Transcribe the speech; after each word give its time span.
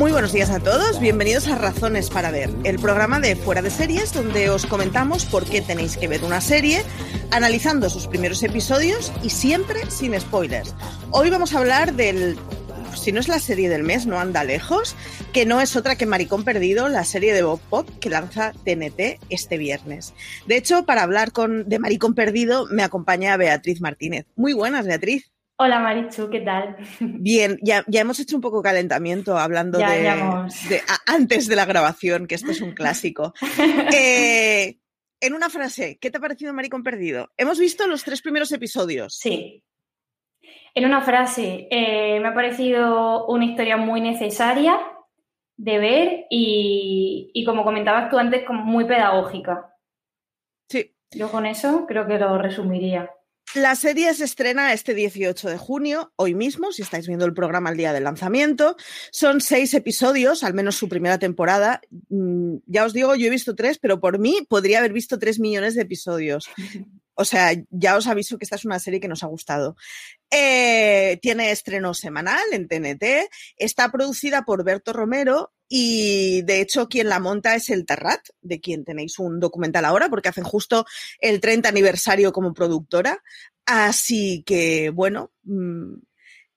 Muy 0.00 0.12
buenos 0.12 0.32
días 0.32 0.48
a 0.48 0.60
todos, 0.60 0.98
bienvenidos 0.98 1.46
a 1.48 1.56
Razones 1.56 2.08
para 2.08 2.30
Ver, 2.30 2.48
el 2.64 2.78
programa 2.78 3.20
de 3.20 3.36
Fuera 3.36 3.60
de 3.60 3.68
Series 3.68 4.14
donde 4.14 4.48
os 4.48 4.64
comentamos 4.64 5.26
por 5.26 5.44
qué 5.44 5.60
tenéis 5.60 5.98
que 5.98 6.08
ver 6.08 6.24
una 6.24 6.40
serie, 6.40 6.82
analizando 7.30 7.90
sus 7.90 8.06
primeros 8.06 8.42
episodios 8.42 9.12
y 9.22 9.28
siempre 9.28 9.90
sin 9.90 10.18
spoilers. 10.18 10.74
Hoy 11.10 11.28
vamos 11.28 11.54
a 11.54 11.58
hablar 11.58 11.92
del, 11.92 12.38
si 12.96 13.12
no 13.12 13.20
es 13.20 13.28
la 13.28 13.40
serie 13.40 13.68
del 13.68 13.82
mes, 13.82 14.06
no 14.06 14.18
anda 14.18 14.42
lejos, 14.42 14.96
que 15.34 15.44
no 15.44 15.60
es 15.60 15.76
otra 15.76 15.96
que 15.96 16.06
Maricón 16.06 16.44
Perdido, 16.44 16.88
la 16.88 17.04
serie 17.04 17.34
de 17.34 17.42
Bob 17.42 17.60
Pop 17.68 17.86
que 18.00 18.08
lanza 18.08 18.54
TNT 18.64 19.20
este 19.28 19.58
viernes. 19.58 20.14
De 20.46 20.56
hecho, 20.56 20.86
para 20.86 21.02
hablar 21.02 21.30
con, 21.30 21.68
de 21.68 21.78
Maricón 21.78 22.14
Perdido 22.14 22.66
me 22.70 22.84
acompaña 22.84 23.36
Beatriz 23.36 23.82
Martínez. 23.82 24.24
Muy 24.34 24.54
buenas, 24.54 24.86
Beatriz. 24.86 25.30
Hola 25.62 25.78
Marichu, 25.78 26.30
¿qué 26.30 26.40
tal? 26.40 26.74
Bien, 27.00 27.58
ya, 27.60 27.84
ya 27.86 28.00
hemos 28.00 28.18
hecho 28.18 28.34
un 28.34 28.40
poco 28.40 28.62
calentamiento 28.62 29.36
hablando 29.36 29.76
de, 29.76 30.50
antes 31.06 31.48
de 31.48 31.54
la 31.54 31.66
grabación, 31.66 32.26
que 32.26 32.34
esto 32.34 32.50
es 32.50 32.62
un 32.62 32.72
clásico. 32.72 33.34
Eh, 33.92 34.78
en 35.20 35.34
una 35.34 35.50
frase, 35.50 35.98
¿qué 36.00 36.10
te 36.10 36.16
ha 36.16 36.20
parecido 36.20 36.54
Maricón 36.54 36.82
Perdido? 36.82 37.28
Hemos 37.36 37.58
visto 37.58 37.86
los 37.86 38.04
tres 38.04 38.22
primeros 38.22 38.50
episodios. 38.52 39.16
Sí. 39.16 39.62
En 40.74 40.86
una 40.86 41.02
frase, 41.02 41.68
eh, 41.70 42.18
me 42.20 42.28
ha 42.28 42.34
parecido 42.34 43.26
una 43.26 43.44
historia 43.44 43.76
muy 43.76 44.00
necesaria 44.00 44.80
de 45.58 45.78
ver 45.78 46.26
y, 46.30 47.32
y 47.34 47.44
como 47.44 47.64
comentabas 47.64 48.08
tú 48.08 48.16
antes, 48.16 48.44
como 48.46 48.64
muy 48.64 48.86
pedagógica. 48.86 49.74
Sí. 50.70 50.94
Yo 51.10 51.30
con 51.30 51.44
eso 51.44 51.84
creo 51.86 52.06
que 52.06 52.18
lo 52.18 52.38
resumiría. 52.38 53.10
La 53.54 53.74
serie 53.74 54.14
se 54.14 54.24
estrena 54.24 54.72
este 54.72 54.94
18 54.94 55.48
de 55.48 55.58
junio, 55.58 56.12
hoy 56.14 56.34
mismo, 56.34 56.70
si 56.70 56.82
estáis 56.82 57.08
viendo 57.08 57.24
el 57.24 57.34
programa 57.34 57.70
el 57.70 57.76
día 57.76 57.92
del 57.92 58.04
lanzamiento. 58.04 58.76
Son 59.10 59.40
seis 59.40 59.74
episodios, 59.74 60.44
al 60.44 60.54
menos 60.54 60.76
su 60.76 60.88
primera 60.88 61.18
temporada. 61.18 61.80
Mm, 62.10 62.58
ya 62.66 62.84
os 62.84 62.92
digo, 62.92 63.16
yo 63.16 63.26
he 63.26 63.30
visto 63.30 63.56
tres, 63.56 63.78
pero 63.78 64.00
por 64.00 64.20
mí 64.20 64.46
podría 64.48 64.78
haber 64.78 64.92
visto 64.92 65.18
tres 65.18 65.40
millones 65.40 65.74
de 65.74 65.82
episodios. 65.82 66.48
O 67.14 67.24
sea, 67.26 67.50
ya 67.68 67.96
os 67.96 68.06
aviso 68.06 68.38
que 68.38 68.44
esta 68.44 68.56
es 68.56 68.64
una 68.64 68.78
serie 68.78 68.98
que 68.98 69.08
nos 69.08 69.22
ha 69.22 69.26
gustado. 69.26 69.76
Eh, 70.30 71.18
tiene 71.20 71.50
estreno 71.50 71.92
semanal 71.92 72.40
en 72.52 72.66
TNT. 72.66 73.28
Está 73.56 73.90
producida 73.90 74.46
por 74.46 74.64
Berto 74.64 74.94
Romero 74.94 75.52
y 75.72 76.42
de 76.42 76.60
hecho 76.60 76.88
quien 76.88 77.08
la 77.08 77.20
monta 77.20 77.54
es 77.54 77.70
el 77.70 77.86
Terrat, 77.86 78.26
de 78.42 78.60
quien 78.60 78.84
tenéis 78.84 79.20
un 79.20 79.38
documental 79.38 79.84
ahora, 79.84 80.10
porque 80.10 80.28
hacen 80.28 80.42
justo 80.42 80.84
el 81.20 81.40
30 81.40 81.68
aniversario 81.68 82.32
como 82.32 82.52
productora. 82.52 83.22
Así 83.66 84.42
que, 84.44 84.90
bueno, 84.90 85.30
mm, 85.44 85.94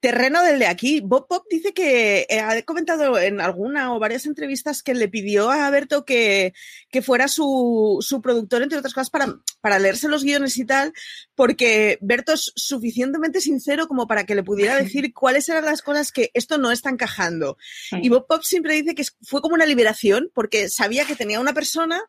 terreno 0.03 0.44
del 0.44 0.59
de 0.59 0.68
aquí. 0.68 1.00
Bob 1.00 1.30
Pop 1.30 1.46
dice 1.50 1.74
que 1.74 2.28
eh, 2.30 2.41
ha 2.41 2.62
comentado 2.64 3.18
en 3.18 3.40
alguna 3.40 3.96
o 3.96 4.00
varias 4.00 4.25
entrevistas 4.25 4.84
que 4.84 4.94
le 4.94 5.08
pidió 5.08 5.50
a 5.50 5.69
Berto 5.69 6.03
que, 6.03 6.53
que 6.90 7.02
fuera 7.02 7.30
su, 7.30 8.00
su, 8.02 8.22
productor, 8.22 8.63
entre 8.63 8.80
otras 8.80 8.94
cosas, 8.94 9.09
para, 9.09 9.34
para 9.62 9.80
leerse 9.80 10.09
los 10.09 10.25
guiones 10.25 10.58
y 10.58 10.66
tal, 10.66 10.92
porque 11.36 12.00
Berto 12.02 12.34
es 12.34 12.52
suficientemente 12.53 13.40
sincero 13.40 13.88
como 13.88 14.06
para 14.06 14.25
que 14.25 14.36
le 14.36 14.44
pudiera 14.44 14.75
decir 14.75 15.13
cuáles 15.13 15.47
eran 15.47 15.63
las 15.63 15.81
cosas 15.81 16.12
que 16.12 16.31
esto 16.34 16.58
no 16.58 16.74
está 16.74 16.90
encajando. 16.90 17.58
Y 18.02 18.09
Bob 18.09 18.28
Pop 18.28 18.44
siempre 18.44 18.74
dice 18.74 18.96
que 18.96 19.06
fue 19.22 19.42
como 19.42 19.56
una 19.56 19.66
liberación, 19.66 20.30
porque 20.34 20.68
sabía 20.68 21.06
que 21.06 21.16
tenía 21.16 21.40
una 21.40 21.53
persona 21.53 22.02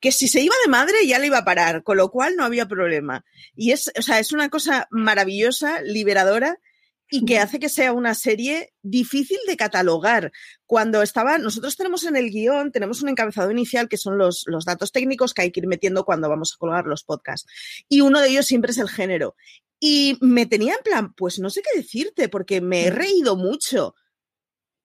que 0.00 0.10
si 0.10 0.26
se 0.26 0.40
iba 0.40 0.54
de 0.64 0.70
madre 0.70 1.06
ya 1.06 1.20
le 1.20 1.28
iba 1.28 1.38
a 1.38 1.44
parar, 1.44 1.84
con 1.84 1.96
lo 1.96 2.10
cual 2.10 2.34
no 2.34 2.44
había 2.44 2.66
problema. 2.66 3.24
Y 3.54 3.70
es, 3.70 3.92
o 3.96 4.02
sea, 4.02 4.18
es 4.18 4.32
una 4.32 4.48
cosa 4.48 4.88
maravillosa, 4.90 5.80
liberadora, 5.82 6.58
y 7.10 7.24
que 7.24 7.38
hace 7.38 7.58
que 7.58 7.68
sea 7.68 7.92
una 7.92 8.14
serie 8.14 8.72
difícil 8.82 9.38
de 9.46 9.56
catalogar. 9.56 10.32
Cuando 10.66 11.02
estaba, 11.02 11.38
nosotros 11.38 11.76
tenemos 11.76 12.04
en 12.04 12.16
el 12.16 12.30
guion, 12.30 12.72
tenemos 12.72 13.02
un 13.02 13.08
encabezado 13.08 13.50
inicial 13.50 13.88
que 13.88 13.96
son 13.96 14.18
los, 14.18 14.44
los 14.46 14.64
datos 14.64 14.92
técnicos 14.92 15.32
que 15.32 15.42
hay 15.42 15.52
que 15.52 15.60
ir 15.60 15.68
metiendo 15.68 16.04
cuando 16.04 16.28
vamos 16.28 16.52
a 16.52 16.58
colgar 16.58 16.86
los 16.86 17.04
podcasts. 17.04 17.48
Y 17.88 18.00
uno 18.00 18.20
de 18.20 18.30
ellos 18.30 18.46
siempre 18.46 18.72
es 18.72 18.78
el 18.78 18.88
género. 18.88 19.36
Y 19.78 20.18
me 20.20 20.46
tenía 20.46 20.74
en 20.74 20.82
plan, 20.82 21.14
pues 21.14 21.38
no 21.38 21.50
sé 21.50 21.62
qué 21.62 21.78
decirte, 21.78 22.28
porque 22.28 22.60
me 22.60 22.86
he 22.86 22.90
reído 22.90 23.36
mucho. 23.36 23.94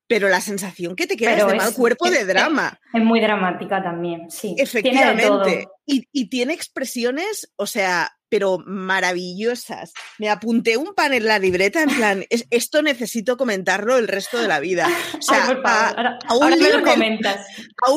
Pero 0.07 0.27
la 0.27 0.41
sensación 0.41 0.95
que 0.97 1.07
te 1.07 1.15
queda 1.15 1.37
es 1.37 1.47
de 1.47 1.55
mal 1.55 1.73
cuerpo 1.73 2.09
de 2.09 2.25
drama. 2.25 2.77
Es, 2.93 3.01
muy 3.01 3.21
dramática 3.21 3.81
también, 3.81 4.29
sí. 4.29 4.55
Efectivamente. 4.57 5.69
Y, 5.85 6.05
y 6.11 6.29
tiene 6.29 6.53
expresiones, 6.53 7.53
o 7.55 7.65
sea, 7.65 8.11
pero 8.31 8.63
maravillosas. 8.65 9.91
Me 10.17 10.29
apunté 10.29 10.77
un 10.77 10.95
pan 10.95 11.13
en 11.13 11.25
la 11.25 11.37
libreta 11.37 11.83
en 11.83 11.89
plan, 11.89 12.25
esto 12.29 12.81
necesito 12.81 13.35
comentarlo 13.35 13.97
el 13.97 14.07
resto 14.07 14.39
de 14.39 14.47
la 14.47 14.61
vida. 14.61 14.87
O 15.17 15.21
sea, 15.21 15.61
a, 15.65 16.35
un 16.35 16.57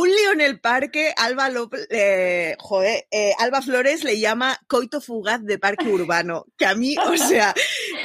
lío 0.08 0.32
en 0.32 0.40
el 0.40 0.60
parque, 0.60 1.14
Alba 1.16 1.48
López, 1.50 1.86
eh, 1.88 2.56
joder, 2.58 3.06
eh, 3.12 3.32
Alba 3.38 3.62
Flores 3.62 4.02
le 4.02 4.18
llama 4.18 4.58
coito 4.66 5.00
fugaz 5.00 5.40
de 5.44 5.58
parque 5.58 5.88
urbano, 5.88 6.46
que 6.58 6.66
a 6.66 6.74
mí, 6.74 6.96
o 6.98 7.16
sea, 7.16 7.54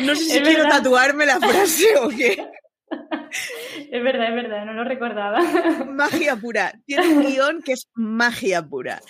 no 0.02 0.16
sé 0.16 0.24
si 0.26 0.40
quiero 0.42 0.70
tatuarme 0.70 1.26
la 1.26 1.40
frase 1.40 1.98
o 1.98 2.10
qué. 2.10 2.48
Es 3.92 4.04
verdad, 4.04 4.30
es 4.30 4.36
verdad, 4.36 4.66
no 4.66 4.74
lo 4.74 4.84
recordaba. 4.84 5.40
Magia 5.88 6.36
pura. 6.36 6.74
Tiene 6.86 7.08
un 7.08 7.24
guion 7.26 7.62
que 7.62 7.74
es 7.74 7.90
magia 7.94 8.62
pura. 8.62 9.02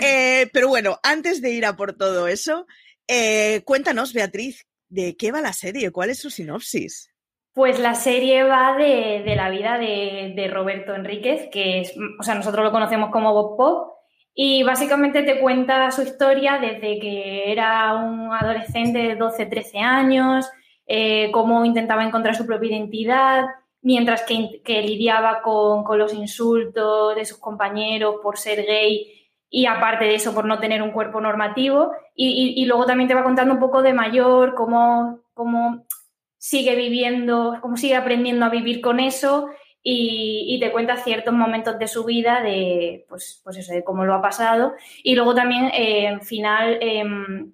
Eh, 0.00 0.48
pero 0.52 0.68
bueno, 0.68 0.98
antes 1.02 1.40
de 1.40 1.50
ir 1.50 1.66
a 1.66 1.76
por 1.76 1.94
todo 1.94 2.28
eso, 2.28 2.66
eh, 3.06 3.62
cuéntanos, 3.64 4.12
Beatriz, 4.12 4.66
¿de 4.88 5.16
qué 5.16 5.32
va 5.32 5.40
la 5.40 5.52
serie? 5.52 5.90
¿Cuál 5.90 6.10
es 6.10 6.20
su 6.20 6.30
sinopsis? 6.30 7.12
Pues 7.52 7.80
la 7.80 7.94
serie 7.94 8.44
va 8.44 8.76
de, 8.76 9.34
la 9.34 9.50
vida 9.50 9.78
de, 9.78 10.48
Roberto 10.52 10.94
Enríquez, 10.94 11.48
que 11.50 11.80
es, 11.80 11.92
o 12.20 12.22
sea, 12.22 12.36
nosotros 12.36 12.64
lo 12.64 12.70
conocemos 12.70 13.10
como 13.10 13.32
Bob 13.32 13.56
Pop, 13.56 13.98
y 14.32 14.62
básicamente 14.62 15.24
te 15.24 15.40
cuenta 15.40 15.90
su 15.90 16.02
historia 16.02 16.58
desde 16.58 17.00
que 17.00 17.50
era 17.50 17.96
un 17.96 18.32
adolescente 18.32 19.00
de 19.00 19.16
12, 19.16 19.46
13 19.46 19.78
años, 19.78 20.48
eh, 20.88 21.30
cómo 21.32 21.66
intentaba 21.66 22.02
encontrar 22.02 22.34
su 22.34 22.46
propia 22.46 22.70
identidad, 22.70 23.44
mientras 23.82 24.22
que, 24.24 24.82
lidiaba 24.82 25.42
con, 25.42 25.84
los 25.98 26.14
insultos 26.14 27.14
de 27.14 27.26
sus 27.26 27.38
compañeros 27.38 28.16
por 28.22 28.38
ser 28.38 28.64
gay 28.64 29.14
y 29.50 29.66
aparte 29.66 30.06
de 30.06 30.14
eso 30.14 30.34
por 30.34 30.46
no 30.46 30.58
tener 30.58 30.82
un 30.82 30.90
cuerpo 30.90 31.20
normativo. 31.20 31.92
Y, 32.14 32.64
luego 32.66 32.86
también 32.86 33.08
te 33.08 33.14
va 33.14 33.22
contando 33.22 33.54
un 33.54 33.60
poco 33.60 33.82
de 33.82 33.92
mayor, 33.92 34.54
cómo, 34.54 35.20
cómo 35.34 35.86
sigue 36.38 36.74
viviendo, 36.74 37.58
cómo 37.60 37.76
sigue 37.76 37.96
aprendiendo 37.96 38.46
a 38.46 38.50
vivir 38.50 38.80
con 38.80 38.98
eso 38.98 39.50
y, 39.82 40.58
te 40.60 40.72
cuenta 40.72 40.96
ciertos 40.96 41.34
momentos 41.34 41.78
de 41.78 41.86
su 41.86 42.04
vida, 42.04 42.42
de, 42.42 43.06
pues, 43.08 43.40
pues 43.44 43.56
eso, 43.58 43.72
de 43.72 43.84
cómo 43.84 44.04
lo 44.04 44.14
ha 44.14 44.22
pasado. 44.22 44.74
Y 45.02 45.14
luego 45.14 45.34
también, 45.34 45.70
eh, 45.74 46.08
al 46.08 46.22
final, 46.22 46.78
em, 46.80 47.52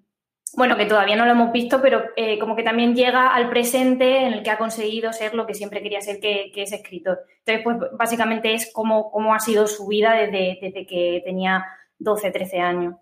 bueno, 0.57 0.77
que 0.77 0.87
todavía 0.87 1.17
no 1.17 1.25
lo 1.25 1.33
hemos 1.33 1.53
visto, 1.53 1.81
pero 1.83 2.05
eh, 2.17 2.39
como 2.39 2.57
que 2.57 2.63
también 2.63 2.95
llega 2.95 3.35
al 3.35 3.51
presente 3.51 4.23
en 4.23 4.33
el 4.33 4.43
que 4.43 4.51
ha 4.51 4.59
conseguido 4.59 5.13
ser 5.13 5.35
lo 5.35 5.47
que 5.47 5.55
siempre 5.55 5.83
quería 5.83 6.01
ser, 6.01 6.21
que, 6.21 6.53
es 6.55 6.73
escritor. 6.73 7.21
Entonces, 7.45 7.65
pues 7.65 7.91
básicamente 7.99 8.55
es 8.55 8.71
cómo, 8.73 9.11
cómo 9.11 9.35
ha 9.35 9.41
sido 9.41 9.67
su 9.67 9.87
vida 9.87 10.15
desde, 10.15 10.59
desde 10.61 10.87
que 10.87 11.23
tenía 11.25 11.65
12, 11.99 12.31
13 12.31 12.59
años 12.59 12.95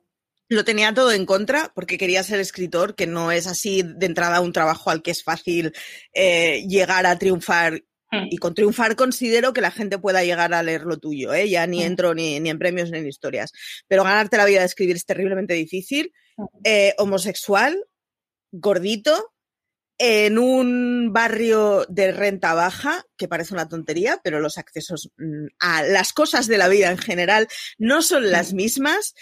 lo 0.52 0.64
tenía 0.64 0.92
todo 0.92 1.12
en 1.12 1.26
contra 1.26 1.72
porque 1.74 1.98
quería 1.98 2.22
ser 2.22 2.38
escritor, 2.40 2.94
que 2.94 3.06
no 3.06 3.32
es 3.32 3.46
así 3.46 3.82
de 3.82 4.06
entrada 4.06 4.40
un 4.40 4.52
trabajo 4.52 4.90
al 4.90 5.02
que 5.02 5.10
es 5.10 5.24
fácil 5.24 5.72
eh, 6.12 6.64
llegar 6.68 7.06
a 7.06 7.18
triunfar. 7.18 7.82
Hmm. 8.10 8.26
Y 8.30 8.36
con 8.36 8.54
triunfar 8.54 8.94
considero 8.94 9.54
que 9.54 9.62
la 9.62 9.70
gente 9.70 9.98
pueda 9.98 10.22
llegar 10.22 10.52
a 10.52 10.62
leer 10.62 10.82
lo 10.82 10.98
tuyo, 10.98 11.32
¿eh? 11.32 11.48
ya 11.48 11.66
ni 11.66 11.78
hmm. 11.78 11.86
entro 11.86 12.14
ni, 12.14 12.38
ni, 12.40 12.50
en 12.50 12.58
premios 12.58 12.90
ni 12.90 12.98
en 12.98 13.08
historias. 13.08 13.52
Pero 13.88 14.04
ganarte 14.04 14.36
la 14.36 14.44
vida 14.44 14.60
de 14.60 14.66
escribir 14.66 14.96
es 14.96 15.06
terriblemente 15.06 15.54
difícil. 15.54 16.12
Eh, 16.64 16.94
homosexual, 16.98 17.86
gordito, 18.50 19.32
en 19.98 20.38
un 20.38 21.12
barrio 21.12 21.86
de 21.88 22.12
renta 22.12 22.54
baja, 22.54 23.06
que 23.16 23.28
parece 23.28 23.54
una 23.54 23.68
tontería, 23.68 24.20
pero 24.24 24.40
los 24.40 24.58
accesos 24.58 25.10
mm, 25.16 25.46
a 25.60 25.82
las 25.84 26.12
cosas 26.12 26.48
de 26.48 26.58
la 26.58 26.68
vida 26.68 26.90
en 26.90 26.98
general 26.98 27.48
no 27.78 28.02
son 28.02 28.30
las 28.30 28.52
mismas. 28.52 29.14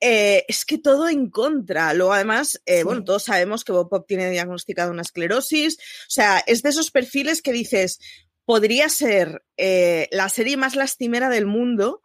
Eh, 0.00 0.44
es 0.48 0.64
que 0.64 0.78
todo 0.78 1.08
en 1.08 1.30
contra. 1.30 1.94
Luego, 1.94 2.12
además, 2.12 2.60
eh, 2.66 2.82
bueno, 2.82 3.04
todos 3.04 3.24
sabemos 3.24 3.62
que 3.62 3.72
Bob 3.72 3.88
Pop 3.88 4.04
tiene 4.08 4.30
diagnosticado 4.30 4.90
una 4.90 5.02
esclerosis. 5.02 5.76
O 5.76 6.10
sea, 6.10 6.42
es 6.46 6.62
de 6.62 6.70
esos 6.70 6.90
perfiles 6.90 7.40
que 7.40 7.52
dices, 7.52 8.00
podría 8.44 8.88
ser 8.88 9.44
eh, 9.56 10.08
la 10.10 10.28
serie 10.28 10.56
más 10.56 10.76
lastimera 10.76 11.28
del 11.28 11.46
mundo. 11.46 12.02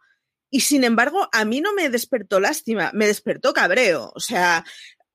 Y 0.50 0.60
sin 0.60 0.84
embargo, 0.84 1.28
a 1.32 1.44
mí 1.44 1.60
no 1.60 1.74
me 1.74 1.88
despertó 1.90 2.40
lástima, 2.40 2.90
me 2.94 3.06
despertó 3.06 3.52
cabreo. 3.52 4.12
O 4.14 4.20
sea, 4.20 4.64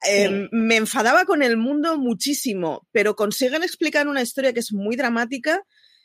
Em, 0.04 0.50
me 0.52 0.76
enfadaba 0.76 1.26
con 1.26 1.42
el 1.42 1.58
mundo 1.58 1.98
muchísimo, 1.98 2.88
pero 2.92 3.16
consiguen 3.16 3.64
explicar 3.64 4.08
una 4.08 4.22
historia 4.22 4.54
que 4.54 4.60
es 4.60 4.74
muy 4.74 4.96
dramática 4.96 5.64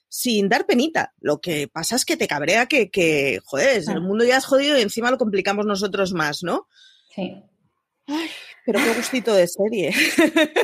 sin 0.09 0.49
dar 0.49 0.67
penita. 0.67 1.15
Lo 1.21 1.41
que 1.41 1.69
pasa 1.69 1.97
es 1.97 2.05
que 2.05 2.17
te 2.17 2.29
cabrea 2.29 2.67
que, 2.67 2.91
que 2.91 3.41
joder, 3.45 3.83
el 3.89 4.01
mundo 4.01 4.25
ya 4.25 4.37
es 4.37 4.47
jodido 4.47 4.79
y 4.79 4.83
encima 4.83 5.11
lo 5.11 5.19
complicamos 5.19 5.67
nosotros 5.67 6.13
más, 6.13 6.43
¿no? 6.43 6.69
Sí. 7.15 7.43
Ay, 8.07 8.29
pero 8.65 8.79
qué 8.79 8.95
gustito 8.95 9.35
de 9.35 9.49
serie. 9.49 9.93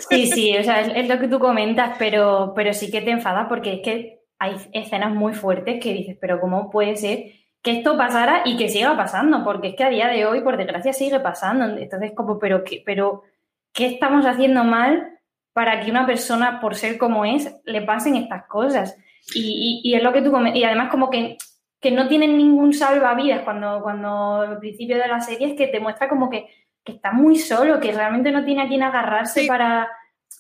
Sí, 0.09 0.31
sí, 0.31 0.57
o 0.59 0.63
sea, 0.63 0.83
es, 0.83 1.09
lo 1.09 1.19
que 1.19 1.29
tú 1.29 1.41
comentas, 1.41 1.97
pero, 1.99 2.53
pero 2.55 2.73
sí 2.73 2.91
que 2.91 3.03
te 3.03 3.11
enfada 3.11 3.49
porque 3.49 3.75
es 3.75 3.81
que 3.83 4.21
hay 4.39 4.57
escenas 4.73 5.13
muy 5.13 5.35
fuertes 5.35 5.83
que 5.83 5.93
dices, 5.93 6.17
pero 6.21 6.41
¿cómo 6.41 6.71
puede 6.71 6.97
ser 6.97 7.33
que 7.65 7.79
esto 7.79 7.97
pasara 7.97 8.43
y 8.45 8.59
que 8.59 8.69
siga 8.69 8.95
pasando, 8.95 9.43
porque 9.43 9.69
es 9.69 9.75
que 9.75 9.85
a 9.85 9.89
día 9.89 10.09
de 10.09 10.27
hoy, 10.27 10.43
por 10.43 10.59
desgracia, 10.59 10.93
sigue 10.93 11.19
pasando. 11.19 11.65
Entonces, 11.65 12.13
como, 12.15 12.39
pero 12.39 12.63
¿qué, 12.63 12.83
pero, 12.85 13.23
¿qué 13.73 13.87
estamos 13.87 14.27
haciendo 14.27 14.65
mal 14.65 15.19
para 15.55 15.81
que 15.81 15.91
una 15.91 16.05
persona, 16.05 16.61
por 16.61 16.75
ser 16.75 16.99
como 16.99 17.25
es, 17.25 17.57
le 17.65 17.81
pasen 17.81 18.17
estas 18.17 18.45
cosas? 18.49 18.99
Y, 19.35 19.95
es 19.97 20.03
lo 20.03 20.13
que 20.13 20.21
tú 20.21 20.31
y 20.53 20.63
además 20.63 20.91
como 20.91 21.09
que, 21.09 21.39
que 21.81 21.91
no 21.91 22.07
tienen 22.07 22.37
ningún 22.37 22.75
salvavidas 22.75 23.45
cuando, 23.45 23.81
cuando 23.83 24.43
al 24.43 24.59
principio 24.59 24.99
de 24.99 25.09
la 25.09 25.23
serie 25.23 25.49
es 25.49 25.55
que 25.55 25.69
te 25.69 25.81
muestra 25.81 26.11
como 26.11 26.29
que, 26.29 26.47
está 26.85 27.13
muy 27.13 27.37
solo, 27.37 27.81
que 27.81 27.93
realmente 27.93 28.31
no 28.31 28.45
tiene 28.45 28.61
a 28.61 28.69
quien 28.69 28.83
agarrarse 28.83 29.47
para... 29.47 29.89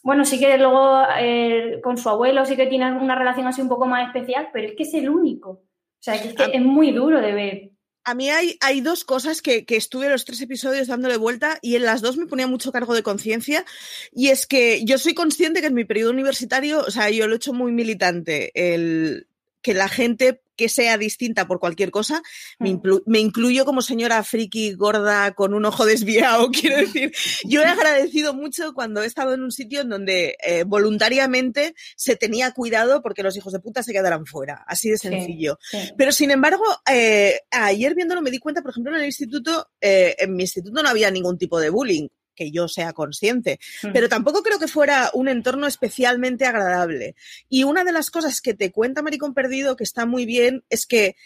Bueno, 0.02 0.26
sí 0.26 0.38
que 0.38 0.58
luego 0.58 1.00
eh, 1.18 1.80
con 1.82 1.96
su 1.96 2.10
abuelo 2.10 2.44
sí 2.44 2.54
que 2.54 2.66
tiene 2.66 2.92
una 2.92 3.14
relación 3.14 3.46
así 3.46 3.62
un 3.62 3.70
poco 3.70 3.86
más 3.86 4.08
especial, 4.08 4.50
pero 4.52 4.68
es 4.68 4.74
que 4.76 4.82
es 4.82 4.92
el 4.92 5.08
único. 5.08 5.62
O 6.04 6.10
sea, 6.10 6.20
que 6.20 6.28
es, 6.28 6.34
que 6.34 6.50
es 6.52 6.62
muy 6.62 6.92
duro 6.92 7.18
de 7.22 7.32
ver. 7.32 7.70
A 8.04 8.14
mí 8.14 8.28
hay, 8.28 8.58
hay 8.60 8.82
dos 8.82 9.06
cosas 9.06 9.40
que, 9.40 9.64
que, 9.64 9.76
estuve 9.76 10.10
los 10.10 10.26
tres 10.26 10.38
episodios 10.42 10.88
dándole 10.88 11.16
vuelta 11.16 11.58
y 11.62 11.76
en 11.76 11.84
las 11.84 12.02
dos 12.02 12.18
me 12.18 12.26
ponía 12.26 12.46
mucho 12.46 12.72
cargo 12.72 12.92
de 12.92 13.02
conciencia. 13.02 13.64
Y 14.12 14.28
es 14.28 14.46
que 14.46 14.84
yo 14.84 14.98
soy 14.98 15.14
consciente 15.14 15.62
que 15.62 15.68
en 15.68 15.74
mi 15.74 15.86
periodo 15.86 16.10
universitario, 16.10 16.80
o 16.80 16.90
sea, 16.90 17.08
yo 17.08 17.26
lo 17.26 17.32
he 17.32 17.36
hecho 17.36 17.54
muy 17.54 17.72
militante, 17.72 18.50
el 18.54 19.28
que 19.62 19.72
la 19.72 19.88
gente 19.88 20.42
que 20.56 20.68
sea 20.68 20.98
distinta 20.98 21.46
por 21.46 21.60
cualquier 21.60 21.90
cosa, 21.90 22.22
me, 22.58 22.74
mm. 22.74 23.14
incluyo 23.16 23.64
como 23.64 23.82
señora 23.82 24.22
friki 24.22 24.74
gorda 24.74 25.32
con 25.34 25.54
un 25.54 25.64
ojo 25.64 25.84
desviado, 25.84 26.50
quiero 26.52 26.76
decir, 26.76 27.12
yo 27.44 27.62
he 27.62 27.66
agradecido 27.66 28.34
mucho 28.34 28.72
cuando 28.74 29.02
he 29.02 29.06
estado 29.06 29.34
en 29.34 29.42
un 29.42 29.52
sitio 29.52 29.80
en 29.80 29.88
donde 29.88 30.36
eh, 30.42 30.64
voluntariamente 30.64 31.74
se 31.96 32.16
tenía 32.16 32.52
cuidado 32.52 33.02
porque 33.02 33.22
los 33.22 33.36
hijos 33.36 33.52
de 33.52 33.60
puta 33.60 33.82
se 33.82 33.92
quedaran 33.92 34.26
fuera, 34.26 34.64
así 34.66 34.90
de 34.90 34.98
sencillo. 34.98 35.58
Pero 35.96 36.12
sin 36.12 36.30
embargo, 36.30 36.64
eh, 36.90 37.40
ayer 37.50 37.94
viéndolo 37.94 38.22
me 38.22 38.30
di 38.30 38.38
cuenta, 38.38 38.62
por 38.62 38.70
ejemplo, 38.70 38.92
en 38.94 39.00
el 39.00 39.06
instituto, 39.06 39.68
eh, 39.80 40.14
en 40.18 40.34
mi 40.34 40.44
instituto 40.44 40.82
no 40.82 40.88
había 40.88 41.10
ningún 41.10 41.38
tipo 41.38 41.60
de 41.60 41.70
bullying 41.70 42.08
que 42.34 42.50
yo 42.50 42.68
sea 42.68 42.92
consciente, 42.92 43.58
pero 43.92 44.08
tampoco 44.08 44.42
creo 44.42 44.58
que 44.58 44.68
fuera 44.68 45.10
un 45.14 45.28
entorno 45.28 45.66
especialmente 45.66 46.46
agradable. 46.46 47.14
Y 47.48 47.64
una 47.64 47.84
de 47.84 47.92
las 47.92 48.10
cosas 48.10 48.40
que 48.40 48.54
te 48.54 48.72
cuenta 48.72 49.02
Maricón 49.02 49.34
Perdido, 49.34 49.76
que 49.76 49.84
está 49.84 50.06
muy 50.06 50.26
bien, 50.26 50.64
es 50.68 50.86
que 50.86 51.16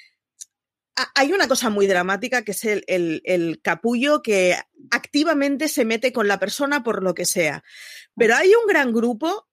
hay 1.15 1.33
una 1.33 1.49
cosa 1.49 1.71
muy 1.71 1.87
dramática 1.87 2.43
que 2.43 2.53
es 2.53 2.65
el, 2.65 3.23
el, 3.25 3.61
capullo 3.63 4.23
que 4.23 4.57
activamente 4.91 5.69
se 5.69 5.85
mete 5.85 6.13
con 6.13 6.29
la 6.29 6.39
persona 6.39 6.83
por 6.83 7.03
lo 7.03 7.15
que 7.15 7.25
sea. 7.25 7.63
Pero 8.17 8.35
hay 8.35 8.49
un 8.49 8.67
gran 8.67 8.93
grupo 8.93 9.48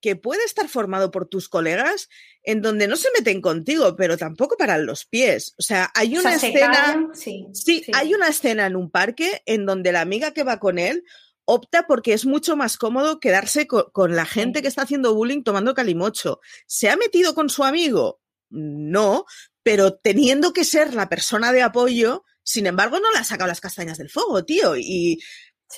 que 0.00 0.16
puede 0.16 0.44
estar 0.44 0.68
formado 0.68 1.10
por 1.10 1.28
tus 1.28 1.48
colegas 1.48 2.08
en 2.42 2.62
donde 2.62 2.88
no 2.88 2.96
se 2.96 3.08
meten 3.16 3.40
contigo, 3.40 3.96
pero 3.96 4.16
tampoco 4.16 4.56
paran 4.56 4.86
los 4.86 5.04
pies. 5.04 5.54
O 5.58 5.62
sea, 5.62 5.90
hay 5.94 6.16
una 6.16 6.34
escena. 6.34 7.08
sí, 7.12 7.46
sí, 7.52 7.84
hay 7.92 8.14
una 8.14 8.28
escena 8.28 8.66
en 8.66 8.76
un 8.76 8.90
parque 8.90 9.42
en 9.46 9.66
donde 9.66 9.92
la 9.92 10.00
amiga 10.00 10.32
que 10.32 10.44
va 10.44 10.58
con 10.58 10.78
él 10.78 11.04
opta 11.44 11.86
porque 11.86 12.12
es 12.12 12.26
mucho 12.26 12.56
más 12.56 12.76
cómodo 12.76 13.18
quedarse 13.18 13.66
con, 13.66 14.14
la 14.14 14.24
gente 14.24 14.62
que 14.62 14.68
está 14.68 14.82
haciendo 14.82 15.14
bullying 15.14 15.42
tomando 15.42 15.74
calimocho. 15.74 16.40
¿Se 16.66 16.88
ha 16.88 16.96
metido 16.96 17.34
con 17.34 17.50
su 17.50 17.64
amigo? 17.64 18.20
No, 18.50 19.26
pero 19.62 19.94
teniendo 19.94 20.52
que 20.52 20.64
ser 20.64 20.94
la 20.94 21.08
persona 21.08 21.52
de 21.52 21.62
apoyo, 21.62 22.24
sin 22.42 22.66
embargo, 22.66 23.00
no 23.00 23.10
le 23.12 23.18
ha 23.18 23.24
sacado 23.24 23.48
las 23.48 23.60
castañas 23.60 23.98
del 23.98 24.10
fuego, 24.10 24.44
tío. 24.44 24.76
Y 24.76 25.20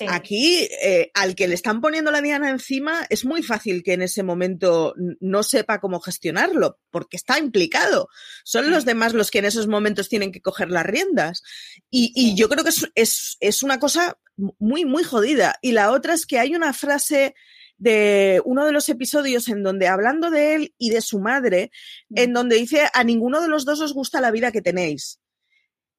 Aquí, 0.08 0.68
eh, 0.82 1.10
al 1.12 1.34
que 1.34 1.46
le 1.46 1.54
están 1.54 1.80
poniendo 1.80 2.10
la 2.10 2.22
diana 2.22 2.48
encima, 2.48 3.06
es 3.10 3.24
muy 3.26 3.42
fácil 3.42 3.82
que 3.82 3.92
en 3.92 4.02
ese 4.02 4.22
momento 4.22 4.94
no 5.20 5.42
sepa 5.42 5.80
cómo 5.80 6.00
gestionarlo, 6.00 6.78
porque 6.90 7.16
está 7.16 7.38
implicado. 7.38 8.08
Son 8.44 8.70
los 8.70 8.86
demás 8.86 9.12
los 9.12 9.30
que 9.30 9.40
en 9.40 9.44
esos 9.44 9.68
momentos 9.68 10.08
tienen 10.08 10.32
que 10.32 10.40
coger 10.40 10.70
las 10.70 10.86
riendas. 10.86 11.42
Y, 11.90 12.34
yo 12.36 12.48
creo 12.48 12.64
que 12.64 12.70
es, 12.94 13.36
es, 13.40 13.62
una 13.62 13.78
cosa 13.78 14.18
muy, 14.58 14.86
muy 14.86 15.04
jodida. 15.04 15.56
Y 15.60 15.72
la 15.72 15.92
otra 15.92 16.14
es 16.14 16.24
que 16.24 16.38
hay 16.38 16.54
una 16.54 16.72
frase 16.72 17.34
de 17.76 18.40
uno 18.44 18.64
de 18.64 18.72
los 18.72 18.88
episodios 18.88 19.48
en 19.48 19.62
donde, 19.62 19.88
hablando 19.88 20.30
de 20.30 20.54
él 20.54 20.74
y 20.78 20.90
de 20.90 21.02
su 21.02 21.18
madre, 21.18 21.70
en 22.14 22.32
donde 22.32 22.56
dice, 22.56 22.88
a 22.94 23.04
ninguno 23.04 23.40
de 23.42 23.48
los 23.48 23.64
dos 23.64 23.80
os 23.80 23.92
gusta 23.92 24.20
la 24.20 24.30
vida 24.30 24.52
que 24.52 24.62
tenéis. 24.62 25.21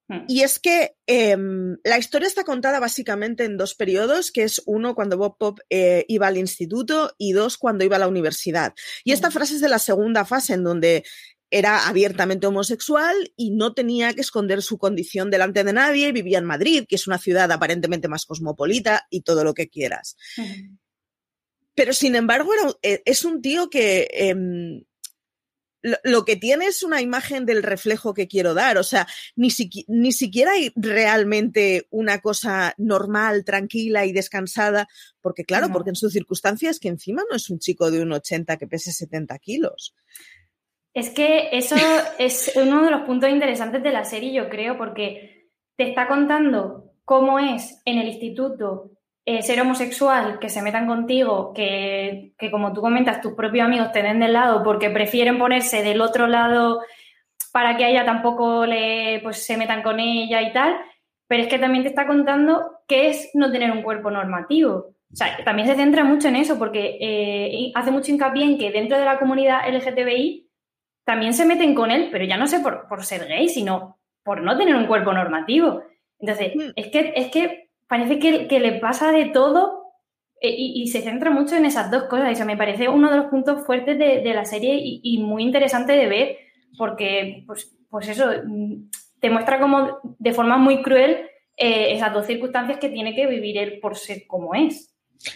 Hmm. 0.08 0.24
Y 0.28 0.42
es 0.42 0.58
que 0.58 0.96
em, 1.06 1.78
la 1.82 1.98
historia 1.98 2.28
está 2.28 2.44
contada 2.44 2.78
básicamente 2.78 3.44
en 3.44 3.56
dos 3.56 3.74
periodos, 3.74 4.30
que 4.30 4.42
es 4.42 4.62
uno 4.66 4.94
cuando 4.94 5.16
Bob 5.16 5.38
Pop 5.38 5.60
eh, 5.70 6.04
iba 6.08 6.26
al 6.26 6.36
instituto 6.36 7.14
y 7.18 7.32
dos 7.32 7.56
cuando 7.56 7.84
iba 7.84 7.96
a 7.96 8.00
la 8.00 8.08
universidad. 8.08 8.74
Y 9.04 9.12
esta 9.12 9.28
hmm. 9.28 9.32
frase 9.32 9.54
es 9.54 9.60
de 9.60 9.68
la 9.68 9.78
segunda 9.78 10.24
fase, 10.24 10.54
en 10.54 10.64
donde 10.64 11.04
era 11.50 11.86
abiertamente 11.86 12.46
homosexual 12.46 13.14
y 13.36 13.52
no 13.52 13.74
tenía 13.74 14.12
que 14.12 14.22
esconder 14.22 14.60
su 14.60 14.76
condición 14.76 15.30
delante 15.30 15.62
de 15.62 15.72
nadie, 15.72 16.10
vivía 16.10 16.38
en 16.38 16.44
Madrid, 16.44 16.84
que 16.88 16.96
es 16.96 17.06
una 17.06 17.18
ciudad 17.18 17.50
aparentemente 17.52 18.08
más 18.08 18.26
cosmopolita 18.26 19.06
y 19.08 19.22
todo 19.22 19.44
lo 19.44 19.54
que 19.54 19.68
quieras. 19.68 20.16
Hmm. 20.36 20.78
Pero 21.74 21.92
sin 21.92 22.14
embargo, 22.14 22.50
eh, 22.82 23.02
es 23.04 23.24
un 23.24 23.40
tío 23.40 23.68
que 23.68 24.08
em, 24.10 24.84
lo, 26.02 26.24
que 26.24 26.36
tiene 26.36 26.66
es 26.66 26.82
una 26.82 27.02
imagen 27.02 27.44
del 27.44 27.62
reflejo 27.62 28.14
que 28.14 28.26
quiero 28.26 28.54
dar. 28.54 28.78
O 28.78 28.82
sea, 28.82 29.06
ni, 29.36 29.48
ni 29.88 30.12
siquiera 30.12 30.52
hay 30.52 30.72
realmente 30.76 31.86
una 31.90 32.20
cosa 32.20 32.74
normal, 32.78 33.44
tranquila 33.44 34.06
y 34.06 34.12
descansada, 34.12 34.88
porque 35.20 35.44
claro, 35.44 35.68
porque 35.70 35.90
en 35.90 35.96
sus 35.96 36.12
circunstancias 36.12 36.80
que 36.80 36.88
encima 36.88 37.22
no 37.28 37.36
es 37.36 37.50
un 37.50 37.58
chico 37.58 37.90
de 37.90 38.02
un 38.02 38.12
80 38.12 38.56
que 38.56 38.66
pese 38.66 38.92
70 38.92 39.38
kilos. 39.38 39.94
Es 40.94 41.10
que 41.10 41.48
eso 41.52 41.76
es 42.18 42.52
uno 42.54 42.84
de 42.84 42.90
los 42.90 43.02
puntos 43.02 43.28
interesantes 43.28 43.82
de 43.82 43.92
la 43.92 44.04
serie, 44.04 44.32
yo 44.32 44.48
creo, 44.48 44.78
porque 44.78 45.50
te 45.76 45.88
está 45.88 46.08
contando 46.08 46.92
cómo 47.04 47.38
es 47.38 47.82
en 47.84 47.98
el 47.98 48.08
instituto 48.08 48.93
eh, 49.26 49.42
ser 49.42 49.60
homosexual, 49.60 50.38
que 50.38 50.50
se 50.50 50.60
metan 50.60 50.86
contigo, 50.86 51.52
que, 51.54 52.34
como 52.50 52.72
tú 52.72 52.82
comentas, 52.82 53.22
tus 53.22 53.32
propios 53.32 53.64
amigos 53.64 53.90
te 53.90 54.02
den 54.02 54.20
del 54.20 54.34
lado 54.34 54.62
porque 54.62 54.90
prefieren 54.90 55.38
ponerse 55.38 55.82
del 55.82 56.02
otro 56.02 56.26
lado 56.26 56.82
para 57.52 57.76
que 57.76 57.84
a 57.84 57.88
ella 57.88 58.04
tampoco 58.04 58.66
le, 58.66 59.20
pues, 59.22 59.44
se 59.44 59.56
metan 59.56 59.82
con 59.82 59.98
ella 59.98 60.42
y 60.42 60.52
tal, 60.52 60.76
pero 61.26 61.42
es 61.42 61.48
que 61.48 61.58
también 61.58 61.84
te 61.84 61.88
está 61.88 62.06
contando 62.06 62.80
qué 62.86 63.08
es 63.08 63.30
no 63.32 63.50
tener 63.50 63.70
un 63.70 63.82
cuerpo 63.82 64.10
normativo. 64.10 64.94
O 65.10 65.16
sea, 65.16 65.42
también 65.44 65.68
se 65.68 65.76
centra 65.76 66.04
mucho 66.04 66.28
en 66.28 66.36
eso 66.36 66.58
porque 66.58 66.98
eh, 67.00 67.72
hace 67.74 67.90
mucho 67.90 68.10
hincapié 68.10 68.44
en 68.44 68.58
que 68.58 68.72
dentro 68.72 68.98
de 68.98 69.04
la 69.04 69.18
comunidad 69.18 69.62
LGTBI 69.72 70.50
también 71.04 71.32
se 71.32 71.46
meten 71.46 71.74
con 71.74 71.90
él, 71.90 72.08
pero 72.10 72.24
ya 72.24 72.36
no 72.36 72.46
sé 72.46 72.60
por, 72.60 72.88
por 72.88 73.04
ser 73.04 73.26
gay, 73.26 73.48
sino 73.48 74.00
por 74.22 74.42
no 74.42 74.56
tener 74.58 74.74
un 74.74 74.86
cuerpo 74.86 75.12
normativo. 75.12 75.82
Entonces, 76.18 76.56
mm. 76.56 76.70
es 76.76 76.88
que, 76.88 77.12
es 77.14 77.30
que 77.30 77.63
parece 77.88 78.18
que, 78.18 78.60
le 78.60 78.80
pasa 78.80 79.12
de 79.12 79.26
todo 79.26 79.92
eh, 80.40 80.54
y, 80.56 80.86
se 80.88 81.02
centra 81.02 81.30
mucho 81.30 81.56
en 81.56 81.66
esas 81.66 81.90
dos 81.90 82.04
cosas. 82.04 82.30
Eso 82.30 82.44
me 82.44 82.56
parece 82.56 82.88
uno 82.88 83.10
de 83.10 83.16
los 83.18 83.26
puntos 83.26 83.64
fuertes 83.66 83.98
de, 83.98 84.34
la 84.34 84.44
serie 84.44 84.78
y, 84.80 85.18
muy 85.18 85.42
interesante 85.42 85.92
de 85.92 86.06
ver, 86.06 86.38
porque, 86.78 87.44
pues, 87.46 87.76
pues 87.90 88.08
eso, 88.08 88.30
mm, 88.46 88.90
te 89.20 89.30
muestra 89.30 89.60
como 89.60 90.00
de 90.18 90.32
forma 90.32 90.56
muy 90.56 90.82
cruel 90.82 91.28
eh, 91.56 91.94
esas 91.94 92.12
dos 92.12 92.26
circunstancias 92.26 92.78
que 92.78 92.88
tiene 92.88 93.14
que 93.14 93.26
vivir 93.26 93.58
él 93.58 93.78
por 93.80 93.96
ser 93.96 94.26
como 94.26 94.54
es. 94.54 94.93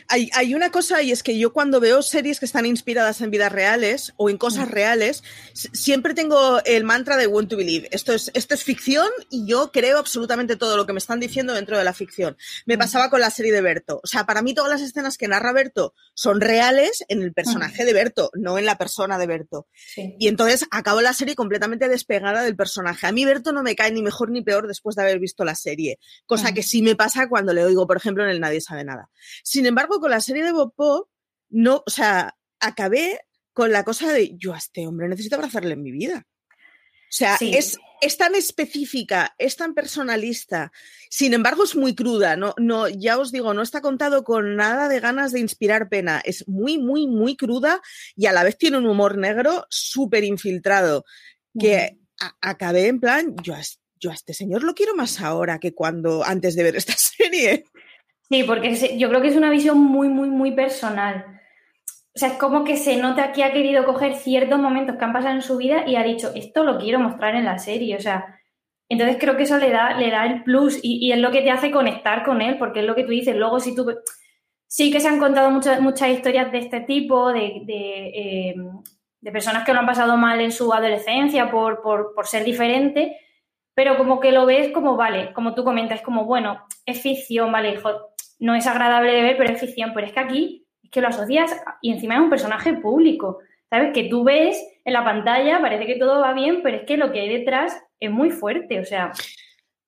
Hay, 0.09 0.31
hay, 0.35 0.55
una 0.55 0.71
cosa 0.71 1.03
y 1.03 1.13
es 1.13 1.23
que 1.23 1.39
yo 1.39 1.53
cuando 1.53 1.81
veo 1.81 2.03
series 2.03 2.39
que 2.41 2.47
están 2.47 2.67
inspiradas 2.67 3.21
en 3.21 3.31
vidas 3.31 3.51
reales 3.51 4.13
o 4.17 4.29
en 4.29 4.37
cosas 4.37 4.69
mm. 4.69 4.71
reales, 4.71 5.23
siempre 5.55 6.15
tengo 6.15 6.63
el 6.65 6.85
mantra 6.85 7.17
de 7.17 7.27
want 7.27 7.49
to 7.49 7.57
believe. 7.57 7.89
Esto 7.91 8.13
es, 8.13 8.31
esto 8.35 8.55
es 8.55 8.65
ficción 8.65 9.09
y 9.31 9.47
yo 9.47 9.73
creo 9.73 9.99
absolutamente 9.99 10.57
todo 10.57 10.77
lo 10.77 10.87
que 10.87 10.93
me 10.93 10.99
están 10.99 11.21
diciendo 11.21 11.55
dentro 11.55 11.79
de 11.79 11.85
la 11.85 11.95
ficción. 11.95 12.37
Me 12.67 12.77
mm. 12.77 12.79
pasaba 12.79 13.11
con 13.11 13.21
la 13.21 13.31
serie 13.31 13.53
de 13.53 13.63
Berto. 13.63 14.01
O 14.03 14.07
sea, 14.07 14.27
para 14.27 14.43
mí 14.43 14.55
todas 14.55 14.71
las 14.71 14.83
escenas 14.83 15.17
que 15.17 15.29
narra 15.29 15.53
Berto 15.53 15.95
son 16.15 16.41
reales 16.41 17.05
en 17.09 17.23
el 17.23 17.33
personaje 17.33 17.83
mm. 17.83 17.87
de 17.87 17.93
Berto, 17.93 18.31
no 18.35 18.59
en 18.59 18.67
la 18.67 18.77
persona 18.77 19.19
de 19.19 19.27
Berto. 19.27 19.69
Y 19.97 20.29
entonces 20.29 20.67
acabo 20.71 21.01
la 21.01 21.13
serie 21.13 21.35
completamente 21.35 21.89
despegada 21.89 22.43
del 22.43 22.57
personaje. 22.57 23.07
A 23.07 23.13
mí 23.13 23.25
Berto 23.25 23.53
no 23.53 23.63
me 23.63 23.75
cae 23.75 23.91
ni 23.93 24.03
mejor 24.03 24.31
ni 24.31 24.43
peor 24.43 24.67
después 24.67 24.97
de 24.97 25.03
haber 25.03 25.19
visto 25.19 25.45
la 25.45 25.55
serie, 25.55 25.99
cosa 26.27 26.53
que 26.53 26.63
sí 26.63 26.83
me 26.83 26.95
pasa 26.95 27.29
cuando 27.29 27.53
le 27.53 27.65
oigo, 27.65 27.87
por 27.87 27.97
ejemplo, 27.97 28.25
en 28.25 28.31
el 28.31 28.41
Nadie 28.41 28.61
sabe 28.61 28.85
nada. 28.85 29.11
Sin 29.43 29.67
embargo, 29.67 29.78
con 29.87 30.11
la 30.11 30.21
serie 30.21 30.45
de 30.45 30.53
Bob 30.53 30.75
Pop, 30.75 31.09
no, 31.51 31.83
o 31.87 31.91
sea, 31.91 32.37
acabé 32.61 33.21
con 33.53 33.73
la 33.73 33.85
cosa 33.85 34.13
de 34.13 34.37
yo 34.37 34.55
a 34.55 34.59
este 34.59 34.87
hombre 34.87 35.09
necesito 35.09 35.37
abrazarle 35.37 35.75
en 35.75 35.83
mi 35.83 35.93
vida. 35.93 36.27
O 36.27 37.11
sea, 37.11 37.39
es, 37.41 37.79
es, 38.03 38.19
tan 38.19 38.35
específica, 38.35 39.35
es 39.39 39.57
tan 39.57 39.73
personalista, 39.73 40.73
sin 41.09 41.33
embargo 41.33 41.65
es 41.65 41.75
muy 41.75 41.95
cruda, 41.95 42.37
no, 42.37 42.55
no, 42.59 42.87
ya 42.87 43.19
os 43.19 43.33
digo, 43.33 43.55
no 43.55 43.63
está 43.63 43.81
contado 43.81 44.25
con 44.25 44.57
nada 44.57 44.91
de 44.91 45.01
ganas 45.01 45.33
de 45.33 45.41
inspirar 45.41 45.89
pena, 45.89 46.21
es 46.23 46.47
muy, 46.47 46.77
muy, 46.77 47.07
muy 47.07 47.35
cruda 47.35 47.81
y 48.15 48.27
a 48.27 48.33
la 48.33 48.45
vez 48.45 48.59
tiene 48.59 48.77
un 48.77 48.87
humor 48.87 49.17
negro 49.17 49.67
súper 49.71 50.23
infiltrado, 50.23 51.07
que 51.59 51.99
acabé 52.43 52.89
en 52.89 53.01
plan, 53.01 53.35
yo 53.43 53.55
a, 53.55 53.61
yo 53.99 54.11
a 54.11 54.15
este 54.15 54.35
señor 54.35 54.65
lo 54.65 54.75
quiero 54.75 54.95
más 54.95 55.21
ahora 55.21 55.59
que 55.59 55.75
cuando 55.75 56.25
antes 56.25 56.55
de 56.57 56.63
ver 56.63 56.77
esta 56.77 56.93
serie. 56.97 57.65
Sí, 58.31 58.43
porque 58.45 58.75
yo 58.99 59.09
creo 59.09 59.23
que 59.23 59.29
es 59.29 59.37
una 59.37 59.51
visión 59.51 59.79
muy, 59.79 60.09
muy, 60.09 60.29
muy 60.29 60.53
personal. 60.53 61.41
O 62.15 62.19
sea, 62.19 62.31
es 62.31 62.35
como 62.35 62.65
que 62.65 62.77
se 62.77 62.97
nota 62.97 63.33
que 63.33 63.45
ha 63.45 63.53
querido 63.53 63.85
coger 63.85 64.17
ciertos 64.17 64.59
momentos 64.59 64.97
que 64.97 65.05
han 65.05 65.13
pasado 65.13 65.35
en 65.35 65.43
su 65.43 65.57
vida 65.57 65.85
y 65.87 65.97
ha 65.97 66.03
dicho, 66.03 66.33
esto 66.35 66.65
lo 66.65 66.79
quiero 66.79 66.99
mostrar 66.99 67.37
en 67.37 67.45
la 67.45 67.59
serie. 67.59 67.97
O 67.97 68.01
sea, 68.01 68.39
entonces 68.89 69.19
creo 69.21 69.37
que 69.37 69.45
eso 69.45 69.59
le 69.59 69.71
da, 69.71 69.95
le 69.97 70.11
da 70.11 70.27
el 70.27 70.43
plus 70.43 70.79
y, 70.83 71.13
es 71.13 71.19
lo 71.19 71.31
que 71.31 71.43
te 71.43 71.51
hace 71.51 71.71
conectar 71.71 72.25
con 72.25 72.43
él, 72.43 72.59
porque 72.59 72.81
es 72.81 72.87
lo 72.87 72.95
que 72.95 73.05
tú 73.05 73.11
dices. 73.11 73.37
Luego, 73.37 73.61
si 73.61 73.75
tú. 73.75 73.87
Sí 74.67 74.91
que 74.91 75.01
se 75.01 75.09
han 75.09 75.19
contado 75.19 75.51
muchas, 75.51 75.81
muchas 75.81 76.11
historias 76.11 76.53
de 76.53 76.59
este 76.59 76.81
tipo, 76.81 77.33
de, 77.33 77.63
de, 77.65 78.09
eh, 78.09 78.55
personas 79.33 79.65
que 79.65 79.73
lo 79.73 79.81
han 79.81 79.87
pasado 79.87 80.17
mal 80.19 80.41
en 80.41 80.53
su 80.53 80.73
adolescencia 80.73 81.51
por, 81.51 81.81
por, 81.81 82.15
por 82.15 82.27
ser 82.27 82.45
diferente, 82.45 83.17
pero 83.75 83.97
como 83.97 84.21
que 84.21 84.33
lo 84.33 84.45
ves 84.45 84.71
como, 84.73 84.97
vale, 84.97 85.33
como 85.33 85.55
tú 85.55 85.65
comentas, 85.65 86.03
como, 86.03 86.25
bueno, 86.25 86.67
es 86.85 87.01
ficción, 87.01 87.51
vale, 87.53 87.75
hijo, 87.75 88.11
no 88.39 88.55
es 88.55 88.67
agradable 88.67 89.13
de 89.13 89.23
ver, 89.23 89.37
pero 89.37 89.53
es 89.53 89.61
ficción. 89.61 89.93
Pero 89.95 90.07
es 90.07 90.13
que 90.13 90.21
aquí 90.21 90.67
es 90.83 90.91
que 90.91 91.01
lo 91.01 91.09
asocias 91.09 91.51
y 91.83 91.93
encima 91.93 92.15
es 92.15 92.21
un 92.21 92.31
personaje 92.31 92.75
público. 92.75 93.39
¿Sabes? 93.71 93.93
Que 93.93 94.05
tú 94.05 94.25
ves 94.25 94.57
en 94.85 94.95
la 94.95 95.05
pantalla, 95.05 95.61
parece 95.61 95.87
que 95.87 95.97
todo 95.97 96.21
va 96.21 96.33
bien, 96.33 96.63
pero 96.63 96.79
es 96.79 96.87
que 96.87 96.97
lo 96.97 97.13
que 97.13 97.21
hay 97.21 97.29
detrás 97.29 97.77
es 98.01 98.11
muy 98.11 98.31
fuerte. 98.31 98.81
O 98.81 98.85
sea. 98.85 99.13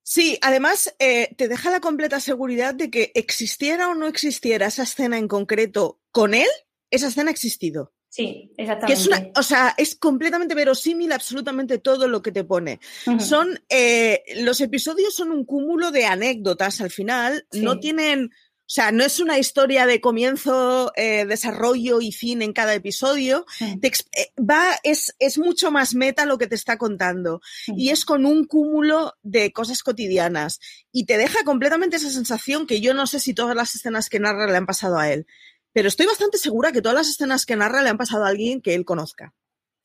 Sí, 0.03 0.39
además 0.43 0.95
eh, 0.99 1.35
te 1.37 1.49
deja 1.49 1.71
la 1.71 1.81
completa 1.81 2.21
seguridad 2.21 2.75
de 2.75 2.91
que 2.91 3.13
existiera 3.15 3.89
o 3.89 3.95
no 3.95 4.07
existiera 4.07 4.67
esa 4.67 4.83
escena 4.83 5.17
en 5.17 5.29
concreto 5.29 6.01
con 6.11 6.35
él, 6.35 6.49
esa 6.91 7.09
escena 7.09 7.31
ha 7.31 7.33
existido. 7.33 7.93
Sí, 8.11 8.53
exactamente. 8.57 9.09
Que 9.09 9.15
es 9.15 9.33
o 9.37 9.43
sea, 9.45 9.73
es 9.79 9.95
completamente 9.95 10.57
verosímil 10.57 11.13
absolutamente 11.13 11.79
todo 11.79 12.09
lo 12.09 12.23
que 12.23 12.33
te 12.33 12.43
pone. 12.43 12.81
Son, 13.21 13.63
eh, 13.69 14.25
los 14.35 14.61
episodios 14.61 15.15
son 15.15 15.31
un 15.31 15.45
cúmulo 15.45 15.93
de 15.93 16.07
anécdotas 16.07 16.81
al 16.81 16.91
final, 16.91 17.47
no 17.53 17.79
tienen, 17.79 18.25
o 18.25 18.67
sea, 18.67 18.91
no 18.91 19.05
es 19.05 19.21
una 19.21 19.39
historia 19.39 19.87
de 19.87 20.01
comienzo, 20.01 20.91
eh, 20.97 21.25
desarrollo 21.25 22.01
y 22.01 22.11
fin 22.11 22.43
en 22.43 22.53
cada 22.53 22.75
episodio. 22.75 23.47
Eh, 23.61 24.33
va, 24.43 24.73
es, 24.83 25.15
es 25.21 25.39
mucho 25.39 25.71
más 25.71 25.95
meta 25.95 26.27
lo 26.27 26.37
que 26.37 26.49
te 26.49 26.57
está 26.57 26.79
contando. 26.79 27.41
Y 27.69 27.91
es 27.91 28.05
con 28.05 28.27
un 28.27 28.45
cúmulo 28.45 29.15
de 29.23 29.53
cosas 29.53 29.85
cotidianas. 29.85 30.59
Y 30.91 31.07
te 31.07 31.17
deja 31.17 31.45
completamente 31.45 31.99
esa 31.99 32.11
sensación 32.11 32.67
que 32.67 32.81
yo 32.81 32.93
no 32.93 33.07
sé 33.07 33.21
si 33.21 33.35
todas 33.35 33.55
las 33.55 33.73
escenas 33.77 34.09
que 34.09 34.19
narra 34.19 34.49
le 34.49 34.57
han 34.57 34.67
pasado 34.67 34.99
a 34.99 35.13
él 35.13 35.29
pero 35.73 35.89
estoy 35.89 36.07
bastante 36.07 36.39
segura 36.39 36.73
que 36.73 36.83
todas 36.83 36.97
las 36.97 37.09
escenas 37.09 37.47
que 37.47 37.57
narra 37.57 37.83
le 37.83 37.91
han 37.91 37.99
pasado 37.99 38.25
a 38.25 38.29
alguien 38.29 38.61
que 38.61 38.75
él 38.75 38.85
conozca. 38.85 39.35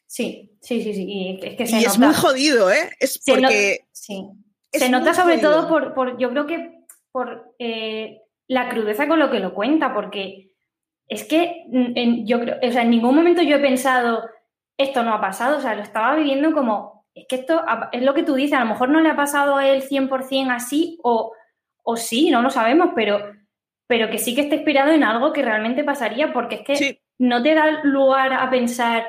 Sí, 0.08 0.58
sí, 0.62 0.82
sí, 0.84 0.94
sí. 0.94 1.06
Y 1.08 1.39
es, 1.42 1.56
que 1.58 1.63
es 1.63 2.00
muy 2.00 2.13
jodido, 2.13 2.72
¿eh? 2.72 2.92
Es 3.00 3.20
porque. 3.25 3.86
sí. 3.92 4.24
se 4.72 4.89
nota 4.89 5.13
sobre 5.13 5.39
todo 5.39 5.68
por, 5.68 6.18
yo 6.18 6.30
creo 6.30 6.46
que 6.46 6.86
por 7.12 7.56
eh, 7.60 8.22
la 8.48 8.70
crudeza 8.70 9.08
con 9.08 9.20
lo 9.20 9.32
que 9.32 9.39
lo 9.39 9.54
cuenta, 9.54 9.94
porque 9.94 10.51
es 11.08 11.24
que 11.24 11.65
en, 11.72 12.25
yo 12.25 12.39
creo, 12.39 12.58
o 12.62 12.72
sea, 12.72 12.84
en 12.84 12.89
ningún 12.89 13.15
momento 13.15 13.42
yo 13.42 13.58
he 13.58 13.62
pensado, 13.62 14.24
esto 14.77 15.04
no 15.04 15.13
ha 15.13 15.22
pasado, 15.22 15.58
o 15.58 15.62
sea, 15.62 15.75
lo 15.75 15.82
estaba 15.82 16.15
viviendo 16.15 16.54
como, 16.54 17.06
es 17.13 17.25
que 17.27 17.36
esto 17.38 17.63
es 17.92 18.01
lo 18.01 18.13
que 18.13 18.24
tú 18.24 18.36
dices, 18.36 18.54
a 18.54 18.63
lo 18.63 18.70
mejor 18.70 18.89
no 18.89 19.01
le 19.01 19.10
ha 19.10 19.15
pasado 19.15 19.56
a 19.56 19.68
él 19.68 19.84
100% 19.84 20.51
así, 20.51 21.00
o, 21.04 21.34
o 21.84 21.96
sí, 21.96 22.30
no 22.30 22.42
lo 22.42 22.50
sabemos, 22.50 22.89
pero 22.96 23.20
pero 23.88 24.10
que 24.10 24.18
sí 24.18 24.36
que 24.36 24.42
está 24.42 24.56
inspirado 24.56 24.92
en 24.92 25.04
algo 25.04 25.34
que 25.34 25.42
realmente 25.42 25.84
pasaría, 25.84 26.34
porque 26.34 26.56
es 26.56 26.80
que 26.80 27.01
no 27.18 27.42
te 27.44 27.54
da 27.54 27.84
lugar 27.84 28.34
a 28.34 28.50
pensar, 28.50 29.06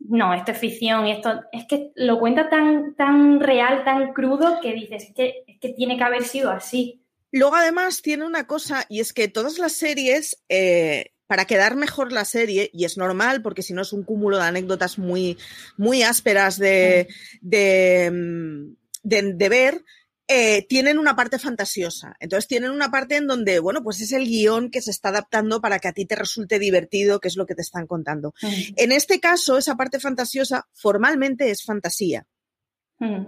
no, 0.00 0.34
esto 0.34 0.52
es 0.52 0.58
ficción 0.58 1.06
y 1.06 1.12
esto, 1.12 1.40
es 1.52 1.66
que 1.66 1.90
lo 1.94 2.18
cuenta 2.18 2.48
tan, 2.48 2.94
tan 2.94 3.40
real, 3.40 3.84
tan 3.84 4.12
crudo, 4.12 4.60
que 4.60 4.72
dices, 4.72 5.04
es 5.04 5.14
que, 5.14 5.44
es 5.46 5.58
que 5.60 5.70
tiene 5.70 5.96
que 5.96 6.04
haber 6.04 6.24
sido 6.24 6.50
así. 6.50 7.02
Luego 7.30 7.56
además 7.56 8.02
tiene 8.02 8.24
una 8.24 8.46
cosa, 8.46 8.86
y 8.88 9.00
es 9.00 9.12
que 9.12 9.28
todas 9.28 9.58
las 9.58 9.72
series, 9.72 10.42
eh, 10.48 11.12
para 11.26 11.44
quedar 11.44 11.76
mejor 11.76 12.10
la 12.10 12.24
serie, 12.24 12.70
y 12.72 12.84
es 12.84 12.96
normal, 12.96 13.42
porque 13.42 13.62
si 13.62 13.74
no 13.74 13.82
es 13.82 13.92
un 13.92 14.02
cúmulo 14.02 14.38
de 14.38 14.44
anécdotas 14.44 14.98
muy, 14.98 15.36
muy 15.76 16.02
ásperas 16.02 16.58
de, 16.58 17.08
de, 17.40 18.10
mm, 18.10 18.76
de, 19.02 19.34
de 19.34 19.48
ver, 19.48 19.84
eh, 20.28 20.66
tienen 20.68 20.98
una 20.98 21.16
parte 21.16 21.38
fantasiosa. 21.38 22.14
Entonces 22.20 22.46
tienen 22.46 22.70
una 22.70 22.90
parte 22.90 23.16
en 23.16 23.26
donde, 23.26 23.58
bueno, 23.60 23.82
pues 23.82 24.00
es 24.02 24.12
el 24.12 24.26
guion 24.26 24.70
que 24.70 24.82
se 24.82 24.90
está 24.90 25.08
adaptando 25.08 25.62
para 25.62 25.78
que 25.78 25.88
a 25.88 25.92
ti 25.92 26.04
te 26.04 26.16
resulte 26.16 26.58
divertido, 26.58 27.18
que 27.18 27.28
es 27.28 27.36
lo 27.36 27.46
que 27.46 27.54
te 27.54 27.62
están 27.62 27.86
contando. 27.86 28.34
En 28.76 28.92
este 28.92 29.20
caso, 29.20 29.56
esa 29.56 29.76
parte 29.76 30.00
fantasiosa 30.00 30.68
formalmente 30.74 31.50
es 31.50 31.64
fantasía. 31.64 32.26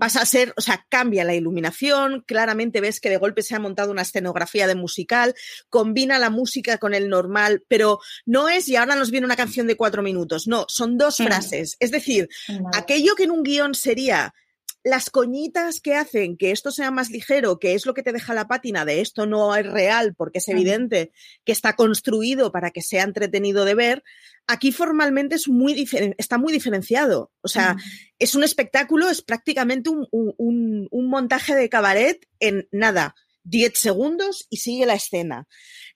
Pasa 0.01 0.21
a 0.21 0.27
ser, 0.27 0.53
o 0.57 0.61
sea, 0.61 0.85
cambia 0.89 1.23
la 1.23 1.35
iluminación, 1.35 2.25
claramente 2.27 2.81
ves 2.81 2.99
que 2.99 3.09
de 3.09 3.19
golpe 3.19 3.43
se 3.43 3.55
ha 3.55 3.61
montado 3.61 3.93
una 3.93 4.03
escenografía 4.03 4.67
de 4.67 4.75
musical, 4.75 5.35
combina 5.69 6.19
la 6.19 6.29
música 6.29 6.79
con 6.79 6.93
el 6.93 7.09
normal, 7.09 7.63
pero 7.69 8.01
no 8.27 8.49
es 8.49 8.69
y 8.69 8.75
ahora 8.75 8.97
nos 8.97 9.13
viene 9.13 9.27
una 9.27 9.37
canción 9.37 9.69
de 9.69 9.77
cuatro 9.77 10.03
minutos, 10.03 10.49
no, 10.49 10.65
son 10.67 10.99
dos 10.99 11.19
frases. 11.19 11.77
Es 11.79 11.93
decir, 11.93 12.29
aquello 12.75 13.15
que 13.15 13.25
en 13.25 13.31
un 13.31 13.45
guion 13.45 13.75
sería 13.75 14.35
las 14.83 15.11
coñitas 15.11 15.81
que 15.81 15.95
hacen 15.95 16.37
que 16.37 16.53
esto 16.53 16.71
sea 16.71 16.91
más 16.91 17.11
ligero, 17.11 17.59
que 17.59 17.75
es 17.75 17.85
lo 17.85 17.93
que 17.93 18.03
te 18.03 18.13
deja 18.13 18.33
la 18.33 18.49
pátina 18.49 18.85
de 18.85 19.01
esto 19.01 19.27
no 19.27 19.55
es 19.55 19.67
real 19.67 20.15
porque 20.15 20.39
es 20.39 20.49
evidente 20.49 21.13
que 21.45 21.53
está 21.53 21.77
construido 21.77 22.51
para 22.51 22.71
que 22.71 22.81
sea 22.81 23.03
entretenido 23.03 23.65
de 23.65 23.75
ver, 23.75 24.03
aquí 24.47 24.73
formalmente 24.73 25.35
es 25.37 25.49
muy 25.49 25.87
está 26.17 26.39
muy 26.39 26.53
diferenciado. 26.53 27.31
O 27.43 27.49
sea, 27.49 27.77
es 28.19 28.35
un 28.35 28.43
espectáculo, 28.43 29.11
es 29.11 29.21
prácticamente 29.21 29.91
un, 29.91 30.07
un, 30.11 31.09
montaje 31.09 31.55
de 31.55 31.69
cabaret 31.69 32.27
en 32.39 32.67
nada, 32.71 33.15
10 33.45 33.79
segundos 33.79 34.47
y 34.49 34.59
sigue 34.59 34.87
la 34.87 34.95
escena. 34.95 35.47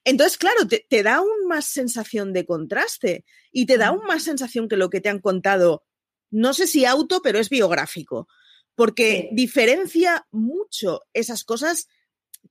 Entonces, 0.03 0.37
claro, 0.37 0.67
te, 0.67 0.85
te, 0.87 1.01
da 1.01 1.15
aún 1.15 1.47
más 1.47 1.65
sensación 1.65 2.33
de 2.33 2.45
contraste 2.45 3.25
y 3.51 3.65
te 3.65 3.77
da 3.77 3.87
aún 3.87 4.05
más 4.05 4.23
sensación 4.23 4.67
que 4.67 4.77
lo 4.77 4.91
que 4.91 5.01
te 5.01 5.09
han 5.09 5.19
contado, 5.19 5.85
no 6.29 6.53
sé 6.53 6.67
si 6.67 6.85
auto, 6.85 7.21
pero 7.23 7.39
es 7.39 7.49
biográfico 7.49 8.27
porque 8.75 9.29
diferencia 9.31 10.27
mucho 10.31 11.01
esas 11.13 11.43
cosas 11.43 11.87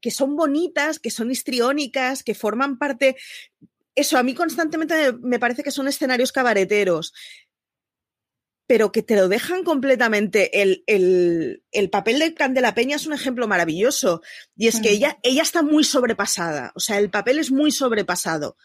que 0.00 0.10
son 0.10 0.36
bonitas, 0.36 0.98
que 0.98 1.10
son 1.10 1.30
histriónicas, 1.30 2.22
que 2.22 2.34
forman 2.34 2.78
parte... 2.78 3.16
Eso, 3.94 4.18
a 4.18 4.24
mí 4.24 4.34
constantemente 4.34 5.12
me 5.20 5.38
parece 5.38 5.62
que 5.62 5.70
son 5.70 5.86
escenarios 5.86 6.32
cabareteros, 6.32 7.12
pero 8.66 8.92
que 8.92 9.02
te 9.02 9.16
lo 9.16 9.28
dejan 9.28 9.62
completamente. 9.62 10.62
El, 10.62 10.82
el, 10.86 11.90
papel 11.90 12.18
de 12.18 12.34
Candela 12.34 12.74
Peña 12.74 12.96
es 12.96 13.06
un 13.06 13.12
ejemplo 13.12 13.46
maravilloso, 13.46 14.22
y 14.56 14.68
es 14.68 14.80
que 14.80 14.90
mm. 14.90 14.94
ella, 14.94 15.18
ella 15.22 15.42
está 15.42 15.62
muy 15.62 15.84
sobrepasada, 15.84 16.72
o 16.74 16.80
sea, 16.80 16.98
el 16.98 17.10
papel 17.10 17.38
es 17.38 17.52
muy 17.52 17.70
sobrepasado, 17.70 18.56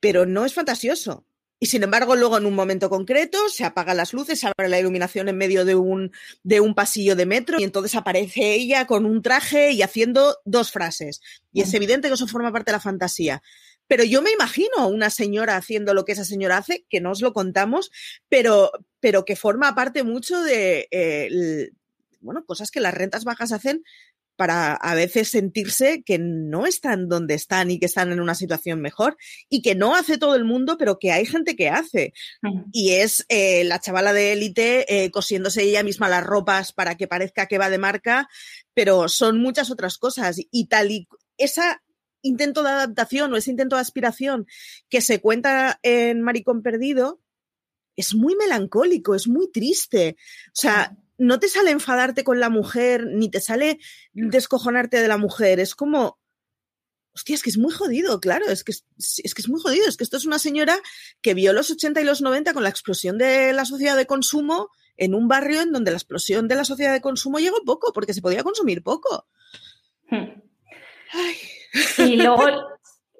pero 0.00 0.24
no 0.24 0.44
es 0.44 0.54
fantasioso. 0.54 1.26
Y 1.58 1.66
sin 1.66 1.82
embargo, 1.82 2.16
luego 2.16 2.36
en 2.36 2.44
un 2.44 2.54
momento 2.54 2.90
concreto 2.90 3.48
se 3.48 3.64
apagan 3.64 3.96
las 3.96 4.12
luces, 4.12 4.40
se 4.40 4.46
abre 4.46 4.68
la 4.68 4.78
iluminación 4.78 5.28
en 5.28 5.38
medio 5.38 5.64
de 5.64 5.74
un, 5.74 6.12
de 6.42 6.60
un 6.60 6.74
pasillo 6.74 7.16
de 7.16 7.24
metro 7.24 7.58
y 7.58 7.64
entonces 7.64 7.94
aparece 7.94 8.54
ella 8.54 8.86
con 8.86 9.06
un 9.06 9.22
traje 9.22 9.72
y 9.72 9.80
haciendo 9.80 10.36
dos 10.44 10.70
frases. 10.70 11.22
Y 11.52 11.62
es 11.62 11.72
evidente 11.72 12.08
que 12.08 12.14
eso 12.14 12.26
forma 12.26 12.52
parte 12.52 12.70
de 12.70 12.76
la 12.76 12.80
fantasía. 12.80 13.42
Pero 13.86 14.04
yo 14.04 14.20
me 14.20 14.32
imagino 14.32 14.76
a 14.78 14.86
una 14.86 15.10
señora 15.10 15.56
haciendo 15.56 15.94
lo 15.94 16.04
que 16.04 16.12
esa 16.12 16.24
señora 16.24 16.58
hace, 16.58 16.84
que 16.90 17.00
no 17.00 17.12
os 17.12 17.22
lo 17.22 17.32
contamos, 17.32 17.90
pero, 18.28 18.72
pero 19.00 19.24
que 19.24 19.36
forma 19.36 19.74
parte 19.74 20.02
mucho 20.02 20.42
de, 20.42 20.88
eh, 20.90 21.70
bueno, 22.20 22.44
cosas 22.44 22.70
que 22.70 22.80
las 22.80 22.92
rentas 22.92 23.24
bajas 23.24 23.52
hacen 23.52 23.82
para 24.36 24.74
a 24.74 24.94
veces 24.94 25.28
sentirse 25.28 26.02
que 26.04 26.18
no 26.18 26.66
están 26.66 27.08
donde 27.08 27.34
están 27.34 27.70
y 27.70 27.78
que 27.78 27.86
están 27.86 28.12
en 28.12 28.20
una 28.20 28.34
situación 28.34 28.80
mejor 28.80 29.16
y 29.48 29.62
que 29.62 29.74
no 29.74 29.94
hace 29.94 30.18
todo 30.18 30.36
el 30.36 30.44
mundo, 30.44 30.76
pero 30.78 30.98
que 30.98 31.12
hay 31.12 31.26
gente 31.26 31.56
que 31.56 31.68
hace. 31.68 32.12
Y 32.72 32.92
es 32.92 33.24
eh, 33.28 33.64
la 33.64 33.80
chavala 33.80 34.12
de 34.12 34.32
élite 34.32 35.04
eh, 35.04 35.10
cosiéndose 35.10 35.62
ella 35.62 35.82
misma 35.82 36.08
las 36.08 36.24
ropas 36.24 36.72
para 36.72 36.96
que 36.96 37.08
parezca 37.08 37.46
que 37.46 37.58
va 37.58 37.70
de 37.70 37.78
marca, 37.78 38.28
pero 38.74 39.08
son 39.08 39.40
muchas 39.40 39.70
otras 39.70 39.98
cosas. 39.98 40.36
Y 40.50 40.66
tal 40.66 40.90
y 40.90 41.08
esa 41.38 41.82
intento 42.22 42.62
de 42.62 42.70
adaptación 42.70 43.32
o 43.32 43.36
ese 43.36 43.50
intento 43.50 43.76
de 43.76 43.82
aspiración 43.82 44.46
que 44.88 45.00
se 45.00 45.20
cuenta 45.20 45.78
en 45.82 46.22
Maricón 46.22 46.62
Perdido 46.62 47.20
es 47.96 48.14
muy 48.14 48.36
melancólico, 48.36 49.14
es 49.14 49.26
muy 49.26 49.50
triste. 49.50 50.16
O 50.48 50.50
sea, 50.54 50.96
no 51.18 51.38
te 51.38 51.48
sale 51.48 51.70
enfadarte 51.70 52.24
con 52.24 52.40
la 52.40 52.50
mujer, 52.50 53.06
ni 53.06 53.30
te 53.30 53.40
sale 53.40 53.78
descojonarte 54.12 55.00
de 55.00 55.08
la 55.08 55.16
mujer. 55.16 55.60
Es 55.60 55.74
como, 55.74 56.18
hostia, 57.14 57.34
es 57.34 57.42
que 57.42 57.50
es 57.50 57.58
muy 57.58 57.72
jodido, 57.72 58.20
claro, 58.20 58.46
es 58.46 58.62
que 58.62 58.72
es, 58.72 58.84
que 59.34 59.42
es 59.42 59.48
muy 59.48 59.60
jodido. 59.60 59.88
Es 59.88 59.96
que 59.96 60.04
esto 60.04 60.16
es 60.16 60.26
una 60.26 60.38
señora 60.38 60.76
que 61.22 61.34
vio 61.34 61.52
los 61.52 61.70
80 61.70 62.00
y 62.00 62.04
los 62.04 62.20
90 62.20 62.52
con 62.52 62.62
la 62.62 62.68
explosión 62.68 63.18
de 63.18 63.52
la 63.52 63.64
sociedad 63.64 63.96
de 63.96 64.06
consumo 64.06 64.70
en 64.98 65.14
un 65.14 65.28
barrio 65.28 65.62
en 65.62 65.72
donde 65.72 65.90
la 65.90 65.96
explosión 65.96 66.48
de 66.48 66.54
la 66.54 66.64
sociedad 66.64 66.92
de 66.92 67.00
consumo 67.00 67.38
llegó 67.38 67.56
poco, 67.64 67.92
porque 67.92 68.14
se 68.14 68.22
podía 68.22 68.42
consumir 68.42 68.82
poco. 68.82 69.26
Hmm. 70.10 70.42
Y 71.98 72.16
luego, 72.22 72.44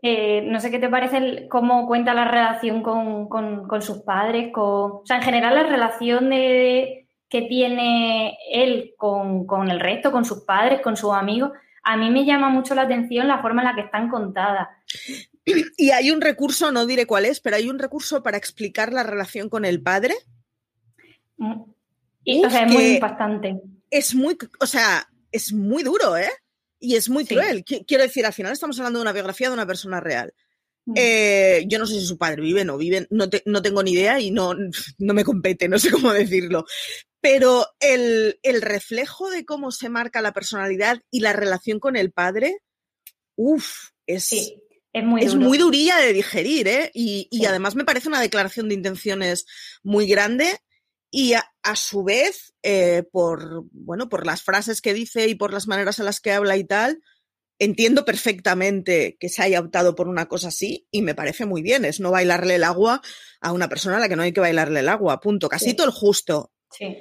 eh, 0.03 0.43
no 0.43 0.61
sé 0.61 0.71
qué 0.71 0.79
te 0.79 0.89
parece 0.89 1.49
cómo 1.49 1.87
cuenta 1.87 2.15
la 2.15 2.27
relación 2.27 2.83
con, 2.83 3.29
con, 3.29 3.83
sus 3.83 4.03
padres, 4.03 4.53
con, 4.53 4.65
o 4.65 5.03
sea, 5.05 5.17
en 5.17 5.23
general 5.23 5.55
la 5.55 5.65
relación 5.65 6.31
de 6.31 7.06
que 7.29 7.43
tiene 7.43 8.39
él 8.51 8.95
con, 8.97 9.71
el 9.71 9.81
resto, 9.81 10.13
con 10.13 10.25
sus 10.25 10.45
padres, 10.45 10.81
con 10.81 10.97
sus 10.97 11.13
amigos, 11.13 11.53
a 11.83 11.97
mí 11.97 12.11
me 12.11 12.25
llama 12.25 12.49
mucho 12.49 12.75
la 12.75 12.83
atención 12.83 13.29
la 13.29 13.41
forma 13.41 13.63
en 13.63 13.69
la 13.69 13.75
que 13.75 13.83
están 13.83 14.09
contadas. 14.09 14.69
Y 15.77 15.91
hay 15.91 16.11
un 16.11 16.21
recurso, 16.21 16.73
no 16.73 16.87
diré 16.87 17.07
cuál 17.07 17.25
es, 17.25 17.39
pero 17.39 17.55
hay 17.55 17.69
un 17.69 17.79
recurso 17.79 18.21
para 18.21 18.37
explicar 18.37 18.93
la 18.93 19.05
relación 19.05 19.49
con 19.49 19.65
el 19.65 19.81
padre. 19.81 20.17
Mm. 21.37 21.53
o 21.53 22.51
sea, 22.51 22.65
es 22.65 22.73
muy 22.73 22.87
impactante. 22.95 23.61
Es 23.89 24.13
muy, 24.13 24.37
o 24.59 24.67
sea, 24.67 25.09
es 25.31 25.53
muy 25.53 25.85
duro, 25.85 26.17
¿eh? 26.17 26.31
Y 26.81 26.97
es 26.97 27.09
muy 27.09 27.25
cruel. 27.25 27.65
Quiero 27.65 28.03
decir, 28.03 28.27
al 28.27 28.33
final 28.33 28.53
estamos 28.53 28.77
hablando 28.81 28.99
de 28.99 29.05
una 29.05 29.13
biografía 29.13 29.47
de 29.47 29.55
una 29.55 29.67
persona 29.67 30.01
real. 30.01 30.35
Mm. 30.87 30.95
Eh, 30.97 31.65
yo 31.69 31.79
no 31.79 31.87
sé 31.87 31.95
si 31.95 32.07
su 32.07 32.19
padre 32.19 32.43
vive, 32.43 32.65
no 32.65 32.77
vive, 32.77 33.07
no, 33.11 33.27
no 33.45 33.63
tengo 33.63 33.83
ni 33.83 33.93
idea 33.93 34.21
y 34.21 34.31
no, 34.31 34.53
no 34.99 35.15
me 35.15 35.25
compete, 35.25 35.69
no 35.69 35.79
sé 35.79 35.91
cómo 35.91 36.13
decirlo. 36.13 36.65
Pero 37.29 37.67
el, 37.81 38.39
reflejo 38.63 39.29
de 39.31 39.45
cómo 39.45 39.73
se 39.73 39.89
marca 39.89 40.23
la 40.23 40.33
personalidad 40.33 41.03
y 41.11 41.19
la 41.19 41.33
relación 41.33 41.81
con 41.81 41.97
el 41.97 42.13
padre, 42.13 42.59
uff, 43.35 43.89
es, 44.07 44.33
es, 44.93 45.05
muy, 45.05 45.23
es 45.23 45.35
muy 45.35 45.59
durilla 45.59 45.97
de 45.97 46.13
digerir, 46.13 46.69
¿eh? 46.69 46.93
Y, 46.95 47.45
además 47.45 47.75
me 47.75 47.85
parece 47.85 48.07
una 48.07 48.21
declaración 48.21 48.69
de 48.69 48.77
intenciones 48.77 49.45
muy 49.83 50.07
grande 50.07 50.61
y 51.11 51.33
a, 51.33 51.45
su 51.75 52.05
vez, 52.05 52.55
eh, 52.63 53.03
por, 53.11 53.65
bueno, 53.73 54.09
por 54.09 54.25
las 54.25 54.43
frases 54.45 54.81
que 54.81 54.95
dice 54.95 55.27
y 55.27 55.35
por 55.35 55.53
las 55.53 55.67
maneras 55.67 55.99
en 55.99 56.05
las 56.05 56.21
que 56.21 56.31
habla 56.31 56.57
y 56.57 56.63
tal, 56.63 57.03
entiendo 57.59 58.05
perfectamente 58.05 59.17
que 59.19 59.31
se 59.31 59.43
haya 59.43 59.59
optado 59.59 59.97
por 59.97 60.07
una 60.07 60.29
cosa 60.29 60.49
así 60.49 60.87
y 60.93 61.03
me 61.03 61.17
parece 61.17 61.45
muy 61.45 61.63
bien. 61.63 61.85
Es 61.87 61.99
no 61.99 62.13
bailarle 62.13 62.55
el 62.55 62.63
agua 62.63 63.03
a 63.41 63.51
una 63.51 63.69
persona 63.69 63.97
a 63.97 64.01
la 64.01 64.09
que 64.09 64.15
no 64.15 64.23
hay 64.23 64.33
que 64.33 64.39
bailarle 64.39 64.79
el 64.79 64.89
agua, 64.89 65.19
punto. 65.19 65.49
Casi 65.49 65.75
todo 65.75 65.89
el 65.89 65.93
justo. 65.93 66.53
Sí 66.71 66.97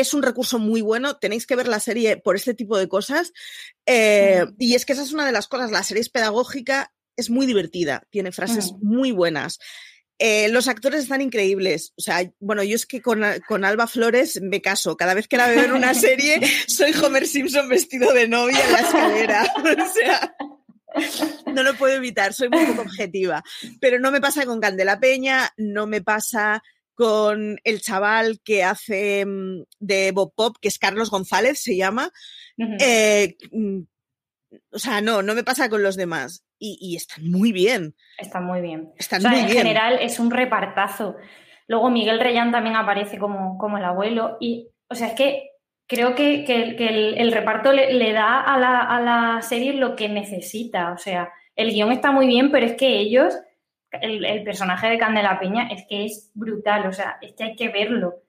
es 0.00 0.14
un 0.14 0.22
recurso 0.22 0.58
muy 0.58 0.82
bueno. 0.82 1.16
Tenéis 1.16 1.46
que 1.46 1.56
ver 1.56 1.68
la 1.68 1.80
serie 1.80 2.16
por 2.16 2.36
este 2.36 2.54
tipo 2.54 2.78
de 2.78 2.88
cosas. 2.88 3.32
Eh, 3.86 4.44
y 4.58 4.74
es 4.74 4.84
que 4.84 4.92
esa 4.92 5.02
es 5.02 5.12
una 5.12 5.26
de 5.26 5.32
las 5.32 5.48
cosas. 5.48 5.70
La 5.70 5.82
serie 5.82 6.00
es 6.00 6.10
pedagógica, 6.10 6.92
es 7.16 7.30
muy 7.30 7.46
divertida, 7.46 8.02
tiene 8.10 8.32
frases 8.32 8.72
muy 8.80 9.12
buenas. 9.12 9.58
Eh, 10.18 10.48
los 10.48 10.68
actores 10.68 11.02
están 11.02 11.20
increíbles. 11.20 11.92
O 11.96 12.02
sea, 12.02 12.30
bueno, 12.40 12.62
yo 12.62 12.74
es 12.74 12.86
que 12.86 13.02
con, 13.02 13.24
Alba 13.24 13.86
Flores 13.86 14.40
me 14.42 14.62
caso. 14.62 14.96
Cada 14.96 15.14
vez 15.14 15.28
que 15.28 15.36
la 15.36 15.48
veo 15.48 15.64
en 15.64 15.72
una 15.72 15.94
serie, 15.94 16.40
soy 16.66 16.92
Homer 16.92 17.26
Simpson 17.26 17.68
vestido 17.68 18.12
de 18.12 18.28
novia 18.28 18.64
en 18.64 18.72
la 18.72 18.78
escalera. 18.78 19.52
O 19.66 19.92
sea, 19.92 20.34
no 21.52 21.62
lo 21.62 21.76
puedo 21.76 21.94
evitar, 21.94 22.32
soy 22.32 22.48
muy 22.48 22.64
poco 22.64 22.82
objetiva. 22.82 23.42
Pero 23.80 23.98
no 23.98 24.10
me 24.10 24.20
pasa 24.20 24.46
con 24.46 24.60
Candela 24.60 24.98
Peña, 24.98 25.52
no 25.58 25.86
me 25.86 26.00
pasa 26.00 26.62
con 26.96 27.60
el 27.62 27.80
chaval 27.82 28.40
que 28.42 28.64
hace 28.64 29.24
mm, 29.24 29.64
de 29.78 30.10
Bob 30.12 30.32
Pop, 30.34 30.56
que 30.60 30.68
es 30.68 30.78
Carlos 30.78 31.10
González, 31.10 31.62
se 31.62 31.76
llama. 31.76 32.10
Eh, 32.80 33.36
mm, 33.52 33.82
o 34.72 34.78
sea, 34.78 35.00
no, 35.00 35.22
no 35.22 35.34
me 35.34 35.44
pasa 35.44 35.68
con 35.68 35.82
los 35.82 35.96
demás. 35.96 36.42
Y, 36.58 36.96
están 36.96 37.30
muy 37.30 37.52
bien. 37.52 37.94
Están 38.16 38.44
muy 38.46 38.62
bien. 38.62 38.90
Están 38.96 39.22
muy 39.22 39.40
en 39.40 39.46
bien. 39.46 39.58
general 39.58 39.98
es 40.00 40.18
un 40.18 40.30
repartazo. 40.30 41.16
Luego 41.68 41.90
Miguel 41.90 42.18
Reyán 42.18 42.50
también 42.50 42.76
aparece 42.76 43.18
como, 43.18 43.58
como 43.58 43.76
el 43.76 43.84
abuelo. 43.84 44.38
Y, 44.40 44.70
o 44.88 44.94
sea, 44.94 45.08
es 45.08 45.12
que 45.12 45.50
creo 45.86 46.14
que, 46.14 46.46
el, 47.18 47.30
reparto 47.30 47.72
le, 47.74 48.12
da 48.14 48.40
a 48.40 48.58
la, 48.58 48.80
a 48.80 49.00
la, 49.02 49.42
serie 49.42 49.74
lo 49.74 49.96
que 49.96 50.08
necesita. 50.08 50.92
O 50.92 50.98
sea, 50.98 51.30
el 51.56 51.72
guion 51.72 51.92
está 51.92 52.10
muy 52.10 52.26
bien, 52.26 52.50
pero 52.50 52.64
es 52.64 52.74
que 52.74 53.00
ellos 53.00 53.34
el, 53.90 54.44
personaje 54.44 54.88
de 54.88 54.98
Candela 54.98 55.38
Peña 55.38 55.68
es 55.68 55.84
que 55.88 56.04
es 56.04 56.30
brutal, 56.34 56.86
o 56.86 56.92
sea, 56.92 57.18
es 57.20 57.34
que 57.34 57.44
hay 57.44 57.56
que 57.56 57.68
verlo, 57.68 58.22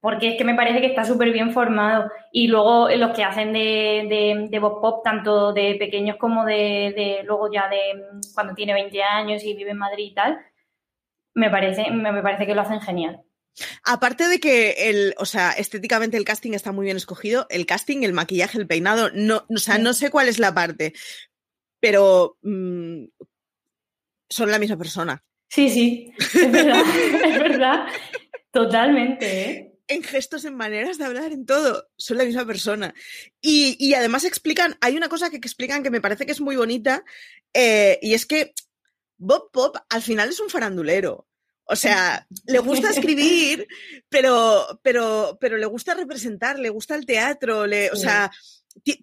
porque 0.00 0.28
es 0.28 0.36
que 0.36 0.44
me 0.44 0.54
parece 0.54 0.80
que 0.80 0.88
está 0.88 1.04
súper 1.04 1.32
bien 1.32 1.52
formado. 1.52 2.10
Y 2.30 2.48
luego 2.48 2.88
los 2.90 3.16
que 3.16 3.24
hacen 3.24 3.52
de, 3.52 4.46
de, 4.50 4.58
Bob 4.58 4.80
Pop, 4.80 5.02
tanto 5.02 5.52
de 5.52 5.76
pequeños 5.78 6.16
como 6.18 6.44
de, 6.44 7.22
luego 7.24 7.50
ya 7.52 7.68
de 7.68 8.02
cuando 8.34 8.54
tiene 8.54 8.74
20 8.74 9.02
años 9.02 9.42
y 9.44 9.54
vive 9.54 9.70
en 9.70 9.78
Madrid 9.78 10.10
y 10.10 10.14
tal, 10.14 10.38
me 11.34 11.50
parece, 11.50 11.90
me, 11.90 12.22
parece 12.22 12.46
que 12.46 12.54
lo 12.54 12.62
hacen 12.62 12.80
genial. 12.80 13.22
Aparte 13.84 14.28
de 14.28 14.40
que 14.40 14.90
el, 14.90 15.14
o 15.16 15.24
sea, 15.24 15.52
estéticamente 15.52 16.16
el 16.16 16.24
casting 16.24 16.52
está 16.52 16.72
muy 16.72 16.84
bien 16.84 16.96
escogido, 16.96 17.46
el 17.50 17.66
casting, 17.66 18.02
el 18.02 18.12
maquillaje, 18.12 18.58
el 18.58 18.66
peinado, 18.66 19.10
no, 19.14 19.44
o 19.48 19.58
sea, 19.58 19.78
no 19.78 19.92
sé 19.94 20.10
cuál 20.10 20.28
es 20.28 20.38
la 20.38 20.52
parte, 20.52 20.92
pero 21.80 22.36
mm, 22.42 23.04
son 24.34 24.50
la 24.50 24.58
misma 24.58 24.76
persona. 24.76 25.24
Sí, 25.48 25.70
sí, 25.70 26.12
es 26.18 26.50
verdad, 26.50 26.82
es 27.24 27.38
verdad, 27.38 27.86
totalmente. 28.50 29.50
¿eh? 29.50 29.72
En 29.86 30.02
gestos, 30.02 30.44
en 30.44 30.56
maneras 30.56 30.98
de 30.98 31.04
hablar, 31.04 31.30
en 31.30 31.46
todo, 31.46 31.86
son 31.96 32.18
la 32.18 32.24
misma 32.24 32.44
persona. 32.44 32.92
Y, 33.40 33.94
además 33.94 34.24
explican, 34.24 34.76
hay 34.80 34.96
una 34.96 35.08
cosa 35.08 35.30
que 35.30 35.36
explican 35.36 35.84
que 35.84 35.90
me 35.90 36.00
parece 36.00 36.26
que 36.26 36.32
es 36.32 36.40
muy 36.40 36.56
bonita, 36.56 37.04
eh, 37.52 38.00
y 38.02 38.14
es 38.14 38.26
que 38.26 38.54
Bob 39.18 39.52
Pop 39.52 39.76
al 39.88 40.02
final 40.02 40.30
es 40.30 40.40
un 40.40 40.50
farandulero. 40.50 41.28
O 41.66 41.76
sea, 41.76 42.26
le 42.46 42.58
gusta 42.58 42.90
escribir, 42.90 43.68
pero, 44.08 44.80
pero, 44.82 45.38
pero 45.40 45.58
le 45.58 45.66
gusta 45.66 45.94
representar, 45.94 46.58
le 46.58 46.70
gusta 46.70 46.96
el 46.96 47.06
teatro, 47.06 47.68
le, 47.68 47.90
o 47.92 47.96
sea, 47.96 48.32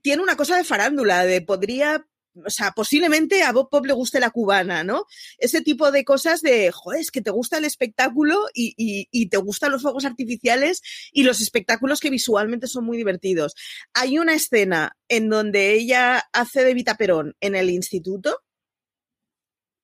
tiene 0.02 0.22
una 0.22 0.36
cosa 0.36 0.58
de 0.58 0.65
farándula, 0.65 1.26
de 1.26 1.41
podría 1.41 2.06
o 2.34 2.50
sea, 2.50 2.72
posiblemente 2.72 3.44
a 3.44 3.52
Bob 3.52 3.70
Pop 3.70 3.86
le 3.86 3.94
guste 3.94 4.20
la 4.20 4.30
cubana, 4.30 4.84
¿no? 4.84 5.06
Ese 5.38 5.62
tipo 5.62 5.91
de 5.91 6.06
cosas 6.06 6.41
de, 6.41 6.72
joder, 6.72 7.02
es 7.02 7.12
que 7.12 7.22
te 7.22 7.32
gusta 7.32 7.58
el 7.58 7.65
espectáculo 7.65 8.48
y, 8.54 8.74
y, 8.78 9.30
te 9.30 9.38
gustan 9.38 9.72
los 9.72 9.82
fuegos 9.82 10.06
artificiales 10.06 10.82
y 11.12 11.24
los 11.24 11.41
espectáculos 11.41 12.00
que 12.00 12.10
visualmente 12.10 12.67
son 12.67 12.86
muy 12.86 12.98
divertidos. 12.98 13.56
Hay 13.94 14.17
una 14.17 14.34
escena 14.34 14.98
en 15.08 15.30
donde 15.30 15.74
ella 15.74 16.24
hace 16.32 16.63
de 16.63 16.74
Vita 16.74 16.96
Perón 16.96 17.36
en 17.41 17.56
el 17.56 17.70
instituto. 17.70 18.41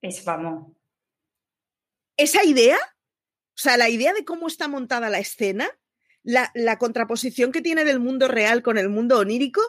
Es 0.01 0.23
vamos. 0.23 0.71
Esa 2.15 2.43
idea, 2.45 2.77
o 2.77 3.59
sea, 3.59 3.77
la 3.77 3.89
idea 3.89 4.13
de 4.13 4.25
cómo 4.25 4.47
está 4.47 4.67
montada 4.67 5.09
la 5.09 5.19
escena, 5.19 5.69
la, 6.23 6.51
la 6.55 6.77
contraposición 6.77 7.51
que 7.51 7.61
tiene 7.61 7.83
del 7.83 7.99
mundo 7.99 8.27
real 8.27 8.63
con 8.63 8.77
el 8.77 8.89
mundo 8.89 9.19
onírico, 9.19 9.61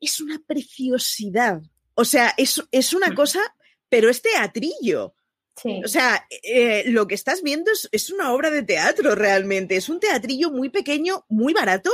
es 0.00 0.20
una 0.20 0.40
preciosidad. 0.46 1.60
O 1.94 2.04
sea, 2.04 2.34
es, 2.36 2.62
es 2.70 2.92
una 2.92 3.08
mm. 3.10 3.14
cosa, 3.14 3.40
pero 3.88 4.08
es 4.08 4.22
teatrillo. 4.22 5.14
O 5.84 5.88
sea, 5.88 6.24
eh, 6.44 6.84
lo 6.86 7.08
que 7.08 7.16
estás 7.16 7.42
viendo 7.42 7.72
es, 7.72 7.88
es, 7.90 8.10
una 8.10 8.32
obra 8.32 8.50
de 8.50 8.62
teatro 8.62 9.16
realmente. 9.16 9.74
Es 9.74 9.88
un 9.88 9.98
teatrillo 9.98 10.52
muy 10.52 10.68
pequeño, 10.68 11.24
muy 11.28 11.52
barato, 11.52 11.90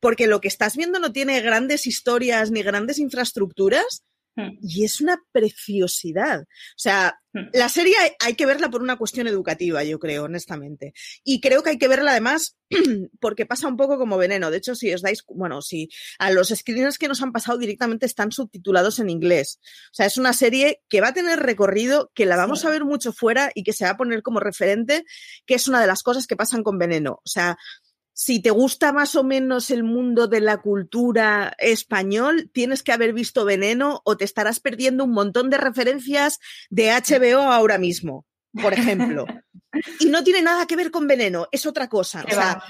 porque 0.00 0.26
lo 0.26 0.40
que 0.40 0.48
estás 0.48 0.74
viendo 0.74 0.98
no 0.98 1.12
tiene 1.12 1.40
grandes 1.42 1.86
historias 1.86 2.50
ni 2.50 2.62
grandes 2.62 2.98
infraestructuras. 2.98 4.04
Y 4.36 4.84
es 4.84 5.00
una 5.00 5.22
preciosidad. 5.32 6.42
O 6.42 6.76
sea, 6.76 7.20
hmm. 7.32 7.50
la 7.52 7.68
serie 7.68 7.94
hay, 8.18 8.34
que 8.34 8.46
verla 8.46 8.68
por 8.68 8.82
una 8.82 8.96
cuestión 8.96 9.28
educativa, 9.28 9.84
yo 9.84 9.98
creo, 9.98 10.24
honestamente. 10.24 10.92
Y 11.22 11.40
creo 11.40 11.62
que 11.62 11.70
hay 11.70 11.78
que 11.78 11.86
verla 11.86 12.10
además 12.10 12.56
porque 13.20 13.46
pasa 13.46 13.68
un 13.68 13.76
poco 13.76 13.96
como 13.96 14.16
veneno. 14.16 14.50
De 14.50 14.56
hecho, 14.56 14.74
si 14.74 14.92
os 14.92 15.02
dais, 15.02 15.22
bueno, 15.28 15.62
si 15.62 15.88
a 16.18 16.30
los 16.32 16.48
screeners 16.48 16.98
que 16.98 17.08
nos 17.08 17.22
han 17.22 17.32
pasado 17.32 17.58
directamente 17.58 18.06
están 18.06 18.32
subtitulados 18.32 18.98
en 18.98 19.10
inglés. 19.10 19.60
O 19.92 19.94
sea, 19.94 20.06
es 20.06 20.18
una 20.18 20.32
serie 20.32 20.82
que 20.88 21.00
va 21.00 21.08
a 21.08 21.14
tener 21.14 21.38
recorrido, 21.38 22.10
que 22.14 22.26
la 22.26 22.36
vamos 22.36 22.64
a 22.64 22.70
ver 22.70 22.84
mucho 22.84 23.12
fuera 23.12 23.52
y 23.54 23.62
que 23.62 23.72
se 23.72 23.84
va 23.84 23.90
a 23.90 23.96
poner 23.96 24.22
como 24.22 24.40
referente, 24.40 25.04
que 25.46 25.54
es 25.54 25.68
una 25.68 25.80
de 25.80 25.86
las 25.86 26.02
cosas 26.02 26.26
que 26.26 26.36
pasan 26.36 26.64
con 26.64 26.78
veneno. 26.78 27.20
O 27.24 27.28
sea, 27.28 27.56
si 28.14 28.40
te 28.40 28.50
gusta 28.50 28.92
más 28.92 29.16
o 29.16 29.24
menos 29.24 29.70
el 29.70 29.82
mundo 29.82 30.28
de 30.28 30.40
la 30.40 30.58
cultura 30.58 31.54
español, 31.58 32.48
tienes 32.52 32.84
que 32.84 32.92
haber 32.92 33.12
visto 33.12 33.44
Veneno 33.44 34.00
o 34.04 34.16
te 34.16 34.24
estarás 34.24 34.60
perdiendo 34.60 35.04
un 35.04 35.10
montón 35.10 35.50
de 35.50 35.58
referencias 35.58 36.38
de 36.70 36.90
HBO 36.90 37.40
ahora 37.40 37.76
mismo, 37.76 38.24
por 38.62 38.72
ejemplo. 38.72 39.26
y 40.00 40.06
no 40.06 40.22
tiene 40.22 40.42
nada 40.42 40.66
que 40.66 40.76
ver 40.76 40.92
con 40.92 41.08
Veneno, 41.08 41.48
es 41.50 41.66
otra 41.66 41.88
cosa. 41.88 42.24
O 42.24 42.30
sea, 42.30 42.62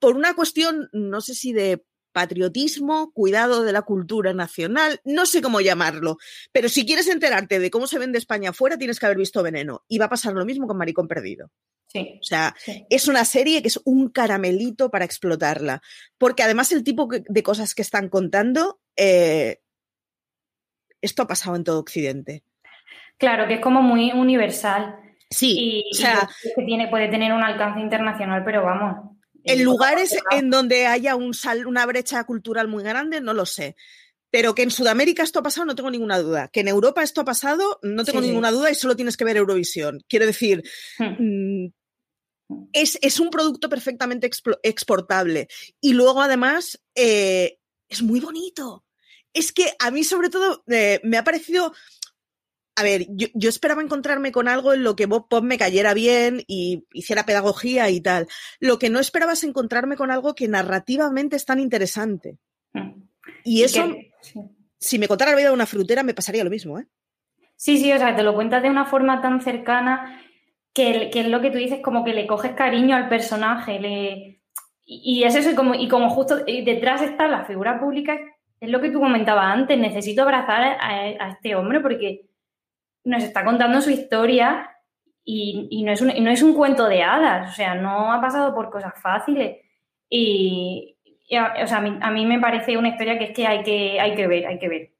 por 0.00 0.16
una 0.16 0.34
cuestión, 0.34 0.88
no 0.92 1.20
sé 1.20 1.34
si 1.34 1.52
de 1.52 1.84
patriotismo, 2.16 3.12
cuidado 3.12 3.62
de 3.62 3.74
la 3.74 3.82
cultura 3.82 4.32
nacional, 4.32 5.02
no 5.04 5.26
sé 5.26 5.42
cómo 5.42 5.60
llamarlo, 5.60 6.16
pero 6.50 6.70
si 6.70 6.86
quieres 6.86 7.08
enterarte 7.08 7.58
de 7.58 7.70
cómo 7.70 7.86
se 7.86 7.98
vende 7.98 8.16
España 8.16 8.50
afuera, 8.50 8.78
tienes 8.78 8.98
que 8.98 9.04
haber 9.04 9.18
visto 9.18 9.42
Veneno. 9.42 9.84
Y 9.86 9.98
va 9.98 10.06
a 10.06 10.08
pasar 10.08 10.32
lo 10.32 10.46
mismo 10.46 10.66
con 10.66 10.78
Maricón 10.78 11.08
Perdido. 11.08 11.50
Sí. 11.88 12.18
O 12.18 12.24
sea, 12.24 12.56
es 12.88 13.06
una 13.06 13.26
serie 13.26 13.60
que 13.60 13.68
es 13.68 13.78
un 13.84 14.08
caramelito 14.08 14.90
para 14.90 15.04
explotarla. 15.04 15.82
Porque 16.16 16.42
además 16.42 16.72
el 16.72 16.84
tipo 16.84 17.06
de 17.06 17.42
cosas 17.42 17.74
que 17.74 17.82
están 17.82 18.08
contando, 18.08 18.80
eh, 18.96 19.60
esto 21.02 21.22
ha 21.22 21.26
pasado 21.26 21.54
en 21.54 21.64
todo 21.64 21.80
Occidente. 21.80 22.44
Claro, 23.18 23.46
que 23.46 23.56
es 23.56 23.60
como 23.60 23.82
muy 23.82 24.12
universal. 24.12 24.96
Sí, 25.28 25.82
y, 25.84 25.94
o 25.94 26.00
sea, 26.00 26.30
que 26.56 26.64
tiene, 26.64 26.88
puede 26.88 27.08
tener 27.08 27.34
un 27.34 27.42
alcance 27.42 27.80
internacional, 27.80 28.42
pero 28.42 28.62
vamos. 28.62 29.15
En 29.46 29.64
lugares 29.64 30.14
en 30.30 30.50
donde 30.50 30.86
haya 30.86 31.16
un 31.16 31.32
una 31.66 31.86
brecha 31.86 32.24
cultural 32.24 32.68
muy 32.68 32.82
grande, 32.82 33.20
no 33.20 33.32
lo 33.32 33.46
sé. 33.46 33.76
Pero 34.30 34.54
que 34.54 34.62
en 34.62 34.70
Sudamérica 34.70 35.22
esto 35.22 35.38
ha 35.38 35.42
pasado, 35.42 35.66
no 35.66 35.76
tengo 35.76 35.90
ninguna 35.90 36.18
duda. 36.18 36.48
Que 36.48 36.60
en 36.60 36.68
Europa 36.68 37.02
esto 37.02 37.20
ha 37.20 37.24
pasado, 37.24 37.78
no 37.82 38.04
tengo 38.04 38.20
ninguna 38.20 38.50
duda 38.50 38.70
y 38.70 38.74
solo 38.74 38.96
tienes 38.96 39.16
que 39.16 39.24
ver 39.24 39.36
Eurovisión. 39.36 40.02
Quiero 40.08 40.26
decir, 40.26 40.62
hmm. 40.98 41.64
mm, 41.64 41.72
es, 42.72 43.20
un 43.20 43.30
producto 43.30 43.68
perfectamente 43.68 44.28
exportable. 44.62 45.48
Y 45.80 45.92
luego, 45.94 46.22
además, 46.22 46.80
eh, 46.94 47.58
es 47.88 48.02
muy 48.02 48.20
bonito. 48.20 48.84
Es 49.32 49.52
que 49.52 49.72
a 49.78 49.90
mí, 49.90 50.04
sobre 50.04 50.28
todo, 50.28 50.64
eh, 50.68 51.00
me 51.04 51.18
ha 51.18 51.24
parecido. 51.24 51.72
A 52.76 52.82
ver, 52.82 53.06
yo, 53.08 53.48
esperaba 53.48 53.82
encontrarme 53.82 54.32
con 54.32 54.48
algo 54.48 54.74
en 54.74 54.84
lo 54.84 54.96
que 54.96 55.06
Bob 55.06 55.28
Pop 55.28 55.42
me 55.42 55.56
cayera 55.56 55.94
bien 55.94 56.42
y 56.46 56.84
hiciera 56.92 57.24
pedagogía 57.24 57.88
y 57.88 58.02
tal. 58.02 58.28
Lo 58.60 58.78
que 58.78 58.90
no 58.90 59.00
esperaba 59.00 59.32
es 59.32 59.44
encontrarme 59.44 59.96
con 59.96 60.10
algo 60.10 60.34
que 60.34 60.46
narrativamente 60.46 61.36
es 61.36 61.46
tan 61.46 61.58
interesante. 61.58 62.36
Hmm. 62.74 63.08
Y 63.44 63.62
eso, 63.62 63.88
si 64.78 64.98
me 64.98 65.08
contara 65.08 65.30
la 65.30 65.38
vida 65.38 65.48
de 65.48 65.54
una 65.54 65.66
frutera, 65.66 66.02
me 66.02 66.14
pasaría 66.14 66.44
lo 66.44 66.50
mismo, 66.50 66.78
¿eh? 66.78 66.86
Sí, 67.56 67.78
sí, 67.78 67.90
o 67.90 67.98
sea, 67.98 68.14
te 68.14 68.22
lo 68.22 68.34
cuentas 68.34 68.62
de 68.62 68.68
una 68.70 68.84
forma 68.84 69.22
tan 69.22 69.40
cercana 69.40 70.20
que, 70.74 71.10
es 71.12 71.28
lo 71.28 71.40
que 71.40 71.50
tú 71.50 71.56
dices, 71.56 71.80
como 71.82 72.04
que 72.04 72.12
le 72.12 72.26
coges 72.26 72.52
cariño 72.52 72.94
al 72.94 73.08
personaje, 73.08 73.80
le... 73.80 74.40
Y, 74.84 75.24
es 75.24 75.34
eso, 75.34 75.50
y 75.50 75.54
como, 75.54 75.74
y 75.74 75.88
como 75.88 76.10
justo 76.10 76.36
detrás 76.44 77.02
está 77.02 77.26
la 77.26 77.44
figura 77.44 77.80
pública, 77.80 78.18
es 78.60 78.70
lo 78.70 78.80
que 78.80 78.90
tú 78.90 79.00
comentabas 79.00 79.52
antes, 79.52 79.78
necesito 79.78 80.22
abrazar 80.22 80.76
a, 80.80 81.30
este 81.30 81.56
hombre 81.56 81.80
porque 81.80 82.26
nos 83.06 83.22
está 83.22 83.44
contando 83.44 83.80
su 83.80 83.90
historia 83.90 84.70
y, 85.24 85.82
no 85.84 85.92
es 85.92 86.00
un, 86.00 86.08
no 86.22 86.30
es 86.30 86.42
un 86.42 86.54
cuento 86.54 86.86
de 86.88 87.02
hadas, 87.02 87.52
o 87.52 87.54
sea, 87.54 87.74
no 87.74 88.12
ha 88.12 88.20
pasado 88.20 88.54
por 88.54 88.70
cosas 88.70 88.92
fáciles. 89.00 89.60
Y, 90.10 90.96
o 91.30 91.66
sea, 91.66 91.78
a 91.78 92.10
mí, 92.10 92.26
me 92.26 92.40
parece 92.40 92.76
una 92.76 92.90
historia 92.90 93.18
que 93.18 93.24
es 93.24 93.32
que 93.32 93.46
hay 93.46 93.62
que, 93.62 94.00
hay 94.00 94.14
que 94.14 94.26
ver, 94.26 94.46
hay 94.46 94.58
que 94.58 94.68
ver. 94.68 94.92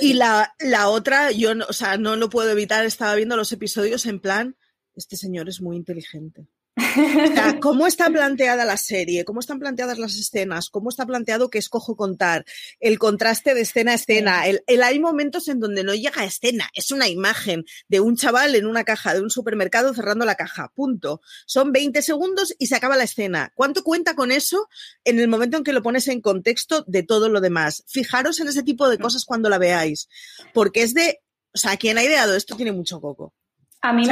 Y 0.00 0.14
la, 0.14 0.54
la 0.60 0.88
otra, 0.88 1.32
yo 1.32 1.54
no, 1.54 1.66
o 1.68 1.72
sea, 1.72 1.96
no 1.96 2.16
lo 2.16 2.30
puedo 2.30 2.50
evitar, 2.50 2.84
estaba 2.84 3.14
viendo 3.14 3.36
los 3.36 3.50
episodios 3.50 4.06
en 4.06 4.20
plan, 4.20 4.56
este 4.94 5.16
señor 5.16 5.48
es 5.48 5.60
muy 5.60 5.76
inteligente. 5.76 6.46
¿Cómo 7.60 7.86
está 7.86 8.08
planteada 8.10 8.64
la 8.64 8.76
serie? 8.76 9.24
¿Cómo 9.24 9.40
están 9.40 9.58
planteadas 9.58 9.98
las 9.98 10.16
escenas? 10.16 10.70
¿Cómo 10.70 10.90
está 10.90 11.06
planteado 11.06 11.50
que 11.50 11.58
escojo 11.58 11.96
contar? 11.96 12.44
El 12.80 12.98
contraste 12.98 13.54
de 13.54 13.62
escena 13.62 13.92
a 13.92 13.94
escena. 13.94 14.46
El, 14.46 14.82
hay 14.82 15.00
momentos 15.00 15.48
en 15.48 15.60
donde 15.60 15.82
no 15.82 15.94
llega 15.94 16.22
a 16.22 16.24
escena. 16.24 16.68
Es 16.74 16.90
una 16.90 17.08
imagen 17.08 17.64
de 17.88 18.00
un 18.00 18.16
chaval 18.16 18.54
en 18.54 18.66
una 18.66 18.84
caja 18.84 19.14
de 19.14 19.20
un 19.20 19.30
supermercado 19.30 19.92
cerrando 19.94 20.24
la 20.24 20.36
caja. 20.36 20.72
Punto. 20.74 21.20
Son 21.46 21.72
20 21.72 22.02
segundos 22.02 22.54
y 22.58 22.66
se 22.66 22.76
acaba 22.76 22.96
la 22.96 23.04
escena. 23.04 23.52
¿Cuánto 23.54 23.82
cuenta 23.82 24.14
con 24.14 24.30
eso 24.30 24.68
en 25.04 25.18
el 25.18 25.28
momento 25.28 25.56
en 25.56 25.64
que 25.64 25.72
lo 25.72 25.82
pones 25.82 26.06
en 26.08 26.20
contexto 26.20 26.84
de 26.86 27.02
todo 27.02 27.28
lo 27.28 27.40
demás? 27.40 27.84
Fijaros 27.86 28.40
en 28.40 28.48
ese 28.48 28.62
tipo 28.62 28.88
de 28.88 28.98
mm. 28.98 29.00
cosas 29.00 29.24
cuando 29.24 29.48
la 29.48 29.58
veáis. 29.58 30.08
Porque 30.54 30.82
es 30.82 30.94
de. 30.94 31.20
O 31.54 31.58
sea, 31.58 31.76
quien 31.76 31.98
ha 31.98 32.04
ideado 32.04 32.36
esto 32.36 32.56
tiene 32.56 32.72
mucho 32.72 33.00
coco. 33.00 33.34
A 33.80 33.92
mí 33.92 34.08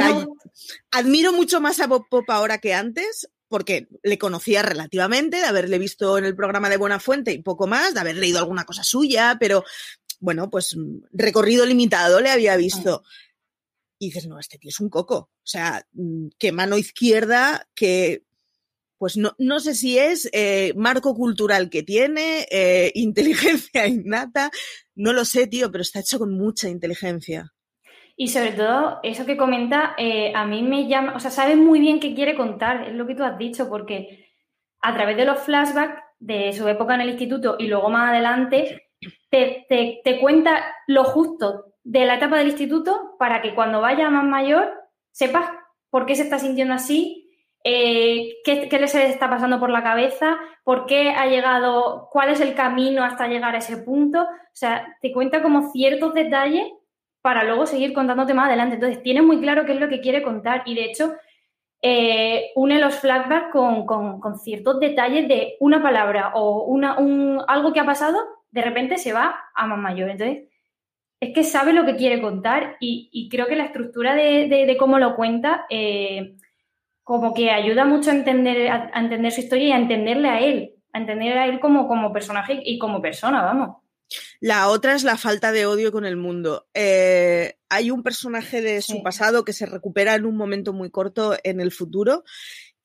Admiro 0.91 1.33
mucho 1.33 1.59
más 1.59 1.79
a 1.79 1.87
Bob 1.87 2.07
Pop 2.09 2.29
ahora 2.29 2.59
que 2.59 2.73
antes, 2.73 3.29
porque 3.47 3.87
le 4.03 4.17
conocía 4.17 4.61
relativamente, 4.61 5.37
de 5.37 5.45
haberle 5.45 5.77
visto 5.79 6.17
en 6.17 6.25
el 6.25 6.35
programa 6.35 6.69
de 6.69 6.77
Buena 6.77 6.99
Fuente 6.99 7.31
y 7.31 7.41
poco 7.41 7.67
más, 7.67 7.93
de 7.93 7.99
haber 7.99 8.15
leído 8.15 8.39
alguna 8.39 8.65
cosa 8.65 8.83
suya, 8.83 9.37
pero 9.39 9.63
bueno, 10.19 10.49
pues 10.49 10.75
recorrido 11.11 11.65
limitado 11.65 12.21
le 12.21 12.29
había 12.29 12.55
visto. 12.55 13.03
Y 13.99 14.07
dices, 14.07 14.27
no, 14.27 14.39
este 14.39 14.57
tío 14.57 14.69
es 14.69 14.79
un 14.79 14.89
coco. 14.89 15.15
O 15.17 15.49
sea, 15.49 15.85
mm, 15.93 16.27
que 16.37 16.51
mano 16.51 16.77
izquierda, 16.77 17.67
que 17.75 18.23
pues 18.97 19.15
no, 19.15 19.35
no 19.37 19.59
sé 19.59 19.75
si 19.75 19.99
es 19.99 20.27
eh, 20.33 20.73
marco 20.75 21.13
cultural 21.13 21.69
que 21.69 21.83
tiene, 21.83 22.47
eh, 22.49 22.91
inteligencia 22.95 23.87
innata, 23.87 24.51
no 24.95 25.13
lo 25.13 25.25
sé, 25.25 25.47
tío, 25.47 25.71
pero 25.71 25.83
está 25.83 25.99
hecho 25.99 26.19
con 26.19 26.33
mucha 26.33 26.69
inteligencia. 26.69 27.53
Y 28.19 28.29
sobre 28.29 28.53
todo, 28.53 28.99
eso 29.03 29.27
que 29.27 29.37
comenta, 29.37 29.93
eh, 29.95 30.33
a 30.35 30.43
mí 30.43 30.63
me 30.63 30.87
llama, 30.87 31.13
o 31.15 31.19
sea, 31.19 31.29
sabe 31.29 31.55
muy 31.55 31.79
bien 31.79 31.99
qué 31.99 32.15
quiere 32.15 32.35
contar, 32.35 32.89
es 32.89 32.95
lo 32.95 33.05
que 33.05 33.13
tú 33.13 33.23
has 33.23 33.37
dicho, 33.37 33.69
porque 33.69 34.33
a 34.81 34.95
través 34.95 35.17
de 35.17 35.25
los 35.25 35.39
flashbacks 35.41 36.01
de 36.17 36.51
su 36.51 36.67
época 36.67 36.95
en 36.95 37.01
el 37.01 37.09
instituto 37.11 37.57
y 37.59 37.67
luego 37.67 37.89
más 37.89 38.09
adelante, 38.09 38.89
te, 39.29 39.67
te, 40.03 40.19
cuenta 40.19 40.63
lo 40.87 41.03
justo 41.03 41.75
de 41.83 42.05
la 42.05 42.15
etapa 42.15 42.37
del 42.37 42.47
instituto 42.47 43.15
para 43.19 43.41
que 43.43 43.53
cuando 43.53 43.81
vaya 43.81 44.09
más 44.09 44.23
mayor 44.23 44.73
sepas 45.11 45.51
por 45.91 46.07
qué 46.07 46.15
se 46.15 46.23
está 46.23 46.39
sintiendo 46.39 46.73
así, 46.73 47.29
eh, 47.63 48.37
qué, 48.43 48.67
qué 48.67 48.79
le 48.79 48.87
se 48.87 49.05
está 49.07 49.29
pasando 49.29 49.59
por 49.59 49.69
la 49.69 49.83
cabeza, 49.83 50.39
por 50.63 50.87
qué 50.87 51.11
ha 51.11 51.27
llegado, 51.27 52.09
cuál 52.11 52.29
es 52.29 52.41
el 52.41 52.55
camino 52.55 53.03
hasta 53.03 53.27
llegar 53.27 53.53
a 53.53 53.59
ese 53.59 53.77
punto. 53.77 54.23
O 54.23 54.53
sea, 54.53 54.97
te 55.01 55.11
cuenta 55.11 55.43
como 55.43 55.69
ciertos 55.71 56.15
detalles 56.15 56.65
para 57.27 57.43
luego 57.43 57.65
seguir 57.65 57.91
contándote 57.91 58.33
más 58.33 58.47
adelante. 58.47 58.75
Entonces, 58.75 59.03
tiene 59.03 59.21
muy 59.21 59.41
claro 59.41 59.65
qué 59.65 59.73
es 59.73 59.81
lo 59.81 59.89
que 59.89 59.99
quiere 59.99 60.23
contar 60.23 60.63
y 60.65 60.75
de 60.75 60.85
hecho 60.85 61.11
eh, 61.81 62.51
une 62.55 62.79
los 62.79 62.95
flashbacks 63.01 63.51
con, 63.51 64.39
ciertos 64.39 64.79
detalles 64.79 65.27
de 65.27 65.57
una 65.59 65.83
palabra 65.83 66.31
o 66.35 66.63
una, 66.63 66.97
un, 66.97 67.41
algo 67.45 67.73
que 67.73 67.81
ha 67.81 67.85
pasado, 67.85 68.17
de 68.49 68.61
repente 68.61 68.97
se 68.97 69.11
va 69.11 69.35
a 69.53 69.67
más 69.67 69.77
mayor. 69.77 70.09
Entonces, 70.09 70.47
es 71.19 71.33
que 71.33 71.43
sabe 71.43 71.73
lo 71.73 71.85
que 71.85 71.97
quiere 71.97 72.21
contar 72.21 72.77
y, 72.79 73.27
creo 73.29 73.47
que 73.47 73.57
la 73.57 73.65
estructura 73.65 74.15
de, 74.15 74.77
cómo 74.79 74.97
lo 74.97 75.17
cuenta 75.17 75.65
eh, 75.69 76.37
como 77.03 77.33
que 77.33 77.51
ayuda 77.51 77.83
mucho 77.83 78.09
a 78.09 78.13
entender, 78.13 78.71
a, 78.71 79.01
entender 79.01 79.33
su 79.33 79.41
historia 79.41 79.67
y 79.67 79.71
a 79.73 79.79
entenderle 79.79 80.29
a 80.29 80.39
él, 80.39 80.75
a 80.93 80.99
entender 80.99 81.37
a 81.37 81.45
él 81.47 81.59
como, 81.59 81.89
como 81.89 82.13
personaje 82.13 82.57
y 82.63 82.79
como 82.79 83.01
persona, 83.01 83.43
vamos. 83.43 83.86
La 84.39 84.69
otra 84.69 84.95
es 84.95 85.03
la 85.03 85.17
falta 85.17 85.51
de 85.51 85.65
odio 85.65 85.91
con 85.91 86.05
el 86.05 86.15
mundo. 86.15 86.67
Eh, 86.73 87.57
hay 87.69 87.91
un 87.91 88.03
personaje 88.03 88.61
de 88.61 88.81
su 88.81 89.01
pasado 89.01 89.43
que 89.43 89.53
se 89.53 89.65
recupera 89.65 90.15
en 90.15 90.25
un 90.25 90.35
momento 90.35 90.73
muy 90.73 90.91
corto 90.91 91.35
en 91.43 91.59
el 91.59 91.71
futuro 91.71 92.23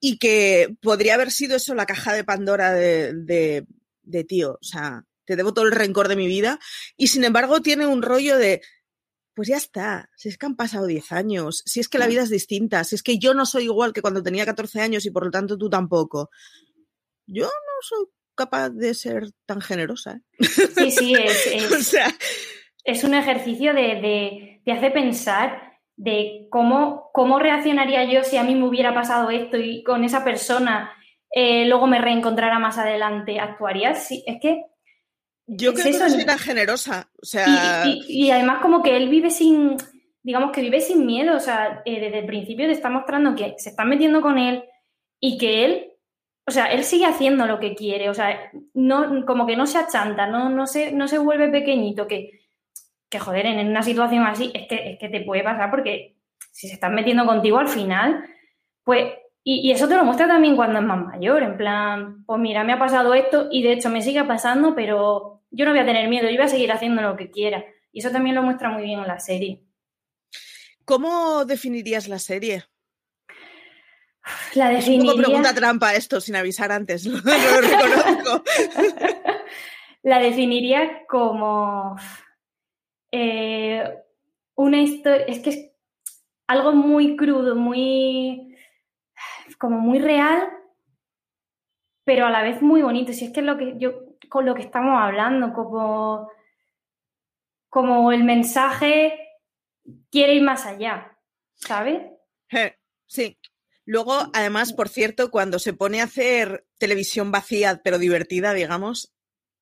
y 0.00 0.18
que 0.18 0.74
podría 0.80 1.14
haber 1.14 1.30
sido 1.30 1.56
eso 1.56 1.74
la 1.74 1.86
caja 1.86 2.12
de 2.14 2.24
Pandora 2.24 2.72
de, 2.72 3.64
de, 4.02 4.24
tío. 4.24 4.58
O 4.60 4.64
sea, 4.64 5.04
te 5.24 5.36
debo 5.36 5.52
todo 5.52 5.66
el 5.66 5.72
rencor 5.72 6.08
de 6.08 6.16
mi 6.16 6.26
vida. 6.26 6.58
Y 6.96 7.08
sin 7.08 7.24
embargo 7.24 7.60
tiene 7.60 7.86
un 7.86 8.02
rollo 8.02 8.38
de, 8.38 8.62
pues 9.34 9.48
ya 9.48 9.56
está, 9.56 10.10
si 10.16 10.28
es 10.28 10.38
que 10.38 10.46
han 10.46 10.56
pasado 10.56 10.86
10 10.86 11.12
años, 11.12 11.62
si 11.66 11.80
es 11.80 11.88
que 11.88 11.98
la 11.98 12.06
vida 12.06 12.22
es 12.22 12.30
distinta, 12.30 12.82
si 12.84 12.94
es 12.94 13.02
que 13.02 13.18
yo 13.18 13.34
no 13.34 13.46
soy 13.46 13.64
igual 13.64 13.92
que 13.92 14.02
cuando 14.02 14.22
tenía 14.22 14.46
14 14.46 14.80
años 14.80 15.06
y 15.06 15.10
por 15.10 15.26
lo 15.26 15.30
tanto 15.30 15.58
tú 15.58 15.68
tampoco. 15.68 16.30
Yo 17.26 17.44
no 17.44 17.82
soy 17.82 18.06
capaz 18.34 18.70
de 18.70 18.94
ser 18.94 19.24
tan 19.46 19.60
generosa. 19.60 20.20
¿eh? 20.38 20.44
Sí, 20.76 20.90
sí, 20.90 21.14
es, 21.14 21.94
es, 22.84 23.04
un 23.04 23.14
ejercicio 23.14 23.74
de, 23.74 24.60
de, 24.64 24.72
hacer 24.72 24.92
pensar 24.92 25.72
de 25.96 26.46
cómo, 26.50 27.10
cómo 27.12 27.38
reaccionaría 27.38 28.04
yo 28.04 28.24
si 28.24 28.36
a 28.36 28.44
mí 28.44 28.54
me 28.54 28.66
hubiera 28.66 28.94
pasado 28.94 29.30
esto 29.30 29.56
y 29.56 29.82
con 29.82 30.04
esa 30.04 30.24
persona 30.24 30.92
eh, 31.32 31.64
luego 31.66 31.86
me 31.86 32.00
reencontrara 32.00 32.58
más 32.58 32.78
adelante. 32.78 33.40
¿Actuaría? 33.40 33.94
Sí, 33.94 34.22
es 34.26 34.40
que... 34.40 34.64
Yo 35.46 35.74
creo 35.74 35.92
que 35.92 35.98
no 35.98 36.08
soy 36.08 36.24
tan 36.24 36.38
generosa. 36.38 37.10
O 37.20 37.24
sea... 37.24 37.84
Y, 37.86 38.30
además 38.30 38.60
como 38.60 38.82
que 38.82 38.96
él 38.96 39.08
vive 39.08 39.30
sin, 39.30 39.76
digamos 40.22 40.52
que 40.52 40.60
vive 40.60 40.80
sin 40.80 41.06
miedo. 41.06 41.36
O 41.36 41.40
sea, 41.40 41.82
eh, 41.84 42.00
desde 42.00 42.20
el 42.20 42.26
principio 42.26 42.66
te 42.66 42.72
está 42.72 42.90
mostrando 42.90 43.34
que 43.34 43.54
se 43.58 43.70
están 43.70 43.88
metiendo 43.88 44.20
con 44.20 44.38
él 44.38 44.64
y 45.18 45.38
que 45.38 45.64
él 45.64 45.91
o 46.46 46.50
sea, 46.50 46.66
él 46.66 46.84
sigue 46.84 47.06
haciendo 47.06 47.46
lo 47.46 47.60
que 47.60 47.74
quiere, 47.74 48.10
o 48.10 48.14
sea, 48.14 48.50
no, 48.74 49.24
como 49.26 49.46
que 49.46 49.56
no 49.56 49.66
se 49.66 49.78
achanta, 49.78 50.26
no, 50.26 50.48
no, 50.48 50.66
se, 50.66 50.92
no 50.92 51.08
se 51.08 51.18
vuelve 51.18 51.48
pequeñito, 51.48 52.06
que, 52.06 52.40
que 53.08 53.18
joder, 53.18 53.46
en 53.46 53.68
una 53.68 53.82
situación 53.82 54.24
así 54.24 54.50
es 54.54 54.66
que, 54.68 54.92
es 54.92 54.98
que 54.98 55.08
te 55.08 55.20
puede 55.20 55.44
pasar 55.44 55.70
porque 55.70 56.16
si 56.50 56.68
se 56.68 56.74
están 56.74 56.94
metiendo 56.94 57.26
contigo 57.26 57.58
al 57.58 57.68
final, 57.68 58.24
pues 58.84 59.12
y, 59.44 59.70
eso 59.72 59.88
te 59.88 59.96
lo 59.96 60.04
muestra 60.04 60.28
también 60.28 60.54
cuando 60.54 60.78
es 60.78 60.84
más 60.84 61.04
mayor, 61.04 61.42
en 61.42 61.56
plan, 61.56 62.24
pues 62.24 62.40
mira, 62.40 62.62
me 62.62 62.72
ha 62.72 62.78
pasado 62.78 63.12
esto 63.14 63.48
y 63.50 63.62
de 63.62 63.72
hecho 63.72 63.90
me 63.90 64.02
sigue 64.02 64.22
pasando, 64.24 64.74
pero 64.74 65.42
yo 65.50 65.64
no 65.64 65.72
voy 65.72 65.80
a 65.80 65.86
tener 65.86 66.08
miedo, 66.08 66.28
yo 66.28 66.36
voy 66.36 66.44
a 66.44 66.48
seguir 66.48 66.70
haciendo 66.70 67.02
lo 67.02 67.16
que 67.16 67.30
quiera. 67.30 67.64
Y 67.92 67.98
eso 67.98 68.10
también 68.10 68.36
lo 68.36 68.42
muestra 68.42 68.70
muy 68.70 68.84
bien 68.84 69.00
en 69.00 69.08
la 69.08 69.18
serie. 69.18 69.64
¿Cómo 70.84 71.44
definirías 71.44 72.08
la 72.08 72.18
serie? 72.18 72.64
La 74.54 74.68
definiría... 74.68 74.96
Es 74.96 75.02
un 75.02 75.06
poco 75.06 75.18
pregunta 75.18 75.54
trampa 75.54 75.94
esto, 75.94 76.20
sin 76.20 76.36
avisar 76.36 76.72
antes, 76.72 77.04
lo, 77.06 77.20
reconozco. 77.20 78.44
la 80.02 80.18
definiría 80.18 81.06
como 81.06 81.96
eh, 83.10 83.98
una 84.54 84.80
historia, 84.80 85.26
es 85.26 85.40
que 85.40 85.50
es 85.50 85.70
algo 86.46 86.72
muy 86.72 87.16
crudo, 87.16 87.54
muy 87.54 88.56
como 89.58 89.78
muy 89.78 90.00
real, 90.00 90.48
pero 92.04 92.26
a 92.26 92.30
la 92.30 92.42
vez 92.42 92.62
muy 92.62 92.82
bonito. 92.82 93.12
Si 93.12 93.26
es 93.26 93.32
que 93.32 93.40
es 93.40 93.46
lo 93.46 93.56
que 93.56 93.74
yo, 93.78 93.92
con 94.28 94.44
lo 94.44 94.54
que 94.54 94.62
estamos 94.62 95.00
hablando, 95.00 95.52
como, 95.52 96.30
como 97.68 98.10
el 98.10 98.24
mensaje 98.24 99.18
quiere 100.10 100.34
ir 100.34 100.42
más 100.42 100.66
allá, 100.66 101.16
¿sabes? 101.54 102.02
Sí. 103.06 103.38
Luego, 103.84 104.30
además, 104.32 104.72
por 104.72 104.88
cierto, 104.88 105.30
cuando 105.30 105.58
se 105.58 105.72
pone 105.72 106.00
a 106.00 106.04
hacer 106.04 106.66
televisión 106.78 107.32
vacía, 107.32 107.80
pero 107.82 107.98
divertida, 107.98 108.54
digamos, 108.54 109.12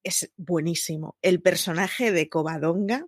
es 0.02 0.30
buenísimo. 0.37 1.16
El 1.22 1.40
personaje 1.40 2.12
de 2.12 2.28
Covadonga. 2.28 3.06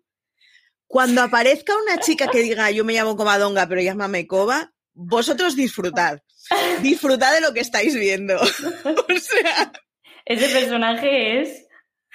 Cuando 0.87 1.23
aparezca 1.23 1.75
una 1.77 1.99
chica 1.99 2.29
que 2.29 2.43
diga 2.43 2.71
yo 2.71 2.85
me 2.85 2.93
llamo 2.93 3.17
Covadonga, 3.17 3.67
pero 3.67 3.81
llámame 3.81 4.27
Cova, 4.27 4.73
vosotros 4.95 5.57
disfrutad. 5.57 6.21
Disfrutad 6.83 7.35
de 7.35 7.41
lo 7.41 7.55
que 7.55 7.61
estáis 7.61 7.95
viendo. 7.95 8.37
o 8.41 9.19
sea. 9.19 9.73
Ese 10.25 10.49
personaje 10.49 11.41
es. 11.41 11.67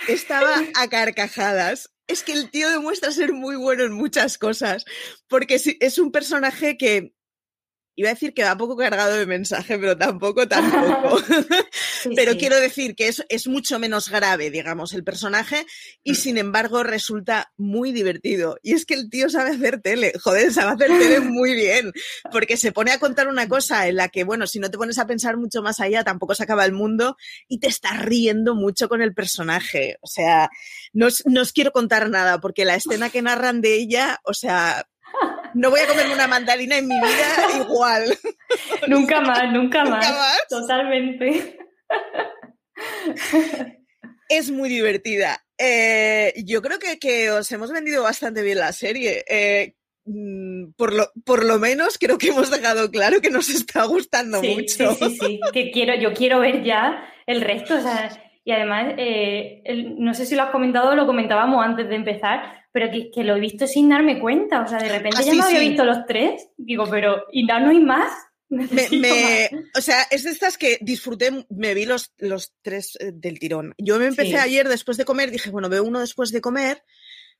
Estaba 0.08 0.62
a 0.76 0.88
carcajadas. 0.90 1.92
Es 2.08 2.24
que 2.24 2.34
el 2.34 2.50
tío 2.52 2.70
demuestra 2.70 3.12
ser 3.12 3.34
muy 3.34 3.56
bueno 3.56 3.84
en 3.84 3.94
muchas 3.94 4.38
cosas. 4.38 4.86
Porque 5.28 5.60
es 5.80 5.98
un 5.98 6.12
personaje 6.12 6.78
que 6.78 7.14
Iba 8.00 8.10
a 8.10 8.14
decir 8.14 8.36
que 8.36 8.44
va 8.44 8.56
poco 8.56 8.78
cargado 8.78 9.16
de 9.16 9.26
mensaje, 9.26 9.80
pero 9.80 9.98
tampoco, 9.98 10.48
tampoco. 10.48 11.20
pero 12.16 12.38
quiero 12.38 12.60
decir 12.60 12.96
que 12.96 13.08
es, 13.08 13.26
es, 13.28 13.48
mucho 13.48 13.80
menos 13.80 14.10
grave, 14.10 14.52
digamos, 14.52 14.94
el 14.94 15.04
personaje 15.04 15.66
y 16.04 16.12
mm. 16.12 16.16
sin 16.16 16.38
embargo 16.38 16.84
resulta 16.84 17.52
muy 17.58 17.92
divertido. 17.92 18.60
Y 18.62 18.74
es 18.74 18.86
que 18.86 18.94
el 18.94 19.10
tío 19.10 19.32
sabe 19.32 19.50
hacer 19.50 19.82
tele, 19.82 20.14
joder, 20.22 20.54
sabe 20.54 20.74
hacer 20.74 20.96
tele 20.96 21.20
muy 21.22 21.56
bien, 21.56 21.92
porque 22.32 22.56
se 22.56 22.72
pone 22.72 22.92
a 22.92 23.00
contar 23.00 23.30
una 23.30 23.50
cosa 23.50 23.88
en 23.88 23.96
la 23.96 24.10
que, 24.10 24.24
bueno, 24.24 24.46
si 24.46 24.60
no 24.60 24.70
te 24.70 24.78
pones 24.78 25.00
a 25.00 25.08
pensar 25.08 25.36
mucho 25.36 25.64
más 25.64 25.80
allá, 25.80 26.04
tampoco 26.04 26.36
se 26.36 26.44
acaba 26.44 26.66
el 26.66 26.74
mundo 26.74 27.18
y 27.48 27.60
te 27.60 27.68
estás 27.68 28.00
riendo 28.06 28.54
mucho 28.54 28.90
con 28.90 29.02
el 29.02 29.16
personaje. 29.16 29.98
O 30.02 30.08
sea, 30.08 30.52
no 30.94 31.08
no 31.26 31.42
os 31.42 31.52
quiero 31.52 31.72
contar 31.72 32.12
nada, 32.12 32.40
porque 32.40 32.64
la 32.64 32.76
escena 32.76 33.10
que 33.10 33.24
narran 33.24 33.60
de 33.62 33.74
ella, 33.74 34.20
o 34.24 34.36
sea, 34.36 34.88
no 35.54 35.70
voy 35.70 35.80
a 35.80 35.88
comerme 35.88 36.14
una 36.14 36.28
mandarina 36.28 36.78
en 36.78 36.88
mi 36.88 36.96
vida 36.96 37.66
igual. 37.66 38.18
Nunca 38.88 39.22
más, 39.22 39.52
nunca 39.52 39.86
más. 39.86 40.06
Totalmente. 40.50 41.58
Es 44.30 44.52
muy 44.52 44.70
divertida. 44.70 45.40
Eh, 45.58 46.34
yo 46.46 46.62
creo 46.62 46.78
que, 47.00 47.32
os 47.32 47.52
hemos 47.52 47.72
vendido 47.72 48.04
bastante 48.04 48.44
bien 48.44 48.60
la 48.60 48.72
serie. 48.72 49.24
Eh, 49.28 49.76
mm, 50.06 50.74
por 50.76 50.94
lo, 50.94 51.12
por 51.26 51.44
lo 51.44 51.58
menos 51.60 51.98
creo 51.98 52.18
que 52.18 52.30
hemos 52.30 52.52
dejado 52.52 52.92
claro 52.92 53.22
que 53.22 53.30
nos 53.30 53.50
está 53.50 53.86
gustando 53.86 54.42
mucho. 54.42 54.94
Sí, 54.94 55.10
sí, 55.10 55.18
sí. 55.20 55.40
Que 55.54 55.72
quiero, 55.72 55.96
yo 55.96 56.14
quiero 56.14 56.40
ver 56.40 56.64
ya 56.64 57.04
el 57.26 57.42
resto. 57.42 57.80
y 58.44 58.52
además, 58.52 58.94
eh, 58.98 59.64
no 59.98 60.14
sé 60.14 60.26
si 60.26 60.36
lo 60.36 60.44
has 60.44 60.52
comentado 60.52 60.92
o 60.92 60.96
lo 60.96 61.08
comentábamos 61.08 61.66
antes 61.66 61.90
de 61.90 61.96
empezar, 61.96 62.67
pero 62.78 62.92
que, 62.92 63.24
lo 63.24 63.36
he 63.36 63.40
visto 63.40 63.66
sin 63.66 63.90
darme 63.90 64.20
cuenta. 64.20 64.62
O 64.62 64.68
sea, 64.68 64.78
de 64.78 64.90
repente 64.90 65.18
ah, 65.20 65.24
ya 65.24 65.34
me 65.34 65.42
había 65.42 65.62
visto 65.62 65.84
los 65.84 66.06
tres. 66.06 66.50
Digo, 66.58 66.86
pero 66.88 67.24
¿y 67.32 67.44
no, 67.44 67.60
no 67.60 67.70
hay 67.70 67.80
más? 67.80 68.12
Me, 68.50 69.50
o 69.76 69.82
sea, 69.82 70.04
es 70.12 70.24
de 70.24 70.30
estas 70.30 70.58
que 70.58 70.78
disfruté, 70.80 71.46
me 71.50 71.74
vi 71.74 71.86
los, 71.86 72.14
los 72.20 72.54
tres 72.62 72.96
eh, 73.00 73.12
del 73.14 73.40
tirón. 73.40 73.74
Yo 73.80 73.98
me 73.98 74.06
empecé 74.06 74.38
ayer 74.38 74.70
después 74.70 74.96
de 74.96 75.06
comer, 75.06 75.32
dije, 75.32 75.50
bueno, 75.50 75.68
veo 75.70 75.84
uno 75.84 76.00
después 76.00 76.32
de 76.32 76.40
comer, 76.40 76.84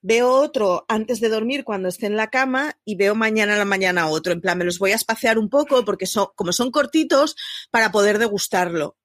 veo 0.02 0.30
otro 0.30 0.86
antes 0.90 1.22
de 1.22 1.30
dormir 1.30 1.64
cuando 1.64 1.88
esté 1.88 2.08
en 2.08 2.18
la 2.18 2.30
cama 2.30 2.78
y 2.84 2.96
veo 2.96 3.16
mañana 3.16 3.54
a 3.54 3.58
la 3.60 3.66
mañana 3.66 4.10
otro. 4.10 4.34
En 4.34 4.42
plan, 4.42 4.58
me 4.58 4.66
los 4.66 4.80
voy 4.80 4.92
a 4.92 4.96
espaciar 4.96 5.38
un 5.38 5.50
poco 5.50 5.86
porque 5.86 6.08
son, 6.08 6.28
como 6.36 6.52
son 6.52 6.72
cortitos, 6.72 7.38
para 7.72 7.92
poder 7.92 8.18
degustarlo. 8.18 8.98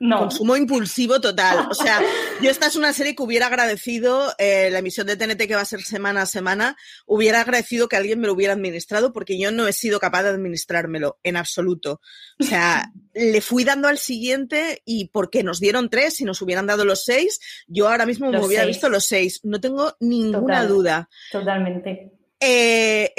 No. 0.00 0.20
Consumo 0.20 0.56
impulsivo 0.56 1.20
total. 1.20 1.66
O 1.70 1.74
sea, 1.74 2.00
yo 2.42 2.50
esta 2.50 2.66
es 2.66 2.76
una 2.76 2.92
serie 2.92 3.16
que 3.16 3.22
hubiera 3.22 3.46
agradecido, 3.46 4.32
eh, 4.38 4.68
la 4.70 4.78
emisión 4.78 5.06
de 5.06 5.16
TNT 5.16 5.48
que 5.48 5.56
va 5.56 5.62
a 5.62 5.66
ser 5.66 5.82
semana 5.82 6.22
a 6.22 6.26
semana, 6.26 6.76
hubiera 7.06 7.40
agradecido 7.40 7.88
que 7.88 7.96
alguien 7.96 8.20
me 8.20 8.28
lo 8.28 8.34
hubiera 8.34 8.52
administrado 8.52 9.12
porque 9.12 9.38
yo 9.38 9.50
no 9.50 9.66
he 9.66 9.72
sido 9.72 9.98
capaz 9.98 10.22
de 10.22 10.30
administrármelo 10.30 11.18
en 11.24 11.36
absoluto. 11.36 12.00
O 12.38 12.44
sea, 12.44 12.92
le 13.14 13.40
fui 13.40 13.64
dando 13.64 13.88
al 13.88 13.98
siguiente 13.98 14.82
y 14.84 15.08
porque 15.08 15.42
nos 15.42 15.58
dieron 15.58 15.90
tres, 15.90 16.14
si 16.14 16.24
nos 16.24 16.40
hubieran 16.42 16.66
dado 16.66 16.84
los 16.84 17.04
seis, 17.04 17.40
yo 17.66 17.88
ahora 17.88 18.06
mismo 18.06 18.30
me 18.30 18.44
hubiera 18.44 18.64
visto 18.64 18.88
los 18.88 19.04
seis. 19.04 19.40
No 19.42 19.60
tengo 19.60 19.96
ninguna 19.98 20.64
duda. 20.64 21.08
Totalmente. 21.32 22.12
Eh, 22.38 23.12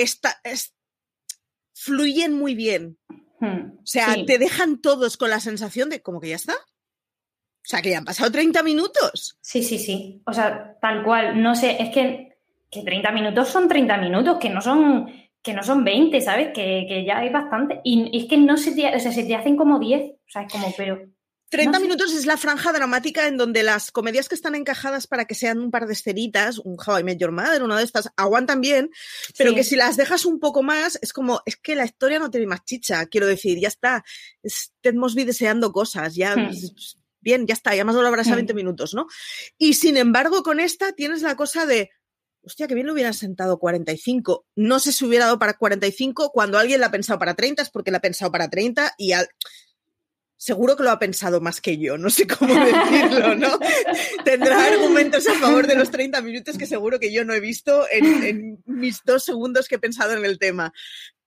fluyen 1.73 2.33
muy 2.33 2.55
bien. 2.55 2.97
Hmm, 3.39 3.77
o 3.81 3.85
sea, 3.85 4.15
te 4.25 4.37
dejan 4.37 4.81
todos 4.81 5.17
con 5.17 5.29
la 5.29 5.39
sensación 5.39 5.89
de 5.89 6.01
como 6.01 6.19
que 6.19 6.29
ya 6.29 6.35
está. 6.35 6.53
O 6.53 7.69
sea, 7.69 7.81
que 7.81 7.91
ya 7.91 7.99
han 7.99 8.05
pasado 8.05 8.31
30 8.31 8.63
minutos. 8.63 9.37
Sí, 9.41 9.63
sí, 9.63 9.77
sí. 9.77 10.21
O 10.25 10.33
sea, 10.33 10.77
tal 10.81 11.03
cual. 11.03 11.41
No 11.41 11.55
sé, 11.55 11.77
es 11.81 11.89
que, 11.89 12.37
que 12.69 12.81
30 12.81 13.11
minutos 13.11 13.47
son 13.49 13.67
30 13.67 13.97
minutos, 13.97 14.37
que 14.39 14.49
no 14.49 14.61
son, 14.61 15.11
que 15.41 15.53
no 15.53 15.63
son 15.63 15.83
20, 15.83 16.19
¿sabes? 16.21 16.49
Que, 16.53 17.03
ya 17.05 17.19
hay 17.19 17.29
bastante. 17.29 17.81
Y 17.83 18.17
es 18.17 18.25
que 18.25 18.37
no 18.37 18.57
se 18.57 18.73
te, 18.73 18.95
o 18.95 18.99
sea, 18.99 19.11
se 19.11 19.23
te 19.23 19.35
hacen 19.35 19.55
como 19.55 19.79
10. 19.79 20.11
O 20.11 20.15
sea, 20.27 20.43
es 20.43 20.51
como, 20.51 20.73
pero. 20.75 21.01
30 21.49 21.79
minutos 21.79 22.13
es 22.13 22.25
la 22.25 22.37
franja 22.37 22.71
dramática 22.71 23.27
en 23.27 23.37
donde 23.37 23.63
las 23.63 23.91
comedias 23.91 24.29
que 24.29 24.35
están 24.35 24.55
encajadas 24.55 25.07
para 25.07 25.25
que 25.25 25.35
sean 25.35 25.59
un 25.59 25.71
par 25.71 25.87
de 25.87 25.93
escenitas, 25.93 26.59
un 26.59 26.77
How 26.79 26.99
I 26.99 27.03
Met 27.03 27.19
Your 27.19 27.31
Mother, 27.31 27.63
una 27.63 27.77
de 27.77 27.83
estas, 27.83 28.09
aguantan 28.15 28.61
bien, 28.61 28.91
pero 29.37 29.55
que 29.55 29.63
si 29.63 29.75
las 29.75 29.97
dejas 29.97 30.25
un 30.25 30.39
poco 30.39 30.63
más, 30.63 30.99
es 31.01 31.11
como, 31.11 31.41
es 31.45 31.57
que 31.57 31.75
la 31.75 31.85
historia 31.85 32.19
no 32.19 32.29
tiene 32.29 32.47
más 32.47 32.63
chicha, 32.65 33.05
quiero 33.07 33.27
decir, 33.27 33.59
ya 33.59 33.67
está, 33.67 34.03
es 34.43 34.73
Ted 34.81 34.93
Mosby 34.93 35.23
deseando 35.23 35.71
cosas, 35.71 36.15
ya, 36.15 36.35
hmm. 36.35 36.51
bien, 37.19 37.47
ya 37.47 37.53
está, 37.53 37.75
ya 37.75 37.83
más 37.83 37.95
de 37.95 38.03
la 38.03 38.09
a 38.09 38.35
20 38.35 38.53
minutos, 38.53 38.93
¿no? 38.93 39.07
Y 39.57 39.73
sin 39.73 39.97
embargo, 39.97 40.43
con 40.43 40.59
esta 40.59 40.93
tienes 40.93 41.21
la 41.23 41.35
cosa 41.35 41.65
de, 41.65 41.89
hostia, 42.43 42.67
que 42.67 42.75
bien 42.75 42.87
lo 42.87 42.93
hubieran 42.93 43.13
sentado 43.13 43.59
45. 43.59 44.45
No 44.55 44.79
sé 44.79 44.91
si 44.91 45.05
hubiera 45.05 45.25
dado 45.25 45.39
para 45.39 45.57
45, 45.57 46.31
cuando 46.31 46.57
alguien 46.57 46.79
la 46.79 46.87
ha 46.87 46.91
pensado 46.91 47.19
para 47.19 47.35
30 47.35 47.63
es 47.63 47.69
porque 47.69 47.91
la 47.91 47.97
ha 47.97 48.01
pensado 48.01 48.31
para 48.31 48.49
30 48.49 48.95
y 48.97 49.13
al 49.13 49.29
seguro 50.39 50.77
que 50.77 50.83
lo 50.83 50.91
ha 50.91 50.99
pensado 50.99 51.41
más 51.41 51.59
que 51.59 51.77
yo, 51.77 51.97
no 51.97 52.09
sé 52.09 52.25
cómo 52.25 52.55
decirlo, 52.55 53.35
¿no? 53.35 53.59
Tendrá 54.23 54.67
argumentos 54.67 55.27
a 55.27 55.33
favor 55.35 55.67
de 55.67 55.75
los 55.75 55.91
30 55.91 56.21
minutos 56.21 56.57
que 56.57 56.65
seguro 56.65 56.97
que 56.97 57.11
yo 57.11 57.25
no 57.25 57.33
he 57.33 57.41
visto 57.41 57.85
en, 57.91 58.63
mis 58.65 59.03
dos 59.03 59.25
segundos 59.25 59.67
que 59.67 59.75
he 59.75 59.79
pensado 59.79 60.13
en 60.13 60.23
el 60.23 60.39
tema. 60.39 60.73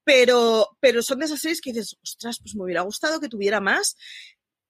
Pero, 0.02 0.78
pero 0.80 1.02
son 1.02 1.18
de 1.18 1.26
esas 1.26 1.40
series 1.40 1.60
que 1.60 1.72
dices, 1.72 1.98
ostras, 2.02 2.38
pues 2.40 2.54
me 2.54 2.64
hubiera 2.64 2.80
gustado 2.80 3.20
que 3.20 3.28
tuviera 3.28 3.60
más. 3.60 3.96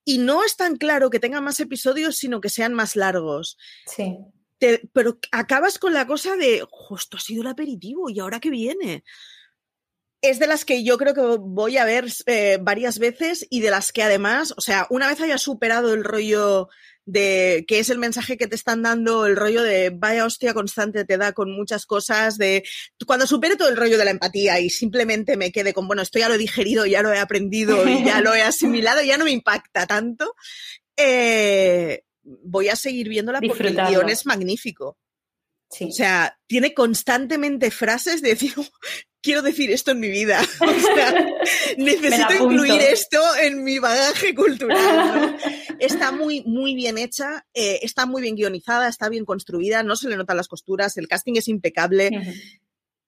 Y 0.04 0.18
no 0.18 0.44
es 0.44 0.56
tan 0.56 0.76
claro 0.76 1.08
que 1.08 1.20
tenga 1.20 1.40
más 1.40 1.60
episodios, 1.60 2.16
sino 2.16 2.40
que 2.40 2.48
sean 2.48 2.74
más 2.74 2.96
largos. 2.96 3.56
Sí. 3.86 4.18
pero 4.92 5.20
acabas 5.30 5.78
con 5.78 5.94
la 5.94 6.08
cosa 6.08 6.36
de, 6.36 6.66
justo 6.68 7.16
ha 7.16 7.20
sido 7.20 7.42
el 7.42 7.48
aperitivo 7.48 8.10
y 8.10 8.18
ahora 8.18 8.40
qué 8.40 8.50
viene 8.50 9.04
es 10.22 10.38
de 10.38 10.46
las 10.46 10.64
que 10.64 10.84
yo 10.84 10.96
creo 10.98 11.14
que 11.14 11.36
voy 11.40 11.76
a 11.76 11.84
ver 11.84 12.06
eh, 12.26 12.58
varias 12.60 13.00
veces 13.00 13.46
y 13.50 13.60
de 13.60 13.70
las 13.70 13.90
que 13.90 14.04
además, 14.04 14.54
o 14.56 14.60
sea, 14.60 14.86
una 14.88 15.08
vez 15.08 15.20
haya 15.20 15.36
superado 15.36 15.92
el 15.92 16.04
rollo 16.04 16.68
de 17.04 17.64
que 17.66 17.80
es 17.80 17.90
el 17.90 17.98
mensaje 17.98 18.36
que 18.36 18.46
te 18.46 18.54
están 18.54 18.82
dando, 18.82 19.26
el 19.26 19.34
rollo 19.34 19.64
de 19.64 19.90
vaya 19.90 20.24
hostia 20.24 20.54
constante 20.54 21.04
te 21.04 21.18
da 21.18 21.32
con 21.32 21.50
muchas 21.50 21.86
cosas, 21.86 22.38
de 22.38 22.62
cuando 23.04 23.26
supere 23.26 23.56
todo 23.56 23.68
el 23.68 23.76
rollo 23.76 23.98
de 23.98 24.04
la 24.04 24.12
empatía 24.12 24.60
y 24.60 24.70
simplemente 24.70 25.36
me 25.36 25.50
quede 25.50 25.74
con, 25.74 25.88
bueno, 25.88 26.02
esto 26.02 26.20
ya 26.20 26.28
lo 26.28 26.36
he 26.36 26.38
digerido, 26.38 26.86
ya 26.86 27.02
lo 27.02 27.12
he 27.12 27.18
aprendido 27.18 27.88
y 27.88 28.04
ya 28.04 28.20
lo 28.20 28.32
he 28.32 28.42
asimilado, 28.42 29.02
ya 29.02 29.18
no 29.18 29.24
me 29.24 29.32
impacta 29.32 29.88
tanto, 29.88 30.36
eh, 30.96 32.04
voy 32.22 32.68
a 32.68 32.76
seguir 32.76 33.08
viéndola 33.08 33.40
porque 33.40 33.68
el 33.68 33.76
guion 33.76 34.08
es 34.08 34.24
magnífico. 34.24 34.96
O 35.80 35.90
sea, 35.90 36.38
tiene 36.46 36.74
constantemente 36.74 37.70
frases 37.70 38.20
de 38.20 38.30
decir, 38.30 38.52
quiero 39.22 39.40
decir 39.42 39.70
esto 39.70 39.92
en 39.92 40.00
mi 40.00 40.08
vida. 40.08 40.40
O 40.60 40.94
sea, 40.94 41.14
necesito 41.78 42.34
incluir 42.34 42.80
esto 42.82 43.18
en 43.40 43.64
mi 43.64 43.78
bagaje 43.78 44.34
cultural. 44.34 45.36
Está 45.78 46.12
muy, 46.12 46.42
muy 46.44 46.74
bien 46.74 46.96
hecha, 46.98 47.44
eh, 47.54 47.80
está 47.82 48.06
muy 48.06 48.22
bien 48.22 48.36
guionizada, 48.36 48.86
está 48.86 49.08
bien 49.08 49.24
construida, 49.24 49.82
no 49.82 49.96
se 49.96 50.08
le 50.08 50.16
notan 50.16 50.36
las 50.36 50.46
costuras, 50.46 50.96
el 50.96 51.08
casting 51.08 51.34
es 51.36 51.48
impecable. 51.48 52.10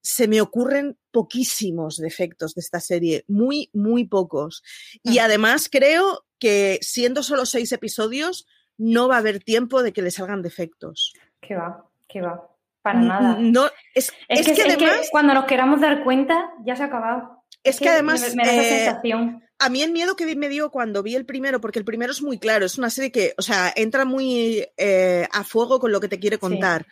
se 0.03 0.27
me 0.27 0.40
ocurren 0.40 0.98
poquísimos 1.12 1.96
defectos 1.98 2.55
de 2.55 2.61
esta 2.61 2.81
serie, 2.81 3.24
muy, 3.29 3.70
muy 3.72 4.05
pocos. 4.07 4.62
Y 5.05 5.18
Ah. 5.18 5.27
además 5.27 5.68
creo 5.70 6.27
que 6.40 6.79
siendo 6.83 7.22
solo 7.22 7.46
seis 7.46 7.70
episodios, 7.72 8.46
no 8.77 9.07
va 9.09 9.14
a 9.16 9.18
haber 9.18 9.38
tiempo 9.42 9.83
de 9.83 9.92
que 9.92 10.03
le 10.03 10.11
salgan 10.11 10.42
defectos. 10.42 11.12
Que 11.40 11.55
va, 11.55 11.88
que 12.09 12.20
va. 12.20 12.53
Para 12.85 13.01
nada. 13.01 13.38
No, 13.40 13.64
es, 13.94 14.12
Es, 14.29 14.40
es 14.40 14.47
que, 14.47 14.53
que 14.53 14.61
es 14.61 14.77
que 14.77 14.85
además, 14.85 15.09
cuando 15.11 15.33
nos 15.33 15.47
queramos 15.47 15.81
dar 15.81 16.05
cuenta, 16.05 16.53
ya 16.66 16.77
se 16.77 16.83
ha 16.83 16.87
acabado. 16.87 17.42
es 17.62 17.79
que 17.79 17.88
además, 17.88 18.20
me, 18.20 18.42
me 18.42 18.44
da 18.44 18.53
esa 18.53 18.62
eh, 18.62 18.79
sensación. 18.79 19.42
a 19.59 19.70
mí 19.70 19.83
el 19.83 19.90
miedo 19.90 20.16
que 20.16 20.37
me 20.37 20.51
dio 20.51 20.70
cuando 20.70 21.03
vi 21.03 21.14
el 21.14 21.25
primero, 21.25 21.62
porque 21.62 21.79
el 21.79 21.87
primero 21.87 22.12
es 22.12 22.20
muy 22.20 22.38
claro, 22.38 22.66
es 22.66 22.77
una 22.77 22.90
serie 22.90 23.11
que, 23.11 23.33
o 23.38 23.42
sea, 23.42 23.73
entra 23.75 24.05
muy 24.05 24.66
eh, 24.77 25.27
a 25.33 25.44
fuego 25.44 25.81
con 25.81 25.92
lo 25.92 26.01
que 26.01 26.09
te 26.09 26.20
quiere 26.20 26.37
contar. 26.37 26.87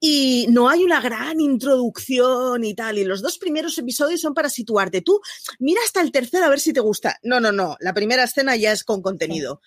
Y 0.00 0.46
no 0.48 0.70
hay 0.70 0.82
una 0.82 1.02
gran 1.02 1.38
introducción 1.40 2.64
y 2.64 2.74
tal. 2.74 2.96
Y 2.96 3.04
los 3.04 3.20
dos 3.20 3.36
primeros 3.36 3.76
episodios 3.76 4.22
son 4.22 4.32
para 4.32 4.48
situarte. 4.48 5.02
Tú 5.02 5.20
mira 5.58 5.82
hasta 5.84 6.00
el 6.00 6.10
tercero 6.10 6.46
a 6.46 6.48
ver 6.48 6.58
si 6.58 6.72
te 6.72 6.80
gusta. 6.80 7.18
No, 7.22 7.38
no, 7.38 7.52
no. 7.52 7.76
La 7.80 7.92
primera 7.92 8.24
escena 8.24 8.56
ya 8.56 8.72
es 8.72 8.82
con 8.82 9.02
contenido. 9.02 9.60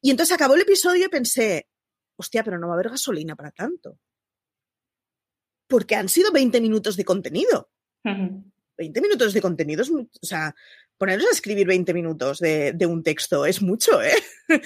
Y 0.00 0.12
entonces 0.12 0.32
acabó 0.32 0.54
el 0.54 0.62
episodio 0.62 1.06
y 1.06 1.08
pensé, 1.08 1.66
hostia, 2.16 2.44
pero 2.44 2.58
no 2.58 2.68
va 2.68 2.74
a 2.74 2.76
haber 2.76 2.88
gasolina 2.88 3.34
para 3.34 3.50
tanto. 3.50 3.98
Porque 5.72 5.94
han 5.96 6.10
sido 6.10 6.30
20 6.32 6.60
minutos 6.60 6.98
de 6.98 7.04
contenido. 7.06 7.70
Ujú. 8.04 8.44
20 8.76 9.00
minutos 9.00 9.32
de 9.32 9.40
contenido 9.40 9.80
es 9.82 9.90
O 9.90 10.06
sea, 10.20 10.54
poneros 10.98 11.24
a 11.26 11.30
escribir 11.32 11.66
20 11.66 11.94
minutos 11.94 12.40
de, 12.40 12.72
de 12.72 12.84
un 12.84 13.02
texto 13.02 13.46
es 13.46 13.62
mucho, 13.62 14.02
¿eh? 14.02 14.12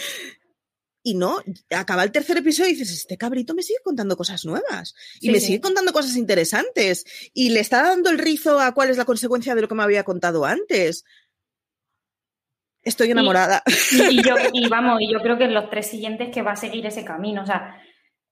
Y 1.05 1.15
no, 1.15 1.39
acaba 1.71 2.03
el 2.03 2.11
tercer 2.11 2.39
episodio 2.39 2.71
y 2.71 2.73
dices, 2.75 2.91
este 2.91 3.17
cabrito 3.17 3.55
me 3.55 3.63
sigue 3.63 3.79
contando 3.85 4.17
cosas 4.17 4.45
nuevas 4.45 4.93
y 5.21 5.27
Sí, 5.27 5.31
me 5.31 5.39
sí. 5.39 5.47
sigue 5.47 5.61
contando 5.61 5.93
cosas 5.93 6.17
interesantes 6.17 7.05
y 7.33 7.51
le 7.51 7.61
está 7.61 7.85
dando 7.85 8.11
el 8.11 8.19
rizo 8.19 8.59
a 8.59 8.75
cuál 8.75 8.91
es 8.91 8.97
la 8.97 9.05
consecuencia 9.05 9.55
de 9.55 9.63
lo 9.63 9.69
que 9.69 9.77
me 9.77 9.85
había 9.85 10.03
contado 10.03 10.45
antes. 10.45 11.05
Estoy 12.83 13.13
enamorada. 13.13 13.63
Y, 13.93 14.19
y 14.19 14.23
yo, 14.25 14.35
y 14.53 14.69
vamos, 14.69 15.01
y 15.01 15.13
yo 15.13 15.21
creo 15.21 15.39
que 15.39 15.45
en 15.45 15.55
los 15.55 15.71
tres 15.71 15.87
siguientes 15.87 16.31
que 16.35 16.43
va 16.43 16.53
a 16.53 16.57
seguir 16.57 16.85
ese 16.87 17.05
camino. 17.05 17.43
O 17.43 17.47
sea, 17.47 17.81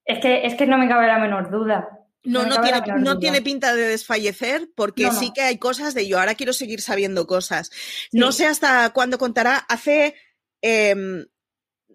es 0.03 0.19
que, 0.19 0.45
es 0.45 0.55
que 0.55 0.67
no 0.67 0.77
me 0.77 0.89
cabe 0.89 1.07
la 1.07 1.17
menor 1.19 1.49
duda. 1.49 2.04
No, 2.25 2.45
no 2.45 2.61
tiene, 2.61 2.81
no 2.99 3.19
tiene 3.19 3.41
pinta 3.41 3.73
de 3.75 3.87
desfallecer 3.87 4.69
porque 4.75 5.03
No, 5.03 5.13
no. 5.13 5.19
sí 5.19 5.31
que 5.33 5.41
hay 5.41 5.57
cosas 5.57 5.93
de 5.93 6.07
yo 6.07 6.19
ahora 6.19 6.35
quiero 6.35 6.53
seguir 6.53 6.81
sabiendo 6.81 7.27
cosas. 7.27 7.71
No 8.11 8.31
sé 8.31 8.47
hasta 8.47 8.89
cuándo 8.91 9.17
contará. 9.17 9.57
Hace. 9.57 10.15
em, 10.61 11.25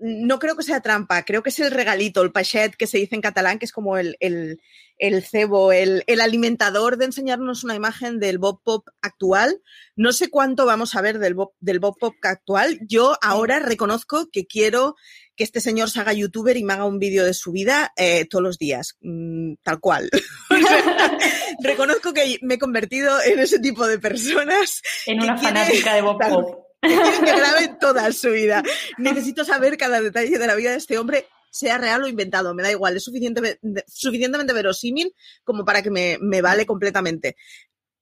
no 0.02 0.38
creo 0.38 0.56
que 0.56 0.62
sea 0.62 0.80
trampa, 0.80 1.24
creo 1.24 1.42
que 1.42 1.50
es 1.50 1.58
el 1.58 1.70
regalito, 1.70 2.22
el 2.22 2.32
pachet 2.32 2.74
que 2.74 2.86
se 2.86 2.96
dice 2.96 3.14
en 3.14 3.20
catalán, 3.20 3.58
que 3.58 3.66
es 3.66 3.72
como 3.72 3.98
el, 3.98 4.16
el, 4.20 4.58
el 4.96 5.22
cebo, 5.22 5.72
el, 5.72 6.04
el 6.06 6.22
alimentador 6.22 6.96
de 6.96 7.04
enseñarnos 7.04 7.64
una 7.64 7.74
imagen 7.74 8.18
del 8.18 8.38
Bob 8.38 8.62
Pop 8.64 8.88
actual. 9.02 9.60
No 9.96 10.12
sé 10.12 10.30
cuánto 10.30 10.64
vamos 10.64 10.94
a 10.94 11.02
ver 11.02 11.18
del 11.18 11.34
Bob, 11.34 11.52
del 11.60 11.80
Bob 11.80 11.98
Pop 11.98 12.14
actual. 12.22 12.78
Yo 12.88 13.14
ahora 13.20 13.58
reconozco 13.58 14.30
que 14.32 14.46
quiero 14.46 14.96
que 15.40 15.44
este 15.44 15.62
señor 15.62 15.88
se 15.88 15.98
haga 16.00 16.12
youtuber 16.12 16.54
y 16.58 16.64
me 16.64 16.74
haga 16.74 16.84
un 16.84 16.98
vídeo 16.98 17.24
de 17.24 17.32
su 17.32 17.50
vida 17.50 17.94
eh, 17.96 18.26
todos 18.28 18.42
los 18.42 18.58
días, 18.58 18.98
mm, 19.00 19.54
tal 19.62 19.80
cual. 19.80 20.10
reconozco 21.62 22.12
que 22.12 22.38
me 22.42 22.54
he 22.54 22.58
convertido 22.58 23.20
en 23.22 23.38
ese 23.38 23.58
tipo 23.58 23.86
de 23.86 23.98
personas 23.98 24.82
En 25.06 25.22
una 25.22 25.36
quiere- 25.36 25.42
fanática 25.48 25.94
de 25.94 26.02
Bob 26.02 26.18
Tal- 26.18 26.30
Pop. 26.30 26.66
que 26.82 26.88
que 26.90 27.36
grabe 27.36 27.76
toda 27.80 28.12
su 28.12 28.30
vida. 28.32 28.62
Necesito 28.98 29.46
saber 29.46 29.78
cada 29.78 30.02
detalle 30.02 30.38
de 30.38 30.46
la 30.46 30.54
vida 30.54 30.72
de 30.72 30.76
este 30.76 30.98
hombre, 30.98 31.26
sea 31.50 31.78
real 31.78 32.02
o 32.04 32.08
inventado, 32.08 32.54
me 32.54 32.62
da 32.62 32.70
igual, 32.70 32.96
es 32.96 33.04
suficiente, 33.04 33.58
suficientemente 33.86 34.52
verosímil 34.52 35.14
como 35.42 35.64
para 35.64 35.82
que 35.82 35.90
me, 35.90 36.18
me 36.20 36.42
vale 36.42 36.66
completamente. 36.66 37.36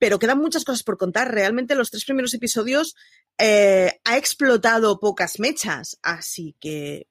Pero 0.01 0.19
quedan 0.19 0.39
muchas 0.39 0.65
cosas 0.65 0.83
por 0.83 0.97
contar. 0.99 1.33
Realmente 1.33 1.77
los 1.77 1.91
tres 1.91 2.05
primeros 2.05 2.35
episodios 2.35 2.95
eh, 3.39 3.99
ha 4.05 4.17
explotado 4.17 5.01
pocas 5.01 5.39
mechas, 5.41 5.99
así 6.03 6.57
que, 6.61 7.07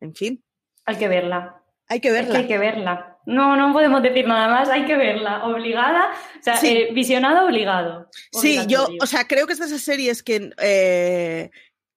en 0.00 0.14
fin, 0.14 0.44
Hay 0.84 0.96
que 0.96 1.08
verla. 1.08 1.62
hay 1.88 2.00
que 2.00 2.08
Es 2.08 2.14
verla. 2.14 2.30
que 2.32 2.36
hay 2.38 2.46
que 2.48 2.58
verla. 2.58 3.12
No, 3.26 3.56
no 3.56 3.72
podemos 3.72 4.02
decir 4.02 4.26
nada 4.28 4.46
más, 4.48 4.68
hay 4.68 4.84
que 4.84 4.96
verla. 4.96 5.44
Obligada, 5.46 6.12
o 6.38 6.42
sea, 6.42 6.56
Sí. 6.56 6.68
eh, 6.68 6.88
visionado 6.92 7.44
obligado. 7.46 8.08
Sí, 8.32 8.58
yo, 8.68 8.86
o 9.00 9.06
sea, 9.06 9.26
creo 9.26 9.46
que 9.46 9.52
es 9.54 9.58
de 9.58 9.66
esas 9.66 9.82
series 9.82 10.22
que, 10.22 10.50
eh, 10.62 11.50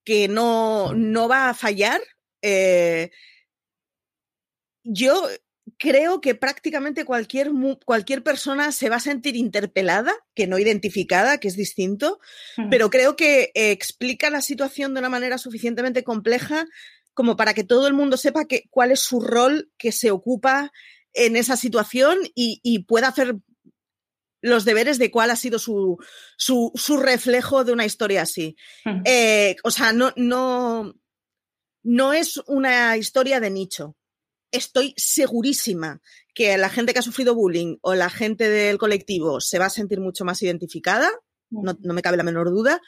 que 0.04 0.28
no, 0.28 0.94
no 0.96 1.28
va 1.30 1.50
a 1.50 1.54
fallar. 1.54 2.02
Eh, 2.42 3.12
yo 4.84 5.28
creo 5.78 6.20
que 6.20 6.36
prácticamente 6.36 7.06
cualquier, 7.06 7.52
cualquier 7.86 8.24
persona 8.24 8.72
se 8.72 8.90
va 8.90 8.96
a 8.98 9.02
sentir 9.02 9.36
interpelada, 9.36 10.14
que 10.36 10.48
no 10.48 10.58
identificada, 10.58 11.38
que 11.38 11.48
es 11.48 11.56
distinto, 11.56 12.20
pero 12.72 12.90
creo 12.90 13.16
que 13.16 13.52
explica 13.54 14.30
la 14.30 14.42
situación 14.42 14.94
de 14.94 15.00
una 15.00 15.10
manera 15.10 15.38
suficientemente 15.38 16.04
compleja 16.04 16.66
como 17.20 17.36
para 17.36 17.54
que 17.54 17.66
todo 17.66 17.86
el 17.86 17.94
mundo 17.94 18.16
sepa 18.16 18.46
que, 18.46 18.64
cuál 18.70 18.94
es 18.94 19.02
su 19.02 19.20
rol 19.20 19.70
que 19.78 19.92
se 19.92 20.10
ocupa 20.10 20.72
en 21.12 21.36
esa 21.36 21.58
situación 21.58 22.18
y, 22.34 22.62
y 22.64 22.86
pueda 22.86 23.10
hacer 23.10 23.36
los 24.40 24.64
deberes 24.64 25.00
de 25.00 25.12
cuál 25.12 25.30
ha 25.30 25.36
sido 25.36 25.60
su, 25.60 25.98
su, 26.38 26.72
su 26.76 26.96
reflejo 26.96 27.66
de 27.66 27.74
una 27.74 27.86
historia 27.86 28.22
así. 28.22 28.56
Eh, 29.04 29.58
o 29.66 29.70
sea, 29.70 29.92
no, 29.92 30.14
no, 30.16 30.96
no 31.84 32.14
es 32.14 32.38
una 32.48 32.96
historia 32.96 33.42
de 33.42 33.50
nicho. 33.50 33.98
Estoy 34.50 34.94
segurísima 34.96 36.00
que 36.34 36.58
la 36.58 36.70
gente 36.70 36.94
que 36.94 37.00
ha 37.00 37.02
sufrido 37.02 37.36
bullying 37.36 37.80
o 37.82 37.96
la 37.96 38.10
gente 38.10 38.48
del 38.48 38.78
colectivo 38.78 39.42
se 39.42 39.60
va 39.60 39.66
a 39.66 39.70
sentir 39.70 40.00
mucho 40.00 40.24
más 40.24 40.42
identificada, 40.42 41.12
no, 41.50 41.78
no 41.82 41.94
me 41.94 42.02
cabe 42.02 42.16
la 42.16 42.24
menor 42.24 42.50
duda, 42.50 42.80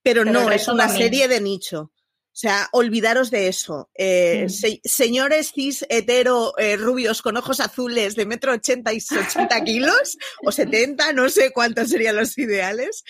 pero, 0.00 0.22
Pero 0.22 0.32
no 0.32 0.52
es 0.52 0.68
una 0.68 0.86
también. 0.86 1.08
serie 1.08 1.26
de 1.26 1.40
nicho. 1.40 1.90
O 2.32 2.36
sea, 2.40 2.68
olvidaros 2.72 3.30
de 3.30 3.48
eso. 3.48 3.90
Eh, 3.94 4.46
se- 4.48 4.80
señores 4.84 5.52
cis 5.52 5.84
hetero 5.88 6.56
eh, 6.58 6.76
rubios 6.76 7.22
con 7.22 7.36
ojos 7.36 7.58
azules 7.60 8.14
de 8.14 8.24
metro 8.24 8.52
ochenta 8.52 8.92
y 8.92 8.98
80 8.98 9.64
kilos 9.64 10.16
o 10.44 10.52
70, 10.52 11.12
no 11.12 11.28
sé 11.28 11.50
cuántos 11.52 11.90
serían 11.90 12.16
los 12.16 12.38
ideales. 12.38 13.02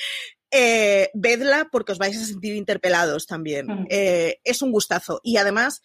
Eh, 0.50 1.10
vedla 1.14 1.68
porque 1.70 1.92
os 1.92 1.98
vais 1.98 2.16
a 2.16 2.24
sentir 2.26 2.56
interpelados 2.56 3.26
también. 3.26 3.66
Mm. 3.66 3.86
Es 4.42 4.62
un 4.62 4.72
gustazo. 4.72 5.20
Y 5.22 5.36
además, 5.36 5.80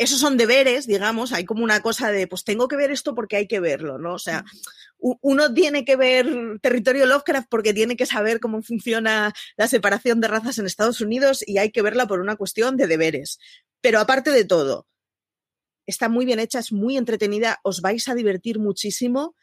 esos 0.00 0.18
son 0.18 0.38
deberes, 0.38 0.86
digamos, 0.86 1.30
hay 1.34 1.44
como 1.44 1.62
una 1.62 1.82
cosa 1.82 2.10
de, 2.10 2.26
pues 2.26 2.42
tengo 2.42 2.68
que 2.68 2.76
ver 2.76 2.90
esto 2.90 3.14
porque 3.14 3.36
hay 3.36 3.46
que 3.46 3.60
verlo, 3.60 3.98
¿no? 3.98 4.14
O 4.14 4.18
sea, 4.18 4.46
uno 4.98 5.52
tiene 5.52 5.84
que 5.84 5.94
ver 5.94 6.26
Territorio 6.62 7.04
Lovecraft 7.04 7.48
porque 7.50 7.74
tiene 7.74 7.96
que 7.98 8.06
saber 8.06 8.40
cómo 8.40 8.62
funciona 8.62 9.34
la 9.58 9.68
separación 9.68 10.22
de 10.22 10.28
razas 10.28 10.56
en 10.56 10.64
Estados 10.64 11.02
Unidos 11.02 11.44
y 11.46 11.58
hay 11.58 11.70
que 11.70 11.82
verla 11.82 12.06
por 12.06 12.20
una 12.20 12.36
cuestión 12.36 12.78
de 12.78 12.86
deberes. 12.86 13.38
Pero 13.82 14.00
aparte 14.00 14.30
de 14.30 14.46
todo, 14.46 14.86
está 15.84 16.08
muy 16.08 16.24
bien 16.24 16.40
hecha, 16.40 16.60
es 16.60 16.72
muy 16.72 16.96
entretenida, 16.96 17.60
os 17.62 17.82
vais 17.82 18.08
a 18.08 18.14
divertir 18.14 18.58
muchísimo 18.58 19.36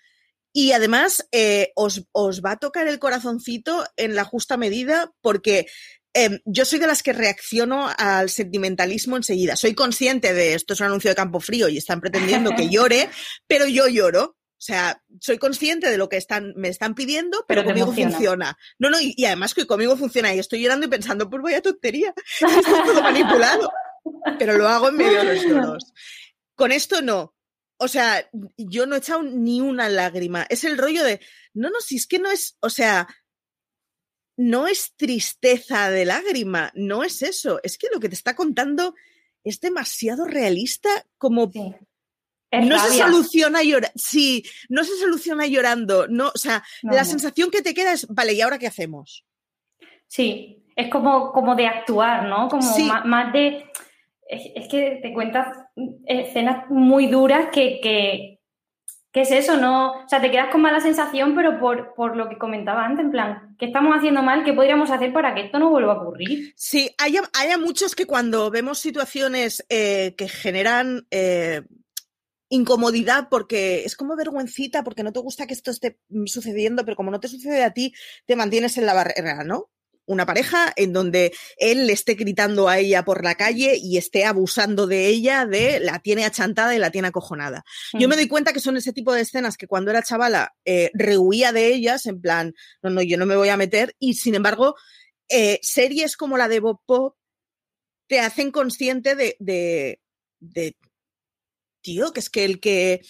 y 0.53 0.71
además 0.71 1.27
eh, 1.31 1.71
os, 1.75 2.07
os 2.13 2.41
va 2.41 2.53
a 2.53 2.57
tocar 2.57 2.87
el 2.87 2.97
corazoncito 2.97 3.85
en 3.95 4.15
la 4.15 4.23
justa 4.23 4.57
medida 4.57 5.11
porque 5.21 5.67
eh, 6.13 6.39
yo 6.45 6.65
soy 6.65 6.79
de 6.79 6.87
las 6.87 7.03
que 7.03 7.13
reacciono 7.13 7.89
al 7.97 8.29
sentimentalismo 8.29 9.17
enseguida. 9.17 9.55
Soy 9.55 9.73
consciente 9.73 10.33
de 10.33 10.53
esto 10.53 10.73
es 10.73 10.79
un 10.79 10.87
anuncio 10.87 11.09
de 11.09 11.15
Campo 11.15 11.39
Frío 11.39 11.69
y 11.69 11.77
están 11.77 12.01
pretendiendo 12.01 12.51
que 12.55 12.69
llore, 12.69 13.09
pero 13.47 13.67
yo 13.67 13.87
lloro. 13.87 14.37
O 14.59 14.59
sea, 14.59 15.03
soy 15.19 15.37
consciente 15.37 15.91
de 15.91 15.99
lo 15.99 16.09
que 16.09 16.17
están, 16.17 16.53
me 16.55 16.69
están 16.69 16.95
pidiendo, 16.95 17.45
pero, 17.47 17.63
conmigo 17.63 17.93
funciona. 17.93 18.57
No, 18.79 18.89
no, 18.89 18.99
y, 18.99 19.13
y 19.15 19.25
además 19.25 19.53
que 19.53 19.67
conmigo 19.67 19.95
funciona 19.95 20.33
y 20.33 20.39
estoy 20.39 20.63
llorando 20.63 20.87
y 20.87 20.89
pensando, 20.89 21.29
pues 21.29 21.43
vaya 21.43 21.61
tontería, 21.61 22.11
esto 22.41 22.47
es 22.47 22.85
todo 22.85 23.03
manipulado. 23.03 23.71
Pero 24.39 24.57
lo 24.57 24.67
hago 24.67 24.89
en 24.89 24.97
medio 24.97 25.19
de 25.19 25.35
los 25.35 25.43
lloros. 25.45 25.93
Con 26.55 26.71
esto 26.71 27.03
no. 27.03 27.35
O 27.77 27.87
sea, 27.87 28.27
yo 28.57 28.87
no 28.87 28.95
he 28.95 28.99
echado 28.99 29.21
ni 29.21 29.61
una 29.61 29.89
lágrima. 29.89 30.47
Es 30.49 30.63
el 30.63 30.79
rollo 30.79 31.03
de, 31.03 31.19
no, 31.53 31.69
no, 31.69 31.79
si 31.79 31.97
es 31.97 32.07
que 32.07 32.17
no 32.17 32.31
es, 32.31 32.57
o 32.59 32.71
sea, 32.71 33.07
no 34.37 34.67
es 34.67 34.93
tristeza 34.95 35.89
de 35.89 36.05
lágrima, 36.05 36.71
no 36.75 37.03
es 37.03 37.21
eso. 37.23 37.59
Es 37.63 37.77
que 37.77 37.87
lo 37.93 37.99
que 37.99 38.07
te 38.09 38.15
está 38.15 38.35
contando 38.35 38.95
es 39.43 39.59
demasiado 39.59 40.25
realista 40.25 40.89
como 41.17 41.51
Sí. 41.51 41.73
No 42.51 42.79
se 42.79 42.97
soluciona 42.97 43.61
llorando. 43.61 43.93
Sí, 43.95 44.43
no 44.69 44.83
se 44.85 44.95
soluciona 44.97 45.47
llorando. 45.47 46.07
No, 46.07 46.29
o 46.33 46.37
sea, 46.37 46.63
No, 46.81 46.93
la 46.93 46.99
no. 47.03 47.05
sensación 47.05 47.51
que 47.51 47.61
te 47.61 47.73
queda 47.73 47.91
es, 47.91 48.07
vale, 48.07 48.33
¿y 48.33 48.41
ahora 48.41 48.57
qué 48.57 48.67
hacemos? 48.67 49.25
Sí, 50.07 50.63
es 50.75 50.89
como, 50.89 51.33
como 51.33 51.55
de 51.55 51.67
actuar, 51.67 52.27
¿no? 52.27 52.47
Como 52.47 52.61
Sí. 52.61 52.89
más, 53.05 53.33
de... 53.33 53.65
Es, 54.29 54.41
es 54.55 54.67
que 54.69 54.99
te 55.01 55.13
cuentas 55.13 55.47
escenas 56.05 56.69
muy 56.69 57.07
duras 57.07 57.49
que, 57.51 57.79
que, 57.81 58.36
que 59.17 59.23
es 59.23 59.31
eso, 59.31 59.57
¿no? 59.57 59.93
O 59.93 60.07
sea, 60.07 60.21
te 60.21 60.29
quedas 60.29 60.51
con 60.51 60.61
mala 60.61 60.79
sensación, 60.79 61.33
pero 61.33 61.59
por, 61.59 61.95
por 61.95 62.15
lo 62.15 62.29
que 62.29 62.37
comentaba 62.37 62.85
antes, 62.85 63.03
en 63.03 63.09
plan, 63.09 63.55
¿qué 63.57 63.65
estamos 63.65 63.97
haciendo 63.97 64.21
mal? 64.21 64.43
¿Qué 64.43 64.53
podríamos 64.53 64.91
hacer 64.91 65.11
para 65.11 65.33
que 65.33 65.41
esto 65.41 65.57
no 65.57 65.71
vuelva 65.71 65.93
a 65.93 66.01
ocurrir? 66.03 66.53
Sí, 66.55 66.91
hay, 66.99 67.15
hay 67.33 67.57
muchos 67.57 67.95
que 67.95 68.05
cuando 68.05 68.51
vemos 68.51 68.77
situaciones 68.77 69.65
eh, 69.69 70.13
que 70.15 70.29
generan 70.29 71.07
eh, 71.09 71.63
incomodidad 72.49 73.27
porque 73.27 73.85
es 73.85 73.95
como 73.95 74.15
vergüencita 74.15 74.83
porque 74.83 75.01
no 75.01 75.11
te 75.11 75.19
gusta 75.19 75.47
que 75.47 75.55
esto 75.55 75.71
esté 75.71 75.97
mm, 76.09 76.27
sucediendo, 76.27 76.85
pero 76.85 76.95
como 76.95 77.09
no 77.09 77.19
te 77.19 77.27
sucede 77.27 77.63
a 77.63 77.73
ti, 77.73 77.95
te 78.27 78.35
mantienes 78.35 78.77
en 78.77 78.85
la 78.85 78.93
barrera, 78.93 79.43
¿no? 79.43 79.71
Una 80.07 80.25
pareja 80.25 80.73
en 80.75 80.93
donde 80.93 81.33
él 81.57 81.85
le 81.85 81.93
esté 81.93 82.15
gritando 82.15 82.67
a 82.67 82.79
ella 82.79 83.05
por 83.05 83.23
la 83.23 83.35
calle 83.35 83.77
y 83.79 83.97
esté 83.97 84.25
abusando 84.25 84.87
de 84.87 85.07
ella, 85.07 85.45
de 85.45 85.79
la 85.79 85.99
tiene 85.99 86.25
achantada 86.25 86.73
y 86.73 86.79
la 86.79 86.91
tiene 86.91 87.09
acojonada. 87.09 87.63
Yo 87.93 88.07
me 88.07 88.15
mm. 88.15 88.17
doy 88.17 88.27
cuenta 88.27 88.53
que 88.53 88.59
son 88.59 88.77
ese 88.77 88.93
tipo 88.93 89.13
de 89.13 89.21
escenas 89.21 89.57
que 89.57 89.67
cuando 89.67 89.91
era 89.91 90.01
chavala 90.01 90.55
eh, 90.65 90.91
rehuía 90.93 91.51
de 91.51 91.67
ellas, 91.73 92.05
en 92.05 92.21
plan, 92.21 92.53
no, 92.81 92.89
no, 92.89 93.01
yo 93.01 93.17
no 93.17 93.25
me 93.25 93.35
voy 93.35 93.49
a 93.49 93.57
meter, 93.57 93.95
y 93.99 94.15
sin 94.15 94.33
embargo, 94.33 94.75
eh, 95.29 95.59
series 95.61 96.17
como 96.17 96.37
la 96.37 96.47
de 96.47 96.61
Bob 96.61 96.79
Pop 96.85 97.15
te 98.07 98.19
hacen 98.21 98.51
consciente 98.51 99.15
de, 99.15 99.35
de, 99.39 100.01
de 100.39 100.77
tío, 101.81 102.13
que 102.13 102.21
es 102.21 102.29
que 102.29 102.45
el 102.45 102.59
que 102.59 103.01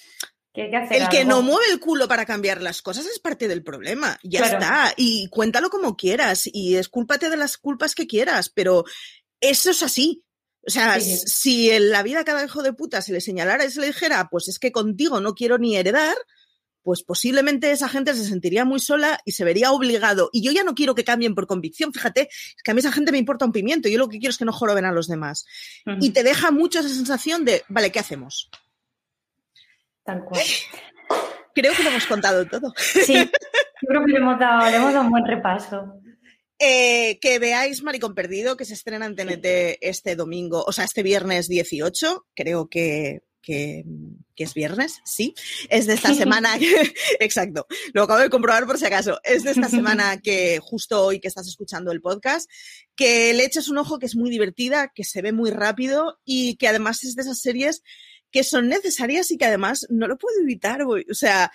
el 0.57 1.09
que 1.09 1.23
no 1.23 1.41
mueve 1.43 1.65
el 1.71 1.79
culo 1.79 2.07
para 2.07 2.25
cambiar 2.25 2.61
las 2.61 2.81
cosas 2.81 3.05
es 3.05 3.19
parte 3.19 3.47
del 3.47 3.63
problema. 3.63 4.19
Ya 4.23 4.45
está. 4.45 4.93
Y 4.97 5.27
cuéntalo 5.29 5.69
como 5.69 5.95
quieras. 5.95 6.49
Y 6.51 6.75
escúlpate 6.75 7.29
de 7.29 7.37
las 7.37 7.57
culpas 7.57 7.93
que 7.93 8.07
quieras. 8.07 8.49
Pero 8.49 8.83
eso 9.39 9.69
es 9.69 9.83
así. 9.83 10.23
O 10.65 10.69
sea, 10.69 10.99
si 10.99 11.69
en 11.69 11.91
la 11.91 12.03
vida 12.03 12.25
cada 12.25 12.43
hijo 12.43 12.61
de 12.61 12.73
puta 12.73 13.01
se 13.01 13.13
le 13.13 13.21
señalara 13.21 13.63
y 13.63 13.71
se 13.71 13.79
le 13.79 13.87
dijera, 13.87 14.27
pues 14.29 14.47
es 14.49 14.59
que 14.59 14.73
contigo 14.73 15.21
no 15.21 15.33
quiero 15.33 15.57
ni 15.57 15.77
heredar, 15.77 16.17
pues 16.81 17.03
posiblemente 17.03 17.71
esa 17.71 17.87
gente 17.87 18.13
se 18.15 18.25
sentiría 18.25 18.65
muy 18.65 18.79
sola 18.79 19.19
y 19.23 19.33
se 19.33 19.45
vería 19.45 19.71
obligado. 19.71 20.29
Y 20.33 20.41
yo 20.41 20.51
ya 20.51 20.63
no 20.63 20.75
quiero 20.75 20.93
que 20.93 21.05
cambien 21.05 21.35
por 21.35 21.47
convicción, 21.47 21.93
fíjate, 21.93 22.29
es 22.31 22.63
que 22.63 22.71
a 22.71 22.73
mí 22.73 22.79
esa 22.79 22.91
gente 22.91 23.13
me 23.13 23.17
importa 23.17 23.45
un 23.45 23.53
pimiento, 23.53 23.87
yo 23.87 23.97
lo 23.97 24.09
que 24.09 24.19
quiero 24.19 24.31
es 24.31 24.37
que 24.37 24.45
no 24.45 24.51
joroben 24.51 24.85
a 24.85 24.91
los 24.91 25.07
demás. 25.07 25.45
Y 26.01 26.09
te 26.09 26.23
deja 26.23 26.51
mucho 26.51 26.79
esa 26.79 26.89
sensación 26.89 27.45
de, 27.45 27.63
vale, 27.69 27.91
¿qué 27.91 27.99
hacemos? 27.99 28.49
Tal 30.07 30.23
cual. 30.23 30.41
Creo 31.53 31.73
que 31.73 31.83
lo 31.83 31.89
hemos 31.89 32.05
contado 32.05 32.47
todo. 32.47 32.73
Sí, 32.77 33.13
yo 33.13 33.87
creo 33.89 34.05
que 34.05 34.13
le 34.13 34.19
hemos 34.19 34.39
dado, 34.39 34.71
le 34.71 34.77
hemos 34.77 34.93
dado 34.93 35.03
un 35.03 35.11
buen 35.11 35.25
repaso. 35.25 35.99
Eh, 36.57 37.19
que 37.19 37.39
veáis 37.39 37.83
Maricón 37.83 38.15
Perdido, 38.15 38.55
que 38.55 38.63
se 38.63 38.73
estrena 38.73 39.05
en 39.05 39.17
TNT 39.17 39.79
este 39.81 40.15
domingo, 40.15 40.63
o 40.65 40.71
sea, 40.71 40.85
este 40.85 41.03
viernes 41.03 41.49
18, 41.49 42.25
creo 42.33 42.69
que, 42.69 43.23
que, 43.41 43.83
es 44.37 44.53
viernes, 44.53 45.01
sí, 45.03 45.35
es 45.69 45.87
de 45.87 45.95
esta 45.95 46.13
semana, 46.13 46.57
exacto, 47.19 47.67
lo 47.93 48.03
acabo 48.03 48.21
de 48.21 48.29
comprobar 48.29 48.65
por 48.65 48.77
si 48.77 48.85
acaso, 48.85 49.19
es 49.23 49.43
de 49.43 49.51
esta 49.51 49.67
semana 49.69 50.21
que 50.21 50.59
justo 50.61 51.03
hoy 51.03 51.19
que 51.19 51.27
estás 51.27 51.47
escuchando 51.47 51.91
el 51.91 52.01
podcast, 52.01 52.49
que 52.95 53.33
le 53.33 53.43
eches 53.43 53.67
un 53.67 53.77
ojo 53.77 53.99
que 53.99 54.05
es 54.05 54.15
muy 54.15 54.29
divertida, 54.29 54.91
que 54.95 55.03
se 55.03 55.21
ve 55.21 55.33
muy 55.33 55.51
rápido 55.51 56.17
y 56.23 56.55
que 56.55 56.69
además 56.69 57.03
es 57.03 57.15
de 57.15 57.23
esas 57.23 57.41
series 57.41 57.83
que 58.31 58.43
son 58.43 58.67
necesarias 58.67 59.31
y 59.31 59.37
que 59.37 59.45
además 59.45 59.85
no 59.89 60.07
lo 60.07 60.17
puedo 60.17 60.39
evitar. 60.41 60.83
O 60.83 61.13
sea, 61.13 61.51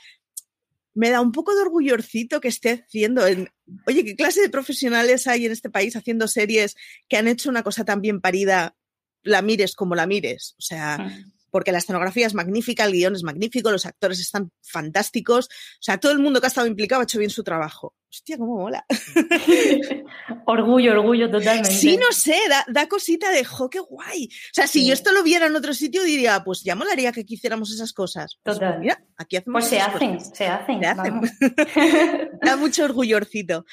me 0.95 1.11
da 1.11 1.21
un 1.21 1.33
poco 1.33 1.55
de 1.55 1.63
orgullorcito 1.63 2.41
que 2.41 2.49
esté 2.49 2.85
haciendo. 2.87 3.27
En, 3.27 3.51
oye, 3.87 4.05
¿qué 4.05 4.17
clase 4.17 4.41
de 4.41 4.51
profesionales 4.51 5.27
hay 5.27 5.47
en 5.47 5.53
este 5.53 5.71
país 5.71 5.97
haciendo 5.97 6.29
series 6.29 6.77
que 7.09 7.17
han 7.17 7.29
hecho 7.29 7.51
una 7.51 7.63
cosa 7.63 7.85
tan 7.85 8.01
bien 8.01 8.21
parida, 8.21 8.77
la 9.23 9.43
mires 9.43 9.75
como 9.75 9.95
la 9.95 10.07
mires? 10.07 10.55
O 10.59 10.63
sea, 10.63 10.99
porque 11.53 11.71
la 11.71 11.79
escenografía 11.79 12.27
es 12.27 12.35
magnífica, 12.35 12.85
el 12.85 12.93
guion 12.93 13.15
es 13.15 13.23
magnífico, 13.23 13.71
los 13.71 13.85
actores 13.85 14.19
están 14.19 14.51
fantásticos. 14.63 15.47
O 15.47 15.83
sea, 15.83 15.99
todo 15.99 16.11
el 16.11 16.19
mundo 16.19 16.41
que 16.41 16.47
ha 16.47 16.49
estado 16.49 16.67
implicado 16.67 17.03
ha 17.03 17.05
hecho 17.05 17.19
bien 17.19 17.31
su 17.31 17.45
trabajo. 17.45 17.95
Hostia, 18.11 18.39
cómo 18.39 18.57
mola. 18.57 18.87
orgullo, 20.47 20.93
orgullo 20.93 21.31
totalmente. 21.31 21.71
Sí, 21.71 21.99
no 21.99 22.11
sé, 22.11 22.37
da, 22.69 22.89
cosita 22.89 23.31
de, 23.31 23.45
jo, 23.45 23.69
qué 23.69 23.81
guay. 23.81 24.29
O 24.29 24.55
sea, 24.55 24.67
si 24.67 24.87
yo 24.87 24.95
esto 24.95 25.13
lo 25.13 25.23
viera 25.23 25.47
en 25.47 25.55
otro 25.55 25.75
sitio, 25.75 26.03
diría, 26.03 26.43
pues 26.43 26.63
ya 26.63 26.75
molaría 26.75 27.13
que 27.13 27.25
hiciéramos 27.29 27.71
esas 27.71 27.93
cosas. 27.93 28.39
Pues, 28.43 28.57
Total. 28.57 28.81
mira, 28.81 29.05
aquí 29.19 29.37
hacemos 29.37 29.63
Pues 29.63 29.71
se 29.71 29.81
hacen, 29.81 30.21
se 30.21 30.47
hacen, 30.47 30.81
se 30.81 30.87
hacen. 30.87 31.21
da 32.43 32.57
mucho 32.57 32.85
orgullorcito. 32.85 33.67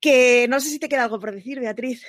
Que 0.00 0.48
no 0.48 0.58
sé 0.58 0.68
si 0.68 0.80
te 0.80 0.88
queda 0.88 1.04
algo 1.04 1.20
por 1.20 1.32
decir, 1.32 1.60
Beatriz. 1.60 2.04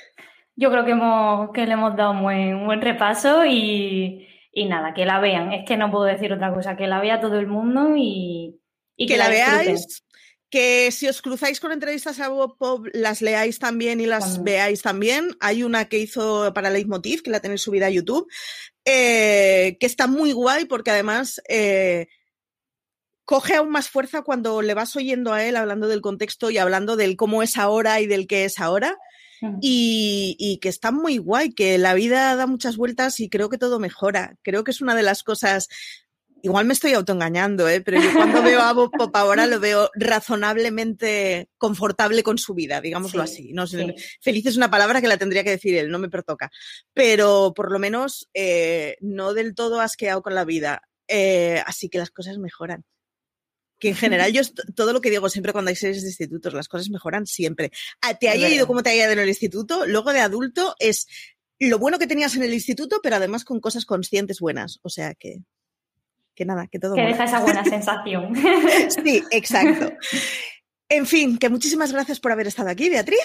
Yo 0.56 0.72
creo 0.72 0.84
que, 0.84 0.92
hemos, 0.92 1.52
que 1.52 1.66
le 1.68 1.74
hemos 1.74 1.96
dado 1.96 2.12
un 2.12 2.24
buen, 2.24 2.66
buen 2.66 2.82
repaso 2.82 3.46
y, 3.46 4.28
y 4.60 4.66
nada, 4.66 4.94
que 4.94 5.06
la 5.06 5.20
vean. 5.20 5.54
Es 5.54 5.66
que 5.66 5.78
no 5.78 5.90
puedo 5.90 6.04
decir 6.04 6.34
otra 6.34 6.54
cosa, 6.54 6.76
que 6.76 6.88
la 6.88 7.00
vea 7.00 7.22
todo 7.22 7.40
el 7.40 7.48
mundo 7.48 7.94
y, 7.96 8.60
que, 8.98 9.18
la, 9.18 9.30
veáis. 9.30 10.04
Que 10.50 10.92
si 10.92 11.08
os 11.08 11.22
cruzáis 11.22 11.62
con 11.62 11.72
entrevistas 11.72 12.20
a 12.20 12.28
Bob 12.28 12.58
Pop, 12.58 12.88
las 12.92 13.22
leáis 13.22 13.60
también 13.60 14.02
y 14.02 14.06
las 14.06 14.44
veáis 14.44 14.82
también. 14.82 15.38
Hay 15.40 15.64
una 15.64 15.86
que 15.86 16.00
hizo 16.00 16.54
para 16.54 16.70
Leitmotiv, 16.70 17.22
que 17.22 17.32
la 17.32 17.40
tenéis 17.40 17.62
subida 17.62 17.86
a 17.86 17.92
YouTube, 17.92 18.28
eh, 18.84 19.78
que 19.80 19.86
está 19.86 20.08
muy 20.08 20.34
guay 20.34 20.66
porque 20.66 20.92
además 20.92 21.42
eh, 21.48 22.08
coge 23.24 23.56
aún 23.56 23.70
más 23.70 23.90
fuerza 23.90 24.24
cuando 24.24 24.62
le 24.62 24.74
vas 24.74 24.94
oyendo 24.98 25.32
a 25.32 25.46
él 25.46 25.56
hablando 25.56 25.88
del 25.88 26.02
contexto 26.02 26.50
y 26.50 26.58
hablando 26.58 26.98
del 26.98 27.16
cómo 27.16 27.44
es 27.44 27.56
ahora 27.56 28.02
y 28.02 28.08
del 28.08 28.28
qué 28.28 28.44
es 28.44 28.60
ahora 28.60 28.98
y, 29.62 30.60
que 30.62 30.70
está 30.70 30.92
muy 30.92 31.18
guay, 31.18 31.54
que 31.54 31.78
la 31.78 31.94
vida 31.94 32.36
da 32.36 32.48
muchas 32.48 32.78
vueltas 32.78 33.20
y 33.20 33.30
creo 33.30 33.50
que 33.50 33.58
todo 33.58 33.80
mejora. 33.80 34.36
Creo 34.44 34.64
que 34.64 34.72
es 34.72 34.82
una 34.82 34.96
de 34.96 35.04
las 35.04 35.24
cosas 35.24 35.70
Igual 36.42 36.66
me 36.66 36.74
estoy 36.74 36.94
autoengañando, 36.94 37.68
¿eh? 37.68 37.82
pero 37.82 38.02
yo 38.02 38.14
cuando 38.14 38.42
veo 38.42 38.62
a 38.62 38.72
Bob 38.72 38.92
Pop 38.98 39.14
ahora 39.16 39.46
lo 39.46 39.60
veo 39.60 39.90
razonablemente 39.96 41.50
confortable 41.58 42.24
con 42.24 42.38
su 42.38 42.54
vida, 42.54 42.80
digámoslo 42.80 43.22
así. 43.22 43.52
No 43.52 43.66
Feliz 44.22 44.46
es 44.46 44.56
una 44.56 44.72
palabra 44.72 45.02
que 45.02 45.08
la 45.08 45.18
tendría 45.18 45.44
que 45.44 45.50
decir 45.52 45.76
él, 45.76 45.92
no 45.92 46.00
me 46.00 46.10
pertoca. 46.10 46.50
Pero 46.94 47.54
por 47.54 47.72
lo 47.72 47.80
menos 47.80 48.30
eh, 48.34 48.96
no 49.02 49.34
del 49.34 49.54
todo 49.54 49.82
asqueado 49.82 50.22
con 50.22 50.34
la 50.34 50.46
vida. 50.46 50.82
Eh, 51.08 51.62
así 51.66 51.90
que 51.90 51.98
las 51.98 52.12
cosas 52.12 52.38
mejoran 52.38 52.86
que 53.80 53.90
en 53.90 53.96
general 53.96 54.32
yo 54.34 54.42
todo 54.76 54.94
lo 54.94 55.02
que 55.02 55.10
digo 55.10 55.30
siempre 55.30 55.54
cuando 55.54 55.70
hay 55.70 55.76
series 55.76 56.02
de 56.02 56.10
institutos, 56.10 56.54
las 56.54 56.68
cosas 56.68 56.90
mejoran 56.90 57.26
siempre. 57.26 57.72
Ah, 58.02 58.14
te 58.14 58.30
haya 58.30 58.50
ido 58.50 58.68
como 58.68 58.84
te 58.84 58.92
haya 58.92 59.06
ido 59.06 59.14
en 59.14 59.20
el 59.20 59.30
instituto, 59.30 59.86
luego 59.86 60.14
de 60.14 60.20
adulto 60.20 60.76
es 60.80 61.08
lo 61.60 61.78
bueno 61.78 62.00
que 62.00 62.08
tenías 62.08 62.36
en 62.36 62.44
el 62.44 62.54
instituto, 62.54 63.00
pero 63.04 63.18
además 63.18 63.44
con 63.44 63.60
cosas 63.60 63.86
conscientes 63.86 64.40
buenas. 64.40 64.80
O 64.82 64.90
sea 64.90 65.14
que, 65.14 65.40
que 66.36 66.46
nada, 66.46 66.68
que 66.68 66.80
todo. 66.80 66.96
Que 66.96 67.02
deja 67.02 67.26
esa 67.26 67.40
buena 67.42 67.64
sensación. 67.64 68.34
sí, 69.04 69.24
exacto. 69.32 69.92
En 70.92 71.06
fin, 71.06 71.38
que 71.38 71.50
muchísimas 71.50 71.94
gracias 71.94 72.20
por 72.20 72.32
haber 72.32 72.48
estado 72.48 72.70
aquí, 72.70 72.90
Beatriz. 72.90 73.20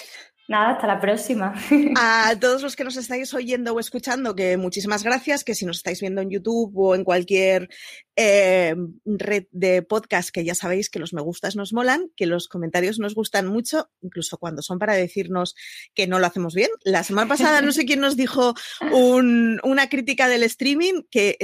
Nada, 0.47 0.71
hasta 0.71 0.87
la 0.87 0.99
próxima. 0.99 1.53
A 1.97 2.35
todos 2.39 2.61
los 2.61 2.75
que 2.75 2.83
nos 2.83 2.97
estáis 2.97 3.33
oyendo 3.33 3.73
o 3.73 3.79
escuchando, 3.79 4.35
que 4.35 4.57
muchísimas 4.57 5.03
gracias, 5.03 5.43
que 5.43 5.55
si 5.55 5.65
nos 5.65 5.77
estáis 5.77 5.99
viendo 5.99 6.21
en 6.21 6.29
YouTube 6.29 6.71
o 6.75 6.95
en 6.95 7.03
cualquier 7.03 7.69
eh, 8.15 8.75
red 9.05 9.45
de 9.51 9.81
podcast, 9.81 10.29
que 10.29 10.45
ya 10.45 10.55
sabéis 10.55 10.89
que 10.89 10.99
los 10.99 11.13
me 11.13 11.21
gustas 11.21 11.55
nos 11.55 11.73
molan, 11.73 12.11
que 12.15 12.25
los 12.25 12.47
comentarios 12.47 12.99
nos 12.99 13.15
gustan 13.15 13.47
mucho, 13.47 13.89
incluso 14.01 14.37
cuando 14.37 14.61
son 14.61 14.77
para 14.77 14.93
decirnos 14.93 15.55
que 15.93 16.07
no 16.07 16.19
lo 16.19 16.27
hacemos 16.27 16.53
bien. 16.53 16.69
La 16.83 17.03
semana 17.03 17.27
pasada 17.27 17.61
no 17.61 17.71
sé 17.71 17.85
quién 17.85 17.99
nos 17.99 18.15
dijo 18.15 18.53
una 18.91 19.89
crítica 19.89 20.27
del 20.27 20.43
streaming 20.43 21.03
que 21.09 21.37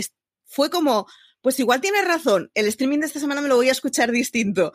fue 0.46 0.70
como 0.70 1.08
pues 1.42 1.60
igual 1.60 1.82
tienes 1.82 2.06
razón, 2.06 2.52
el 2.54 2.68
streaming 2.68 3.00
de 3.00 3.08
esta 3.08 3.20
semana 3.20 3.42
me 3.42 3.48
lo 3.48 3.56
voy 3.56 3.70
a 3.70 3.74
escuchar 3.74 4.12
distinto. 4.12 4.74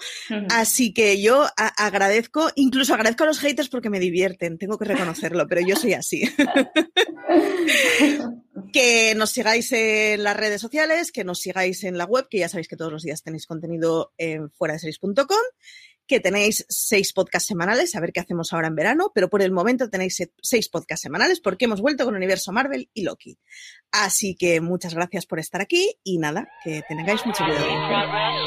Así 0.50 0.92
que 0.92 1.20
yo 1.20 1.46
agradezco, 1.56 2.50
incluso 2.54 2.94
agradezco 2.94 3.24
a 3.24 3.28
los 3.28 3.38
haters 3.38 3.68
porque 3.68 3.90
me 3.90 4.00
divierten, 4.00 4.58
tengo 4.58 4.78
que 4.78 4.84
reconocerlo, 4.84 5.46
pero 5.46 5.60
yo 5.60 5.76
soy 5.76 5.94
así. 5.94 6.22
que 8.72 9.14
nos 9.16 9.30
sigáis 9.30 9.72
en 9.72 10.22
las 10.22 10.36
redes 10.36 10.60
sociales, 10.60 11.12
que 11.12 11.24
nos 11.24 11.40
sigáis 11.40 11.84
en 11.84 11.98
la 11.98 12.04
web, 12.04 12.26
que 12.28 12.38
ya 12.38 12.48
sabéis 12.48 12.68
que 12.68 12.76
todos 12.76 12.92
los 12.92 13.02
días 13.02 13.22
tenéis 13.22 13.46
contenido 13.46 14.12
en 14.18 14.50
fuera 14.50 14.74
de 14.74 14.80
series.com 14.80 15.26
que 16.06 16.20
tenéis 16.20 16.64
seis 16.68 17.12
podcasts 17.12 17.48
semanales, 17.48 17.94
a 17.94 18.00
ver 18.00 18.12
qué 18.12 18.20
hacemos 18.20 18.52
ahora 18.52 18.68
en 18.68 18.74
verano, 18.74 19.12
pero 19.14 19.28
por 19.28 19.42
el 19.42 19.52
momento 19.52 19.90
tenéis 19.90 20.22
seis 20.40 20.68
podcasts 20.68 21.02
semanales 21.02 21.40
porque 21.40 21.64
hemos 21.64 21.80
vuelto 21.80 22.04
con 22.04 22.14
Universo 22.14 22.52
Marvel 22.52 22.90
y 22.94 23.02
Loki. 23.02 23.38
Así 23.90 24.34
que 24.34 24.60
muchas 24.60 24.94
gracias 24.94 25.26
por 25.26 25.38
estar 25.38 25.60
aquí 25.60 25.96
y 26.04 26.18
nada, 26.18 26.48
que 26.64 26.82
tengáis 26.88 27.24
mucho 27.26 27.44
cuidado. 27.44 28.45